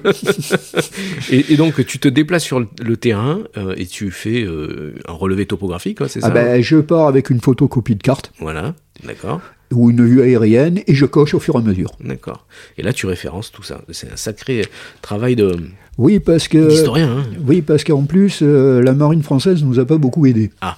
Et, 1.32 1.54
et 1.54 1.58
donc, 1.58 1.84
tu 1.86 2.00
te 2.00 2.08
déplaces 2.08 2.44
sur 2.44 2.60
le, 2.60 2.68
le 2.84 2.96
terrain 2.96 3.42
euh, 3.58 3.74
et 3.78 3.86
tu 3.86 4.12
fais 4.12 4.44
euh, 4.44 4.94
un 5.08 5.14
relevé 5.14 5.46
topographique, 5.46 5.98
quoi, 5.98 6.08
c'est 6.08 6.22
ça? 6.22 6.28
Ah 6.28 6.53
ben, 6.56 6.62
je 6.64 6.78
pars 6.78 7.08
avec 7.08 7.30
une 7.30 7.40
photocopie 7.42 7.96
de 7.96 8.04
carte 8.04 8.32
Voilà, 8.40 8.74
d'accord, 9.04 9.42
ou 9.72 9.90
une 9.90 10.06
vue 10.06 10.22
aérienne 10.22 10.82
et 10.86 10.94
je 10.94 11.06
coche 11.06 11.34
au 11.34 11.40
fur 11.40 11.56
et 11.56 11.58
à 11.58 11.62
mesure. 11.62 11.92
d'accord. 12.00 12.46
Et 12.78 12.84
là, 12.84 12.94
tu 12.94 13.06
références 13.08 13.52
tout 13.52 13.64
ça. 13.64 13.82
C'est 13.90 14.12
un 14.12 14.16
sacré 14.18 14.68
travail 15.02 15.36
de 15.36 15.56
Oui, 15.98 16.20
parce 16.20 16.48
que. 16.48 16.68
d'historien. 16.70 17.10
Hein 17.20 17.24
Oui, 17.48 17.62
parce 17.64 17.84
qu'en 17.84 18.04
plus, 18.04 18.40
euh, 18.44 18.82
la 18.84 18.94
marine 18.94 19.24
française 19.24 19.64
nous 19.64 19.80
a 19.80 19.86
pas 19.86 19.98
beaucoup 19.98 20.26
aidés. 20.28 20.52
ah, 20.62 20.78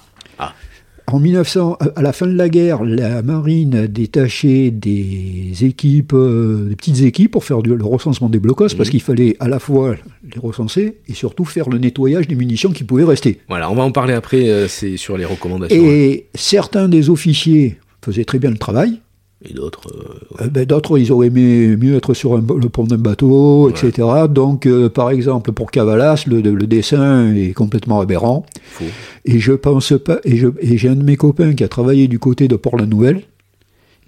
En 1.12 1.20
1900, 1.20 1.78
à 1.94 2.02
la 2.02 2.12
fin 2.12 2.26
de 2.26 2.32
la 2.32 2.48
guerre, 2.48 2.82
la 2.82 3.22
marine 3.22 3.76
a 3.76 3.86
détaché 3.86 4.72
des 4.72 5.52
équipes, 5.64 6.12
euh, 6.14 6.68
des 6.70 6.74
petites 6.74 7.00
équipes 7.02 7.30
pour 7.30 7.44
faire 7.44 7.62
du- 7.62 7.76
le 7.76 7.84
recensement 7.84 8.28
des 8.28 8.40
blocos, 8.40 8.74
parce 8.76 8.90
qu'il 8.90 9.00
fallait 9.00 9.36
à 9.38 9.46
la 9.46 9.60
fois 9.60 9.94
les 10.24 10.40
recenser 10.40 10.96
et 11.06 11.14
surtout 11.14 11.44
faire 11.44 11.68
le 11.68 11.78
nettoyage 11.78 12.26
des 12.26 12.34
munitions 12.34 12.72
qui 12.72 12.82
pouvaient 12.82 13.04
rester. 13.04 13.38
voilà, 13.48 13.70
on 13.70 13.76
va 13.76 13.84
en 13.84 13.92
parler 13.92 14.14
après. 14.14 14.48
euh, 14.48 14.66
c'est 14.66 14.96
sur 14.96 15.16
les 15.16 15.24
recommandations. 15.24 15.76
hein. 15.80 15.86
Et 15.88 16.26
certains 16.34 16.88
des 16.88 17.08
officiers 17.08 17.76
faisaient 18.04 18.24
très 18.24 18.40
bien 18.40 18.50
le 18.50 18.58
travail. 18.58 19.00
Et 19.44 19.52
d'autres. 19.52 19.82
euh, 19.94 20.44
Euh, 20.44 20.48
ben, 20.48 20.64
D'autres, 20.64 20.98
ils 20.98 21.12
auraient 21.12 21.26
aimé 21.26 21.76
mieux 21.76 21.94
être 21.96 22.14
sur 22.14 22.34
un 22.34 22.38
le 22.40 22.68
pont 22.68 22.84
d'un 22.84 22.96
bateau, 22.96 23.68
etc. 23.70 24.08
Donc, 24.30 24.66
euh, 24.66 24.88
par 24.88 25.10
exemple, 25.10 25.52
pour 25.52 25.70
Cavalas, 25.70 26.24
le, 26.26 26.40
le 26.40 26.66
dessin 26.66 27.34
est 27.34 27.52
complètement 27.52 28.00
aberrant. 28.00 28.46
faux. 28.64 28.84
Et 29.26 29.38
je 29.38 29.52
pense 29.52 29.92
pas. 30.02 30.20
Et 30.24 30.36
je- 30.36 30.48
et 30.60 30.78
j'ai 30.78 30.88
un 30.88 30.96
de 30.96 31.02
mes 31.04 31.16
copains 31.16 31.52
qui 31.54 31.64
a 31.64 31.68
travaillé 31.68 32.08
du 32.08 32.18
côté 32.18 32.48
de 32.48 32.56
Port-la-Nouvelle. 32.56 33.22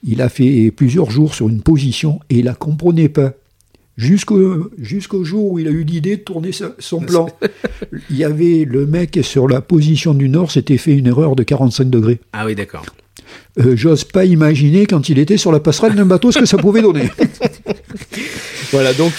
Il 0.02 0.22
a 0.22 0.28
fait 0.28 0.70
plusieurs 0.70 1.10
jours 1.10 1.34
sur 1.34 1.48
une 1.48 1.60
position 1.60 2.20
et 2.30 2.38
il 2.38 2.44
la 2.46 2.54
comprenait 2.54 3.08
pas. 3.08 3.32
Jusqu'au 3.96 4.70
jusqu'au 4.78 5.24
jour 5.24 5.50
où 5.52 5.58
il 5.58 5.66
a 5.66 5.72
eu 5.72 5.82
l'idée 5.82 6.16
de 6.18 6.22
tourner 6.22 6.52
sa- 6.52 6.74
son 6.78 7.00
plan. 7.00 7.26
Il 8.10 8.16
y 8.16 8.22
avait 8.22 8.64
le 8.64 8.86
mec 8.86 9.18
sur 9.22 9.48
la 9.48 9.60
position 9.60 10.14
du 10.14 10.28
nord, 10.28 10.52
s'était 10.52 10.76
fait 10.76 10.94
une 10.96 11.08
erreur 11.08 11.34
de 11.34 11.42
45 11.42 11.90
degrés. 11.90 12.20
Ah 12.32 12.46
oui, 12.46 12.54
d'accord. 12.54 12.84
Euh, 13.58 13.76
J'ose 13.76 14.04
pas 14.04 14.24
imaginer 14.24 14.86
quand 14.86 15.08
il 15.08 15.18
était 15.18 15.36
sur 15.36 15.52
la 15.52 15.60
passerelle 15.60 15.94
d'un 15.94 16.06
bateau 16.06 16.32
ce 16.32 16.38
que 16.38 16.46
ça 16.46 16.58
pouvait 16.58 16.82
donner. 16.82 17.10
Voilà, 18.70 18.92
donc 18.92 19.14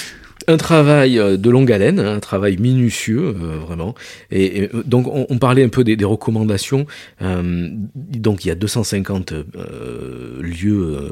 un 0.49 0.57
travail 0.57 1.19
euh, 1.19 1.37
de 1.37 1.49
longue 1.49 1.71
haleine, 1.71 1.99
un 1.99 2.19
travail 2.19 2.57
minutieux, 2.57 3.35
euh, 3.39 3.57
vraiment. 3.59 3.95
Et, 4.31 4.63
et, 4.63 4.69
donc 4.85 5.07
on, 5.07 5.27
on 5.29 5.37
parlait 5.37 5.63
un 5.63 5.69
peu 5.69 5.83
des, 5.83 5.95
des 5.95 6.05
recommandations. 6.05 6.87
Euh, 7.21 7.69
donc 7.95 8.45
il 8.45 8.49
y 8.49 8.51
a 8.51 8.55
250 8.55 9.31
euh, 9.33 10.41
lieux 10.41 11.11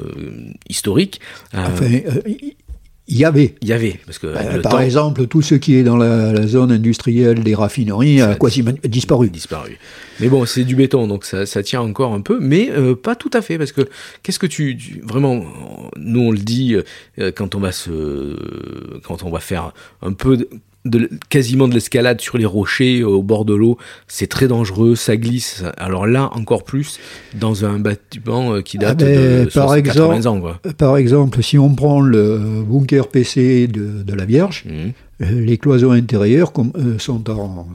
historiques. 0.68 1.20
Enfin, 1.54 1.86
y 3.16 3.24
avait. 3.24 3.54
il 3.62 3.68
y 3.68 3.72
avait, 3.72 3.98
parce 4.04 4.18
que 4.18 4.26
Euh, 4.26 4.56
le 4.56 4.60
par 4.60 4.72
temps 4.72 4.78
exemple, 4.80 5.26
tout 5.28 5.40
ce 5.40 5.54
qui 5.54 5.76
est 5.76 5.82
dans 5.82 5.96
la, 5.96 6.32
la 6.32 6.46
zone 6.46 6.70
industrielle 6.72 7.42
des 7.42 7.54
raffineries 7.54 8.20
a 8.20 8.32
Ça- 8.32 8.34
quasiment 8.38 8.72
disparu. 8.84 9.30
disparu. 9.30 9.78
Mais 10.20 10.28
bon, 10.28 10.44
c'est 10.44 10.64
du 10.64 10.74
béton, 10.76 11.06
donc 11.06 11.24
ça, 11.24 11.46
ça 11.46 11.62
tient 11.62 11.80
encore 11.80 12.12
un 12.12 12.20
peu, 12.20 12.38
mais 12.40 12.70
euh, 12.70 12.94
pas 12.94 13.14
tout 13.14 13.30
à 13.32 13.40
fait, 13.40 13.56
parce 13.56 13.72
que 13.72 13.88
qu'est-ce 14.22 14.38
que 14.40 14.46
tu, 14.46 14.76
tu- 14.76 15.00
vraiment, 15.02 15.44
nous 15.96 16.20
on 16.20 16.32
le 16.32 16.38
dit 16.38 16.76
euh, 17.18 17.30
quand 17.34 17.54
on 17.54 17.60
va 17.60 17.72
se, 17.72 17.90
quand 19.04 19.22
on 19.22 19.30
va 19.30 19.40
faire 19.40 19.72
un 20.02 20.12
peu 20.12 20.36
de, 20.36 20.48
de- 20.88 21.10
quasiment 21.28 21.68
de 21.68 21.74
l'escalade 21.74 22.20
sur 22.20 22.38
les 22.38 22.44
rochers 22.46 23.04
au 23.04 23.22
bord 23.22 23.44
de 23.44 23.54
l'eau, 23.54 23.78
c'est 24.06 24.26
très 24.26 24.48
dangereux, 24.48 24.94
ça 24.96 25.16
glisse. 25.16 25.62
Alors 25.76 26.06
là, 26.06 26.30
encore 26.34 26.64
plus 26.64 26.98
dans 27.38 27.64
un 27.64 27.78
bâtiment 27.78 28.54
euh, 28.54 28.60
qui 28.62 28.76
Ah 28.78 28.94
date 28.94 28.98
ben, 28.98 29.44
de 29.44 29.50
par 29.50 29.68
60, 29.68 29.82
80 29.84 30.16
exemple- 30.16 30.28
ans, 30.36 30.40
quoi. 30.40 30.60
Euh, 30.66 30.72
Par 30.76 30.96
exemple, 30.96 31.42
si 31.42 31.58
on 31.58 31.74
prend 31.74 32.00
le 32.00 32.38
bunker 32.66 33.08
PC 33.08 33.66
de, 33.68 34.02
de 34.02 34.14
la 34.14 34.24
Vierge, 34.24 34.64
euh, 34.66 34.84
les 35.20 35.58
cloisons 35.58 35.90
intérieures 35.92 36.52
euh, 36.76 36.98
sont 36.98 37.28
en, 37.30 37.66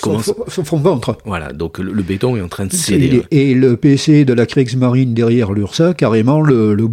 commence. 0.00 0.24
Son, 0.26 0.36
son 0.48 0.64
fond 0.64 0.78
ventre. 0.78 1.18
Voilà, 1.24 1.52
donc 1.52 1.78
le, 1.78 1.92
le 1.92 2.02
béton 2.02 2.36
est 2.36 2.40
en 2.40 2.48
train 2.48 2.66
de 2.66 2.72
céder. 2.72 3.22
Et, 3.30 3.50
et 3.50 3.54
le 3.54 3.76
PC 3.76 4.24
de 4.24 4.32
la 4.32 4.46
Kriegsmarine 4.46 5.14
derrière 5.14 5.52
l'URSA, 5.52 5.94
carrément, 5.94 6.40
le, 6.40 6.74
le, 6.74 6.88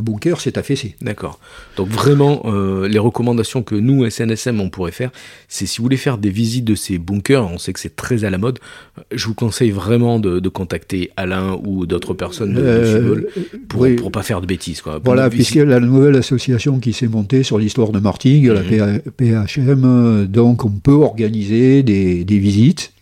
bunker 0.00 0.40
s'est 0.40 0.58
affaissé. 0.58 0.96
D'accord. 1.02 1.38
Donc 1.76 1.88
vraiment, 1.88 2.42
euh, 2.46 2.88
les 2.88 2.98
recommandations 2.98 3.62
que 3.62 3.74
nous, 3.74 4.08
SNSM, 4.08 4.60
on 4.60 4.70
pourrait 4.70 4.92
faire, 4.92 5.10
c'est 5.48 5.66
si 5.66 5.78
vous 5.78 5.84
voulez 5.84 5.96
faire 5.96 6.18
des 6.18 6.30
visites 6.30 6.64
de 6.64 6.74
ces 6.74 6.98
bunkers, 6.98 7.50
on 7.50 7.58
sait 7.58 7.72
que 7.72 7.80
c'est 7.80 7.96
très 7.96 8.24
à 8.24 8.30
la 8.30 8.38
mode, 8.38 8.58
je 9.12 9.26
vous 9.26 9.34
conseille 9.34 9.70
vraiment 9.70 10.18
de, 10.18 10.38
de 10.40 10.48
contacter 10.48 11.10
Alain 11.16 11.58
ou 11.64 11.86
d'autres 11.86 12.14
personnes 12.14 12.54
de, 12.54 12.62
Euh, 12.62 13.22
pour, 13.68 13.82
oui. 13.82 13.96
pour 13.96 14.10
pas 14.12 14.22
faire 14.22 14.40
de 14.40 14.46
bêtises. 14.46 14.80
Quoi. 14.80 15.00
Voilà, 15.04 15.30
puisque 15.30 15.56
la 15.56 15.80
nouvelle 15.80 16.16
association 16.16 16.78
qui 16.78 16.92
s'est 16.92 17.08
montée 17.08 17.42
sur 17.42 17.58
l'histoire 17.58 17.90
de 17.92 17.98
Martigues, 17.98 18.46
la 18.46 18.62
PHM, 18.62 19.82
euh, 19.84 20.24
donc 20.26 20.64
on 20.64 20.70
peut 20.70 20.92
organiser 20.92 21.82
des, 21.88 22.38
visites. 22.38 22.92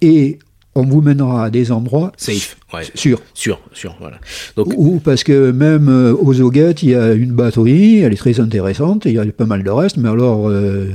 Et 0.00 0.38
on 0.78 0.86
vous 0.86 1.00
mènera 1.02 1.44
à 1.44 1.50
des 1.50 1.70
endroits 1.72 2.12
Safe, 2.16 2.56
ouais. 2.72 2.82
sûrs. 2.94 3.20
Sûr, 3.34 3.60
sûr, 3.72 3.96
voilà. 4.00 4.18
Donc, 4.56 4.72
Ou 4.76 5.00
parce 5.00 5.24
que 5.24 5.50
même 5.50 5.88
euh, 5.88 6.14
aux 6.14 6.40
Auguettes, 6.40 6.82
il 6.82 6.90
y 6.90 6.94
a 6.94 7.12
une 7.12 7.32
batterie, 7.32 7.98
elle 8.00 8.12
est 8.12 8.16
très 8.16 8.40
intéressante, 8.40 9.04
il 9.04 9.12
y 9.12 9.18
a 9.18 9.24
pas 9.26 9.44
mal 9.46 9.62
de 9.62 9.70
reste, 9.70 9.96
mais 9.96 10.08
alors 10.08 10.48
euh, 10.48 10.86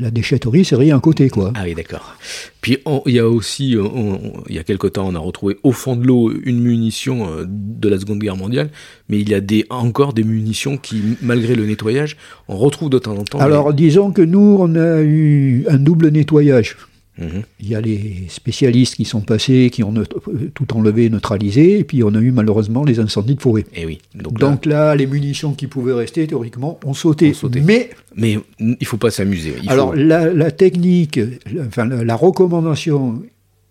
la 0.00 0.10
déchetterie, 0.10 0.64
c'est 0.64 0.76
rien 0.76 0.96
à 0.96 1.00
côté, 1.00 1.28
quoi. 1.28 1.52
ah 1.54 1.62
oui, 1.64 1.74
d'accord. 1.74 2.16
Puis 2.60 2.78
il 3.06 3.14
y 3.14 3.18
a 3.18 3.28
aussi, 3.28 3.76
on- 3.78 4.14
on- 4.14 4.42
il 4.48 4.54
y 4.54 4.58
a 4.58 4.64
quelque 4.64 4.86
temps, 4.86 5.06
on 5.06 5.14
a 5.14 5.18
retrouvé 5.18 5.56
au 5.62 5.72
fond 5.72 5.96
de 5.96 6.06
l'eau 6.06 6.32
une 6.44 6.60
munition 6.60 7.28
euh, 7.30 7.44
de 7.48 7.88
la 7.88 7.98
Seconde 7.98 8.20
Guerre 8.20 8.36
mondiale, 8.36 8.70
mais 9.08 9.18
il 9.20 9.28
y 9.28 9.34
a 9.34 9.40
des, 9.40 9.66
encore 9.70 10.12
des 10.14 10.24
munitions 10.24 10.76
qui, 10.78 11.02
malgré 11.22 11.54
le 11.54 11.66
nettoyage, 11.66 12.16
on 12.48 12.56
retrouve 12.56 12.88
de 12.90 12.98
temps 12.98 13.16
en 13.16 13.24
temps. 13.24 13.38
Alors 13.38 13.74
disons 13.74 14.12
que 14.12 14.22
nous, 14.22 14.56
on 14.60 14.74
a 14.76 15.00
eu 15.02 15.64
un 15.68 15.76
double 15.78 16.08
nettoyage. 16.08 16.76
Il 17.18 17.68
y 17.68 17.74
a 17.76 17.80
les 17.80 18.24
spécialistes 18.28 18.96
qui 18.96 19.04
sont 19.04 19.20
passés, 19.20 19.70
qui 19.72 19.84
ont 19.84 19.92
neut- 19.92 20.06
tout 20.54 20.74
enlevé, 20.76 21.08
neutralisé, 21.10 21.78
et 21.78 21.84
puis 21.84 22.02
on 22.02 22.12
a 22.14 22.18
eu 22.18 22.32
malheureusement 22.32 22.82
les 22.84 22.98
incendies 22.98 23.36
de 23.36 23.40
forêt. 23.40 23.64
Eh 23.74 23.86
oui. 23.86 24.00
Donc, 24.14 24.40
là- 24.40 24.48
Donc 24.50 24.66
là, 24.66 24.94
les 24.96 25.06
munitions 25.06 25.52
qui 25.52 25.66
pouvaient 25.68 25.92
rester, 25.92 26.26
théoriquement, 26.26 26.80
ont 26.84 26.94
sauté. 26.94 27.30
Ont 27.30 27.34
sauté. 27.34 27.60
Mais 27.60 27.90
mais 28.16 28.38
il 28.58 28.86
faut 28.86 28.96
pas 28.96 29.10
s'amuser. 29.10 29.54
Alors 29.68 29.90
faut- 29.90 29.94
la, 29.94 30.32
la 30.32 30.50
technique, 30.50 31.16
la- 31.52 31.62
enfin 31.66 31.84
la, 31.86 32.02
la 32.04 32.16
recommandation 32.16 33.22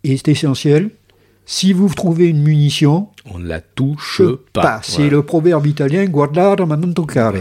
est 0.03 0.27
essentielle. 0.27 0.89
Si 1.45 1.73
vous 1.73 1.89
trouvez 1.93 2.29
une 2.29 2.41
munition, 2.41 3.07
on 3.29 3.37
ne 3.39 3.47
la 3.47 3.59
touche 3.59 4.21
pas. 4.53 4.61
pas. 4.61 4.79
C'est 4.81 4.93
Voilà. 5.01 5.11
le 5.11 5.23
proverbe 5.23 5.65
italien 5.67 6.05
guardare 6.05 6.65
ma 6.65 6.77
non 6.77 6.93
toccare. 6.93 7.33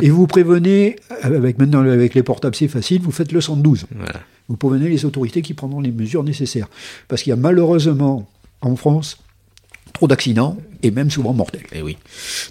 Et 0.00 0.08
vous 0.08 0.26
prévenez, 0.26 0.96
avec 1.22 1.58
maintenant 1.58 1.80
avec 1.86 2.14
les 2.14 2.22
portables 2.22 2.54
c'est 2.56 2.68
facile, 2.68 3.02
vous 3.02 3.10
faites 3.10 3.32
le 3.32 3.42
112. 3.42 3.84
Voilà. 3.94 4.20
Vous 4.50 4.56
prévenez 4.56 4.88
les 4.88 5.04
autorités 5.04 5.42
qui 5.42 5.54
prendront 5.54 5.80
les 5.80 5.92
mesures 5.92 6.24
nécessaires. 6.24 6.68
Parce 7.06 7.22
qu'il 7.22 7.30
y 7.30 7.32
a 7.32 7.36
malheureusement 7.36 8.28
en 8.62 8.74
France 8.74 9.22
trop 10.00 10.08
d'accidents 10.08 10.56
et 10.82 10.90
même 10.90 11.10
souvent 11.10 11.34
mortels. 11.34 11.66
Eh 11.74 11.82
oui. 11.82 11.98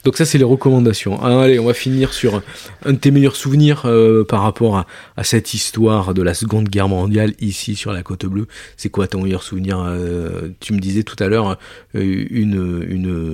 Donc 0.04 0.16
ça, 0.16 0.24
c'est 0.24 0.38
les 0.38 0.43
recommandations. 0.43 1.20
Ah, 1.24 1.41
allez, 1.41 1.58
on 1.58 1.66
va 1.66 1.74
finir 1.74 2.14
sur 2.14 2.43
un 2.86 2.93
de 2.93 2.97
tes 2.97 3.10
meilleurs 3.10 3.36
souvenirs 3.36 3.82
euh, 3.86 4.24
par 4.24 4.43
rapport 4.43 4.78
à, 4.78 4.86
à 5.18 5.24
cette 5.24 5.56
histoire 5.56 6.14
de 6.14 6.22
la 6.22 6.36
Seconde 6.36 6.70
Guerre 6.70 6.89
mondiale 6.89 7.34
ici 7.39 7.76
sur 7.76 7.91
la 7.91 8.04
Côte 8.04 8.28
Bleue. 8.28 8.45
C'est 8.78 8.89
quoi 8.89 9.08
ton 9.08 9.24
meilleur 9.24 9.41
souvenir 9.41 9.84
euh, 9.84 10.50
Tu 10.60 10.74
me 10.74 10.80
disais 10.80 11.02
tout 11.02 11.16
à 11.18 11.28
l'heure 11.28 11.58
euh, 11.95 12.26
une, 12.30 12.86
une 12.88 13.34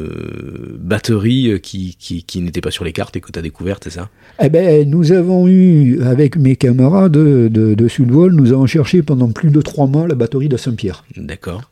batterie 0.80 1.60
qui, 1.62 1.98
qui, 2.00 2.24
qui 2.24 2.40
n'était 2.40 2.62
pas 2.62 2.72
sur 2.72 2.86
les 2.86 2.94
cartes 2.94 3.18
et 3.18 3.20
que 3.20 3.30
tu 3.34 3.38
as 3.38 3.42
découverte, 3.42 3.84
c'est 3.84 3.90
ça? 3.90 4.08
Eh 4.42 4.48
ben, 4.48 4.90
nous 4.90 5.12
avons 5.12 5.46
eu, 5.50 6.02
avec 6.04 6.38
mes 6.38 6.56
camarades 6.56 7.12
de, 7.12 7.50
de, 7.50 7.74
de 7.74 7.88
Sudwall, 7.90 8.32
nous 8.34 8.54
avons 8.54 8.66
cherché 8.66 9.04
pendant 9.04 9.30
plus 9.30 9.50
de 9.52 9.60
trois 9.60 9.88
mois 9.88 10.08
la 10.08 10.16
batterie 10.16 10.48
de 10.48 10.56
Saint-Pierre. 10.56 11.04
D'accord. 11.18 11.64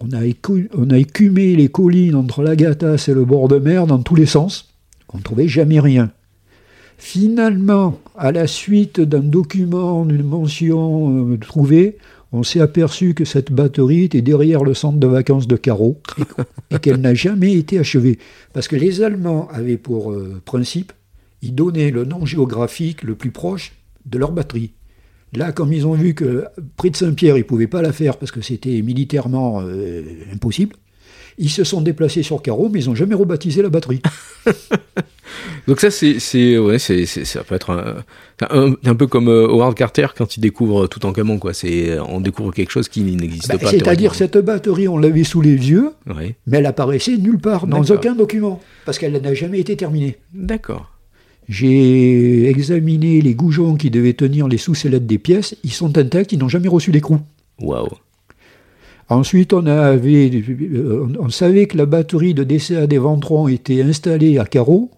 On 0.00 0.10
a, 0.12 0.96
écumé 0.96 1.56
les 1.56 1.68
collines 1.68 2.14
entre 2.14 2.42
l'Agatas 2.42 3.06
et 3.08 3.14
le 3.14 3.24
bord 3.24 3.48
de 3.48 3.58
mer 3.58 3.86
dans 3.86 3.98
tous 3.98 4.14
les 4.14 4.26
sens. 4.26 4.72
On 5.12 5.18
ne 5.18 5.22
trouvait 5.22 5.48
jamais 5.48 5.80
rien. 5.80 6.12
Finalement, 6.98 7.98
à 8.16 8.32
la 8.32 8.46
suite 8.46 9.00
d'un 9.00 9.20
document, 9.20 10.04
d'une 10.04 10.22
mention 10.22 11.32
euh, 11.32 11.36
trouvée, 11.38 11.96
on 12.32 12.42
s'est 12.42 12.60
aperçu 12.60 13.14
que 13.14 13.24
cette 13.24 13.52
batterie 13.52 14.04
était 14.04 14.20
derrière 14.20 14.64
le 14.64 14.74
centre 14.74 14.98
de 14.98 15.06
vacances 15.06 15.48
de 15.48 15.56
Carreau 15.56 16.00
et, 16.18 16.74
et 16.74 16.78
qu'elle 16.78 17.00
n'a 17.00 17.14
jamais 17.14 17.54
été 17.54 17.78
achevée. 17.78 18.18
Parce 18.52 18.68
que 18.68 18.76
les 18.76 19.02
Allemands 19.02 19.48
avaient 19.50 19.76
pour 19.76 20.12
euh, 20.12 20.40
principe, 20.44 20.92
ils 21.42 21.54
donnaient 21.54 21.90
le 21.90 22.04
nom 22.04 22.26
géographique 22.26 23.02
le 23.02 23.14
plus 23.14 23.30
proche 23.30 23.72
de 24.06 24.18
leur 24.18 24.32
batterie. 24.32 24.72
Là, 25.34 25.52
comme 25.52 25.72
ils 25.72 25.86
ont 25.86 25.92
vu 25.92 26.14
que 26.14 26.44
près 26.76 26.90
de 26.90 26.96
Saint-Pierre, 26.96 27.36
ils 27.36 27.40
ne 27.40 27.44
pouvaient 27.44 27.66
pas 27.66 27.82
la 27.82 27.92
faire 27.92 28.16
parce 28.16 28.32
que 28.32 28.40
c'était 28.40 28.80
militairement 28.82 29.60
euh, 29.62 30.02
impossible, 30.32 30.74
ils 31.36 31.50
se 31.50 31.64
sont 31.64 31.80
déplacés 31.82 32.22
sur 32.22 32.40
Carreau, 32.42 32.68
mais 32.72 32.82
ils 32.82 32.88
n'ont 32.88 32.94
jamais 32.94 33.14
rebaptisé 33.14 33.62
la 33.62 33.68
batterie. 33.68 34.00
Donc 35.66 35.80
ça, 35.80 35.90
c'est, 35.90 36.18
c'est, 36.18 36.56
ouais, 36.58 36.78
c'est, 36.78 37.04
c'est- 37.04 37.24
ça 37.26 37.44
peut 37.44 37.54
être 37.54 37.70
un, 37.70 38.02
un, 38.50 38.74
un 38.84 38.94
peu 38.94 39.06
comme 39.06 39.28
euh, 39.28 39.46
Howard 39.46 39.74
Carter 39.74 40.06
quand 40.16 40.36
il 40.36 40.40
découvre 40.40 40.86
tout 40.86 41.04
en 41.04 41.12
camon, 41.12 41.38
quoi. 41.38 41.52
C'est, 41.52 41.98
on 42.00 42.20
découvre 42.20 42.52
quelque 42.52 42.70
chose 42.70 42.88
qui 42.88 43.02
n'existe 43.02 43.48
Bah, 43.48 43.58
pas. 43.58 43.70
C'est-à-dire, 43.70 44.14
cette 44.14 44.38
batterie, 44.38 44.88
on 44.88 44.96
l'avait 44.96 45.24
sous 45.24 45.42
les 45.42 45.50
yeux, 45.70 45.90
mais 46.06 46.34
elle 46.58 46.66
apparaissait 46.66 47.18
nulle 47.18 47.38
part, 47.38 47.66
dans 47.66 47.80
D'accord. 47.80 47.96
aucun 47.96 48.14
document, 48.14 48.60
parce 48.86 48.98
qu'elle 48.98 49.20
n'a 49.20 49.34
jamais 49.34 49.60
été 49.60 49.76
terminée. 49.76 50.16
D'accord. 50.32 50.90
J'ai 51.48 52.48
examiné 52.48 53.20
les 53.22 53.34
goujons 53.34 53.76
qui 53.76 53.90
devaient 53.90 54.12
tenir 54.12 54.48
les 54.48 54.58
sous-sellettes 54.58 55.06
des 55.06 55.18
pièces, 55.18 55.56
ils 55.64 55.72
sont 55.72 55.96
intacts, 55.96 56.32
ils 56.32 56.38
n'ont 56.38 56.48
jamais 56.48 56.68
reçu 56.68 56.90
d'écrou. 56.90 57.18
Waouh. 57.60 57.88
Ensuite, 59.08 59.54
on, 59.54 59.64
avait, 59.64 60.30
euh, 60.30 61.06
on- 61.18 61.30
savait 61.30 61.64
que 61.66 61.78
la 61.78 61.86
batterie 61.86 62.34
de 62.34 62.44
DCA 62.44 62.86
des 62.86 62.98
Ventrons 62.98 63.48
était 63.48 63.80
installée 63.82 64.38
à 64.38 64.44
Carreau. 64.44 64.90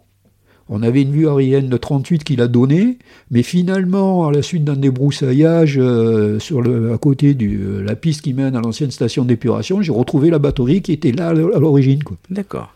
On 0.69 0.83
avait 0.83 1.03
une 1.03 1.13
vue 1.13 1.29
aérienne 1.29 1.69
de 1.69 1.77
38 1.77 2.25
qui 2.25 2.35
l'a 2.37 2.49
donnée, 2.49 2.99
mais 3.31 3.43
finalement, 3.45 4.27
à 4.27 4.33
la 4.33 4.43
suite 4.43 4.65
d'un 4.65 4.77
débroussaillage 4.77 5.77
euh, 5.79 6.41
sur 6.41 6.63
le, 6.63 6.93
à 6.93 6.99
côté 6.99 7.35
de 7.35 7.81
la 7.81 7.95
piste 7.95 8.23
qui 8.23 8.35
mène 8.35 8.57
à 8.57 8.61
l'ancienne 8.61 8.91
station 8.91 9.25
d'épuration, 9.25 9.83
j'ai 9.83 9.93
retrouvé 9.93 10.31
la 10.31 10.39
batterie 10.41 10.83
qui 10.83 10.93
était 10.93 11.13
là 11.13 11.29
à 11.29 11.33
l'origine. 11.33 12.01
D'accord. 12.31 12.75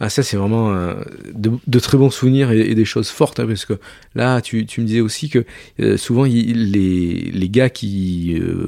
Ah, 0.00 0.08
ça, 0.10 0.22
c'est 0.22 0.36
vraiment 0.36 0.74
euh, 0.74 0.94
de, 1.34 1.52
de 1.66 1.78
très 1.78 1.96
bons 1.96 2.10
souvenirs 2.10 2.50
et, 2.50 2.60
et 2.60 2.74
des 2.74 2.84
choses 2.84 3.08
fortes, 3.10 3.38
hein, 3.40 3.46
parce 3.46 3.64
que 3.64 3.74
là, 4.14 4.40
tu, 4.40 4.66
tu 4.66 4.80
me 4.80 4.86
disais 4.86 5.00
aussi 5.00 5.28
que 5.28 5.44
euh, 5.80 5.96
souvent, 5.96 6.24
il- 6.24 6.72
les, 6.72 7.30
les 7.32 7.48
gars 7.48 7.70
qui 7.70 8.36
euh, 8.40 8.66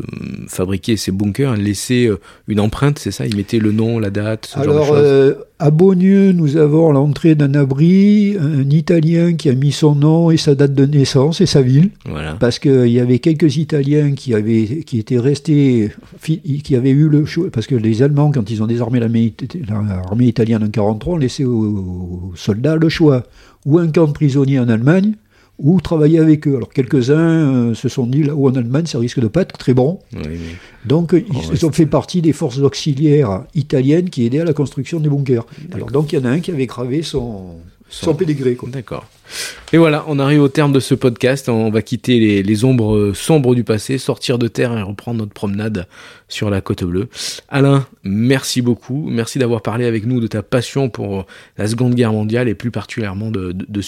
fabriquaient 0.48 0.96
ces 0.96 1.10
bunkers 1.12 1.56
laissaient 1.56 2.08
une 2.48 2.60
empreinte, 2.60 2.98
c'est 2.98 3.10
ça? 3.10 3.26
Ils 3.26 3.36
mettaient 3.36 3.58
le 3.58 3.72
nom, 3.72 3.98
la 3.98 4.10
date, 4.10 4.46
ce 4.46 4.58
genre 4.64 4.74
de 5.02 5.36
à 5.58 5.70
Beaunieu, 5.70 6.32
nous 6.32 6.58
avons 6.58 6.90
à 6.90 6.92
l'entrée 6.92 7.34
d'un 7.34 7.54
abri 7.54 8.36
un 8.38 8.68
Italien 8.68 9.32
qui 9.34 9.48
a 9.48 9.54
mis 9.54 9.72
son 9.72 9.94
nom 9.94 10.30
et 10.30 10.36
sa 10.36 10.54
date 10.54 10.74
de 10.74 10.84
naissance 10.84 11.40
et 11.40 11.46
sa 11.46 11.62
ville. 11.62 11.90
Voilà. 12.06 12.34
parce 12.38 12.58
qu'il 12.58 12.88
y 12.88 13.00
avait 13.00 13.20
quelques 13.20 13.56
Italiens 13.56 14.12
qui, 14.12 14.34
avaient, 14.34 14.82
qui 14.84 14.98
étaient 14.98 15.18
restés, 15.18 15.90
qui 16.22 16.76
avaient 16.76 16.90
eu 16.90 17.08
le 17.08 17.24
choix, 17.24 17.46
parce 17.50 17.66
que 17.66 17.74
les 17.74 18.02
Allemands, 18.02 18.30
quand 18.32 18.50
ils 18.50 18.62
ont 18.62 18.66
désarmé 18.66 19.00
l'armée 19.00 19.24
it- 19.24 19.56
l'armée 19.66 20.26
italienne 20.26 20.58
en 20.62 20.66
1943, 20.66 21.14
ont 21.14 21.16
laissé 21.16 21.44
aux, 21.44 21.52
aux 22.32 22.32
soldats 22.34 22.76
le 22.76 22.88
choix, 22.90 23.22
ou 23.64 23.78
un 23.78 23.88
camp 23.88 24.06
de 24.08 24.12
prisonniers 24.12 24.58
en 24.60 24.68
Allemagne, 24.68 25.14
ou 25.58 25.80
travailler 25.80 26.18
avec 26.18 26.46
eux. 26.46 26.56
Alors 26.56 26.70
quelques-uns 26.70 27.70
euh, 27.70 27.74
se 27.74 27.88
sont 27.88 28.06
dit, 28.06 28.22
là-haut 28.22 28.48
en 28.50 28.54
Allemagne, 28.54 28.86
ça 28.86 28.98
risque 28.98 29.20
de 29.20 29.28
pas 29.28 29.42
être 29.42 29.56
très 29.56 29.74
bon. 29.74 30.00
Oui, 30.12 30.20
oui. 30.28 30.38
Donc 30.84 31.12
ils, 31.14 31.24
On 31.34 31.52
ils 31.52 31.66
ont 31.66 31.72
fait 31.72 31.86
partie 31.86 32.22
des 32.22 32.32
forces 32.32 32.58
auxiliaires 32.58 33.44
italiennes 33.54 34.10
qui 34.10 34.24
aidaient 34.24 34.40
à 34.40 34.44
la 34.44 34.52
construction 34.52 35.00
des 35.00 35.08
bunkers. 35.08 35.46
Alors 35.72 35.90
donc 35.90 36.12
il 36.12 36.18
y 36.18 36.22
en 36.22 36.24
a 36.26 36.30
un 36.30 36.40
qui 36.40 36.50
avait 36.50 36.66
gravé 36.66 37.02
son, 37.02 37.56
son, 37.88 38.06
Son- 38.06 38.14
pédigré. 38.14 38.56
D'accord. 38.68 39.06
Et 39.72 39.78
voilà, 39.78 40.04
on 40.08 40.18
arrive 40.18 40.42
au 40.42 40.48
terme 40.48 40.72
de 40.72 40.80
ce 40.80 40.94
podcast. 40.94 41.48
On 41.48 41.70
va 41.70 41.82
quitter 41.82 42.42
les, 42.42 42.64
ombres 42.64 43.12
sombres 43.14 43.54
du 43.54 43.64
passé, 43.64 43.98
sortir 43.98 44.38
de 44.38 44.48
terre 44.48 44.76
et 44.76 44.82
reprendre 44.82 45.20
notre 45.20 45.32
promenade 45.32 45.86
sur 46.28 46.50
la 46.50 46.60
côte 46.60 46.84
bleue. 46.84 47.08
Alain, 47.48 47.86
merci 48.04 48.62
beaucoup. 48.62 49.06
Merci 49.08 49.38
d'avoir 49.38 49.62
parlé 49.62 49.86
avec 49.86 50.06
nous 50.06 50.20
de 50.20 50.26
ta 50.26 50.42
passion 50.42 50.88
pour 50.88 51.26
la 51.56 51.68
Seconde 51.68 51.94
Guerre 51.94 52.12
mondiale 52.12 52.48
et 52.48 52.54
plus 52.54 52.70
particulièrement 52.70 53.30
de, 53.30 53.52
de. 53.52 53.80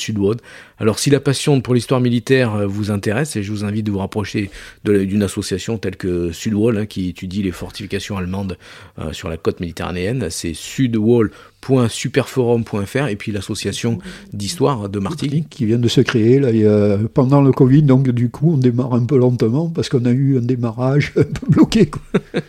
Alors, 0.78 0.99
si 0.99 1.11
la 1.11 1.20
passion 1.20 1.61
pour 1.61 1.74
l'histoire 1.74 2.01
militaire 2.01 2.55
euh, 2.55 2.66
vous 2.66 2.91
intéresse, 2.91 3.36
et 3.36 3.43
je 3.43 3.51
vous 3.51 3.64
invite 3.64 3.84
de 3.86 3.91
vous 3.91 3.99
rapprocher 3.99 4.51
d'une 4.84 5.22
association 5.22 5.78
telle 5.78 5.97
que 5.97 6.30
Sudwall, 6.32 6.76
hein, 6.78 6.86
qui 6.86 7.09
étudie 7.09 7.43
les 7.43 7.51
fortifications 7.51 8.16
allemandes 8.16 8.57
euh, 8.99 9.12
sur 9.12 9.28
la 9.28 9.36
côte 9.36 9.61
méditerranéenne, 9.61 10.28
c'est 10.30 10.55
sudwall.superforum.fr 10.55 13.09
et 13.09 13.16
puis 13.16 13.32
l'association 13.32 13.99
d'histoire 14.32 14.89
de 14.89 14.99
Martigues 14.99 15.28
qui 15.51 15.66
vient 15.66 15.79
de 15.79 15.89
se 15.89 16.01
créer 16.01 16.39
là, 16.41 16.99
pendant 17.14 17.43
le 17.43 17.53
Covid. 17.53 17.83
Donc, 17.83 18.09
du 18.11 18.29
coup, 18.31 18.53
on 18.55 18.59
démarre 18.59 18.95
un 18.95 19.05
peu 19.05 19.16
lentement 19.18 19.68
parce 19.68 19.89
qu'on 19.89 20.05
a 20.05 20.11
eu 20.11 20.39
un 20.39 20.41
démarrage 20.43 21.12
un 21.16 21.22
peu 21.22 21.47
bloqué. 21.49 21.87
quoi. 21.87 22.01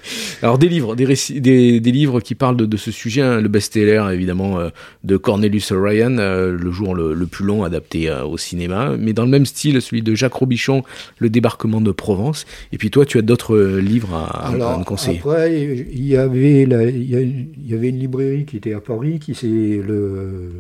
Alors 0.41 0.57
des 0.57 0.69
livres, 0.69 0.95
des, 0.95 1.05
des, 1.39 1.79
des 1.79 1.91
livres 1.91 2.19
qui 2.21 2.35
parlent 2.35 2.57
de, 2.57 2.65
de 2.65 2.77
ce 2.77 2.91
sujet, 2.91 3.21
hein, 3.21 3.41
le 3.41 3.47
best-seller 3.47 4.05
évidemment 4.13 4.59
euh, 4.59 4.69
de 5.03 5.17
Cornelius 5.17 5.71
Ryan, 5.71 6.17
euh, 6.17 6.51
le 6.57 6.71
jour 6.71 6.95
le, 6.95 7.13
le 7.13 7.25
plus 7.27 7.45
long 7.45 7.63
adapté 7.63 8.09
euh, 8.09 8.23
au 8.25 8.37
cinéma, 8.37 8.95
mais 8.97 9.13
dans 9.13 9.23
le 9.23 9.29
même 9.31 9.45
style, 9.45 9.81
celui 9.81 10.01
de 10.01 10.15
Jacques 10.15 10.33
Robichon, 10.33 10.83
Le 11.17 11.29
débarquement 11.29 11.81
de 11.81 11.91
Provence. 11.91 12.45
Et 12.71 12.77
puis 12.77 12.89
toi, 12.91 13.05
tu 13.05 13.17
as 13.17 13.21
d'autres 13.21 13.57
livres 13.79 14.13
à, 14.13 14.47
à 14.49 14.77
me 14.77 14.83
conseiller. 14.83 15.19
après, 15.19 15.61
il 15.91 16.05
y, 16.05 16.15
avait 16.15 16.65
la- 16.65 16.83
il 16.89 17.09
y 17.09 17.15
a- 17.15 17.21
il 17.21 17.47
y 17.67 17.73
avait 17.73 17.89
une 17.89 17.99
librairie 17.99 18.45
qui 18.45 18.57
était 18.57 18.73
à 18.73 18.79
Paris, 18.79 19.19
qui, 19.19 19.35
c'est 19.35 19.47
le, 19.47 20.51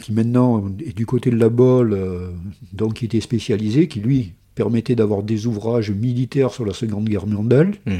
qui 0.00 0.12
maintenant 0.12 0.62
est 0.84 0.96
du 0.96 1.06
côté 1.06 1.30
de 1.30 1.36
la 1.36 1.48
Bolle, 1.48 1.92
euh, 1.92 2.30
donc 2.72 2.94
qui 2.94 3.04
était 3.04 3.20
spécialisé, 3.20 3.88
qui 3.88 4.00
lui 4.00 4.32
permettait 4.54 4.94
d'avoir 4.96 5.22
des 5.22 5.46
ouvrages 5.46 5.90
militaires 5.90 6.50
sur 6.52 6.64
la 6.64 6.72
Seconde 6.74 7.08
Guerre 7.08 7.26
mondiale. 7.26 7.72
Mhm. 7.86 7.94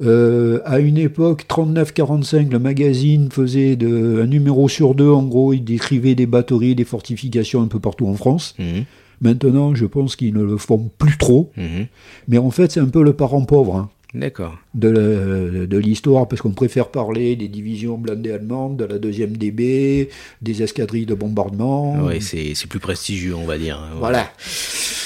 Euh, 0.00 0.60
à 0.64 0.78
une 0.78 0.96
époque, 0.96 1.46
39-45, 1.48 2.50
le 2.52 2.58
magazine 2.60 3.30
faisait 3.32 3.74
de, 3.74 4.20
un 4.22 4.26
numéro 4.26 4.68
sur 4.68 4.94
deux, 4.94 5.10
en 5.10 5.24
gros, 5.24 5.52
il 5.52 5.64
décrivait 5.64 6.14
des 6.14 6.26
batteries, 6.26 6.76
des 6.76 6.84
fortifications 6.84 7.62
un 7.62 7.66
peu 7.66 7.80
partout 7.80 8.06
en 8.06 8.14
France. 8.14 8.54
Mhm. 8.58 8.84
Maintenant, 9.20 9.74
je 9.74 9.84
pense 9.86 10.14
qu'ils 10.14 10.32
ne 10.34 10.44
le 10.44 10.56
font 10.56 10.88
plus 10.98 11.18
trop, 11.18 11.50
Mhm. 11.56 11.86
mais 12.28 12.38
en 12.38 12.50
fait, 12.52 12.70
c'est 12.70 12.80
un 12.80 12.86
peu 12.88 13.02
le 13.02 13.12
parent 13.12 13.44
pauvre 13.44 13.74
hein, 13.76 13.90
D'accord. 14.14 14.56
de, 14.74 15.66
de 15.68 15.78
l'histoire, 15.78 16.26
parce 16.28 16.40
qu'on 16.40 16.52
préfère 16.52 16.88
parler 16.88 17.36
des 17.36 17.48
divisions 17.48 17.98
blindées 17.98 18.32
allemandes, 18.32 18.76
de 18.78 18.84
la 18.84 18.98
deuxième 18.98 19.36
DB, 19.36 20.08
des 20.40 20.62
escadrilles 20.62 21.04
de 21.06 21.14
bombardement. 21.14 22.04
Ouais, 22.04 22.20
c'est 22.20 22.54
c'est 22.54 22.66
plus 22.68 22.80
prestigieux, 22.80 23.34
on 23.34 23.44
va 23.44 23.58
dire. 23.58 23.76
hein. 23.78 23.96
Voilà. 23.98 24.30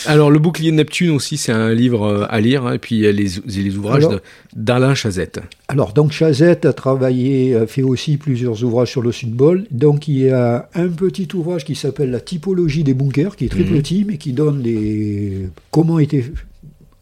Alors, 0.06 0.30
Le 0.30 0.38
bouclier 0.40 0.70
de 0.72 0.76
Neptune 0.76 1.10
aussi, 1.10 1.36
c'est 1.36 1.52
un 1.52 1.72
livre 1.74 2.02
euh, 2.04 2.26
à 2.28 2.40
lire, 2.40 2.66
hein, 2.66 2.74
et 2.74 2.78
puis 2.78 2.96
il 2.96 3.02
y 3.02 3.06
a 3.06 3.12
les, 3.12 3.28
les 3.46 3.76
ouvrages 3.76 4.04
Alors- 4.04 4.12
de- 4.14 4.20
d'Alain 4.56 4.94
Chazette. 4.94 5.40
Alors, 5.68 5.92
donc, 5.92 6.10
Chazette 6.12 6.64
a 6.64 6.72
travaillé, 6.72 7.54
a 7.54 7.66
fait 7.66 7.82
aussi 7.82 8.16
plusieurs 8.18 8.62
ouvrages 8.64 8.90
sur 8.90 9.02
le 9.02 9.10
Sud-Bol. 9.12 9.64
Donc, 9.70 10.08
il 10.08 10.18
y 10.18 10.28
a 10.30 10.68
un 10.74 10.88
petit 10.88 11.28
ouvrage 11.34 11.64
qui 11.64 11.74
s'appelle 11.76 12.10
La 12.10 12.20
typologie 12.20 12.82
des 12.84 12.94
bunkers, 12.94 13.36
qui 13.36 13.44
est 13.46 13.48
très 13.48 13.64
Mhm. 13.64 13.76
petit, 13.78 14.04
mais 14.06 14.16
qui 14.16 14.32
donne 14.32 14.60
les... 14.62 15.46
comment 15.70 15.98
étaient 15.98 16.24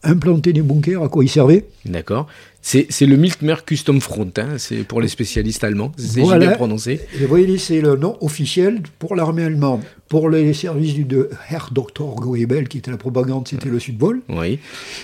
implantés 0.02 0.52
les 0.52 0.62
bunkers, 0.62 1.02
à 1.02 1.08
quoi 1.08 1.24
ils 1.24 1.28
servaient. 1.28 1.64
D'accord. 1.84 2.26
C'est 2.62 2.86
c'est 2.90 3.06
le 3.06 3.16
Miltmer 3.16 3.54
Custom 3.64 4.00
Front, 4.00 4.30
hein, 4.36 4.58
c'est 4.58 4.82
pour 4.84 5.00
les 5.00 5.08
spécialistes 5.08 5.64
allemands. 5.64 5.92
C'est 5.96 6.20
Voilà. 6.20 6.46
bien 6.48 6.56
prononcé. 6.56 7.00
Et 7.16 7.22
vous 7.22 7.28
voyez, 7.28 7.56
c'est 7.58 7.80
le 7.80 7.96
nom 7.96 8.16
officiel 8.20 8.80
pour 8.98 9.14
l'armée 9.16 9.44
allemande. 9.44 9.80
Pour 10.10 10.28
les 10.28 10.52
services 10.54 10.94
du 10.94 11.04
de 11.04 11.30
Herr 11.48 11.68
Dr. 11.70 12.16
Goebel, 12.16 12.66
qui 12.66 12.78
était 12.78 12.90
la 12.90 12.96
propagande, 12.96 13.46
c'était 13.46 13.68
le 13.68 13.78
Sud-Bol. 13.78 14.22
Oui. 14.28 14.58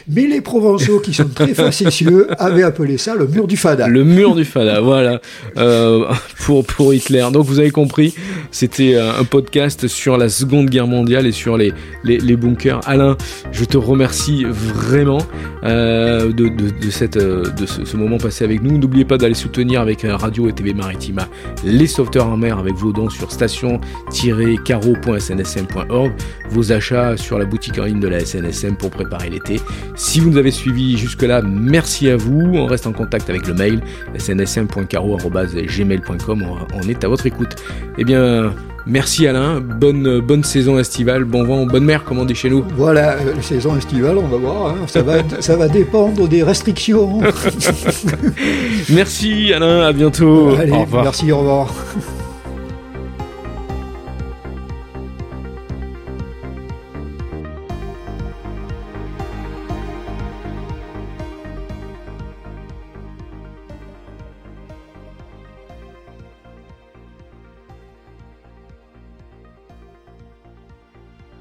Mais 0.09 0.26
les 0.26 0.40
Provençaux, 0.40 0.98
qui 0.98 1.14
sont 1.14 1.28
très 1.28 1.54
facétieux, 1.54 2.26
avaient 2.42 2.64
appelé 2.64 2.98
ça 2.98 3.14
le 3.14 3.28
mur 3.28 3.46
du 3.46 3.57
Fada. 3.57 3.86
Le 3.86 4.02
mur 4.02 4.34
du 4.34 4.44
Fada, 4.44 4.80
voilà, 4.82 5.20
euh, 5.59 6.12
pour, 6.44 6.66
pour 6.66 6.92
Hitler. 6.92 7.24
Donc 7.32 7.46
vous 7.46 7.61
avez 7.61 7.70
compris, 7.70 8.16
c'était 8.50 8.96
euh, 8.96 9.12
un 9.16 9.22
podcast 9.22 9.86
sur 9.86 10.18
la 10.18 10.28
Seconde 10.28 10.70
Guerre 10.70 10.88
mondiale 10.88 11.24
et 11.24 11.32
sur 11.32 11.57
les, 11.57 11.72
les, 12.02 12.18
les 12.18 12.36
bunkers. 12.36 12.80
Alain, 12.84 13.16
je 13.52 13.64
te 13.64 13.76
remercie 13.76 14.44
vraiment 14.44 15.22
euh, 15.62 16.32
de, 16.32 16.48
de, 16.48 16.70
de, 16.84 16.90
cette, 16.90 17.16
de 17.16 17.66
ce, 17.66 17.84
ce 17.84 17.96
moment 17.96 18.18
passé 18.18 18.42
avec 18.42 18.61
nous. 18.61 18.76
N'oubliez 18.76 19.04
pas 19.04 19.18
d'aller 19.18 19.34
soutenir 19.34 19.80
avec 19.80 20.02
Radio 20.02 20.48
et 20.48 20.52
TV 20.52 20.74
Maritima 20.74 21.28
les 21.64 21.86
sauveteurs 21.86 22.26
en 22.26 22.36
mer 22.36 22.59
avec 22.59 22.74
vos 22.74 22.92
dons 22.92 23.09
sur 23.09 23.30
station-caro.snsm.org, 25.03 26.12
vos 26.51 26.72
achats 26.72 27.16
sur 27.16 27.38
la 27.38 27.44
boutique 27.44 27.78
en 27.78 27.84
ligne 27.84 28.01
de 28.01 28.09
la 28.09 28.18
SNSM 28.20 28.76
pour 28.76 28.90
préparer 28.90 29.30
l'été. 29.30 29.61
Si 29.94 30.20
vous 30.20 30.30
nous 30.30 30.38
avez 30.38 30.51
suivis 30.51 30.97
jusque-là, 30.99 31.42
merci 31.42 32.09
à 32.11 32.16
vous. 32.16 32.53
On 32.55 32.66
reste 32.66 32.86
en 32.86 32.92
contact 32.92 33.28
avec 33.30 33.47
le 33.47 33.55
mail 33.55 33.80
snsm.caro.gmail.com. 34.18 36.44
On 36.74 36.88
est 36.88 37.05
à 37.05 37.09
votre 37.09 37.26
écoute. 37.26 37.57
Eh 37.99 38.05
bien, 38.05 38.53
merci 38.86 39.26
Alain. 39.26 39.61
Bonne, 39.61 40.20
bonne 40.20 40.44
saison 40.44 40.78
estivale. 40.78 41.24
Bon 41.24 41.44
vent, 41.44 41.66
bonne 41.66 41.84
mer, 41.84 42.05
comme 42.05 42.18
on 42.18 42.24
dit 42.24 42.34
chez 42.34 42.51
nous. 42.51 42.64
Voilà, 42.76 43.12
euh, 43.14 43.34
saison 43.40 43.76
estivale, 43.76 44.18
on 44.18 44.26
va 44.28 44.36
voir. 44.36 44.66
hein. 44.70 44.76
Ça, 44.86 45.03
va, 45.03 45.16
ça 45.40 45.57
va 45.57 45.68
dépendre 45.68 46.28
des 46.28 46.42
restrictions. 46.42 47.20
Merci 48.90 49.53
Alain, 49.53 49.80
à 49.82 49.92
bientôt. 49.92 50.55
Allez, 50.59 50.72
Au 50.72 50.80
revoir. 50.82 51.05
merci, 51.05 51.30
au 51.32 51.38
revoir. 51.38 51.72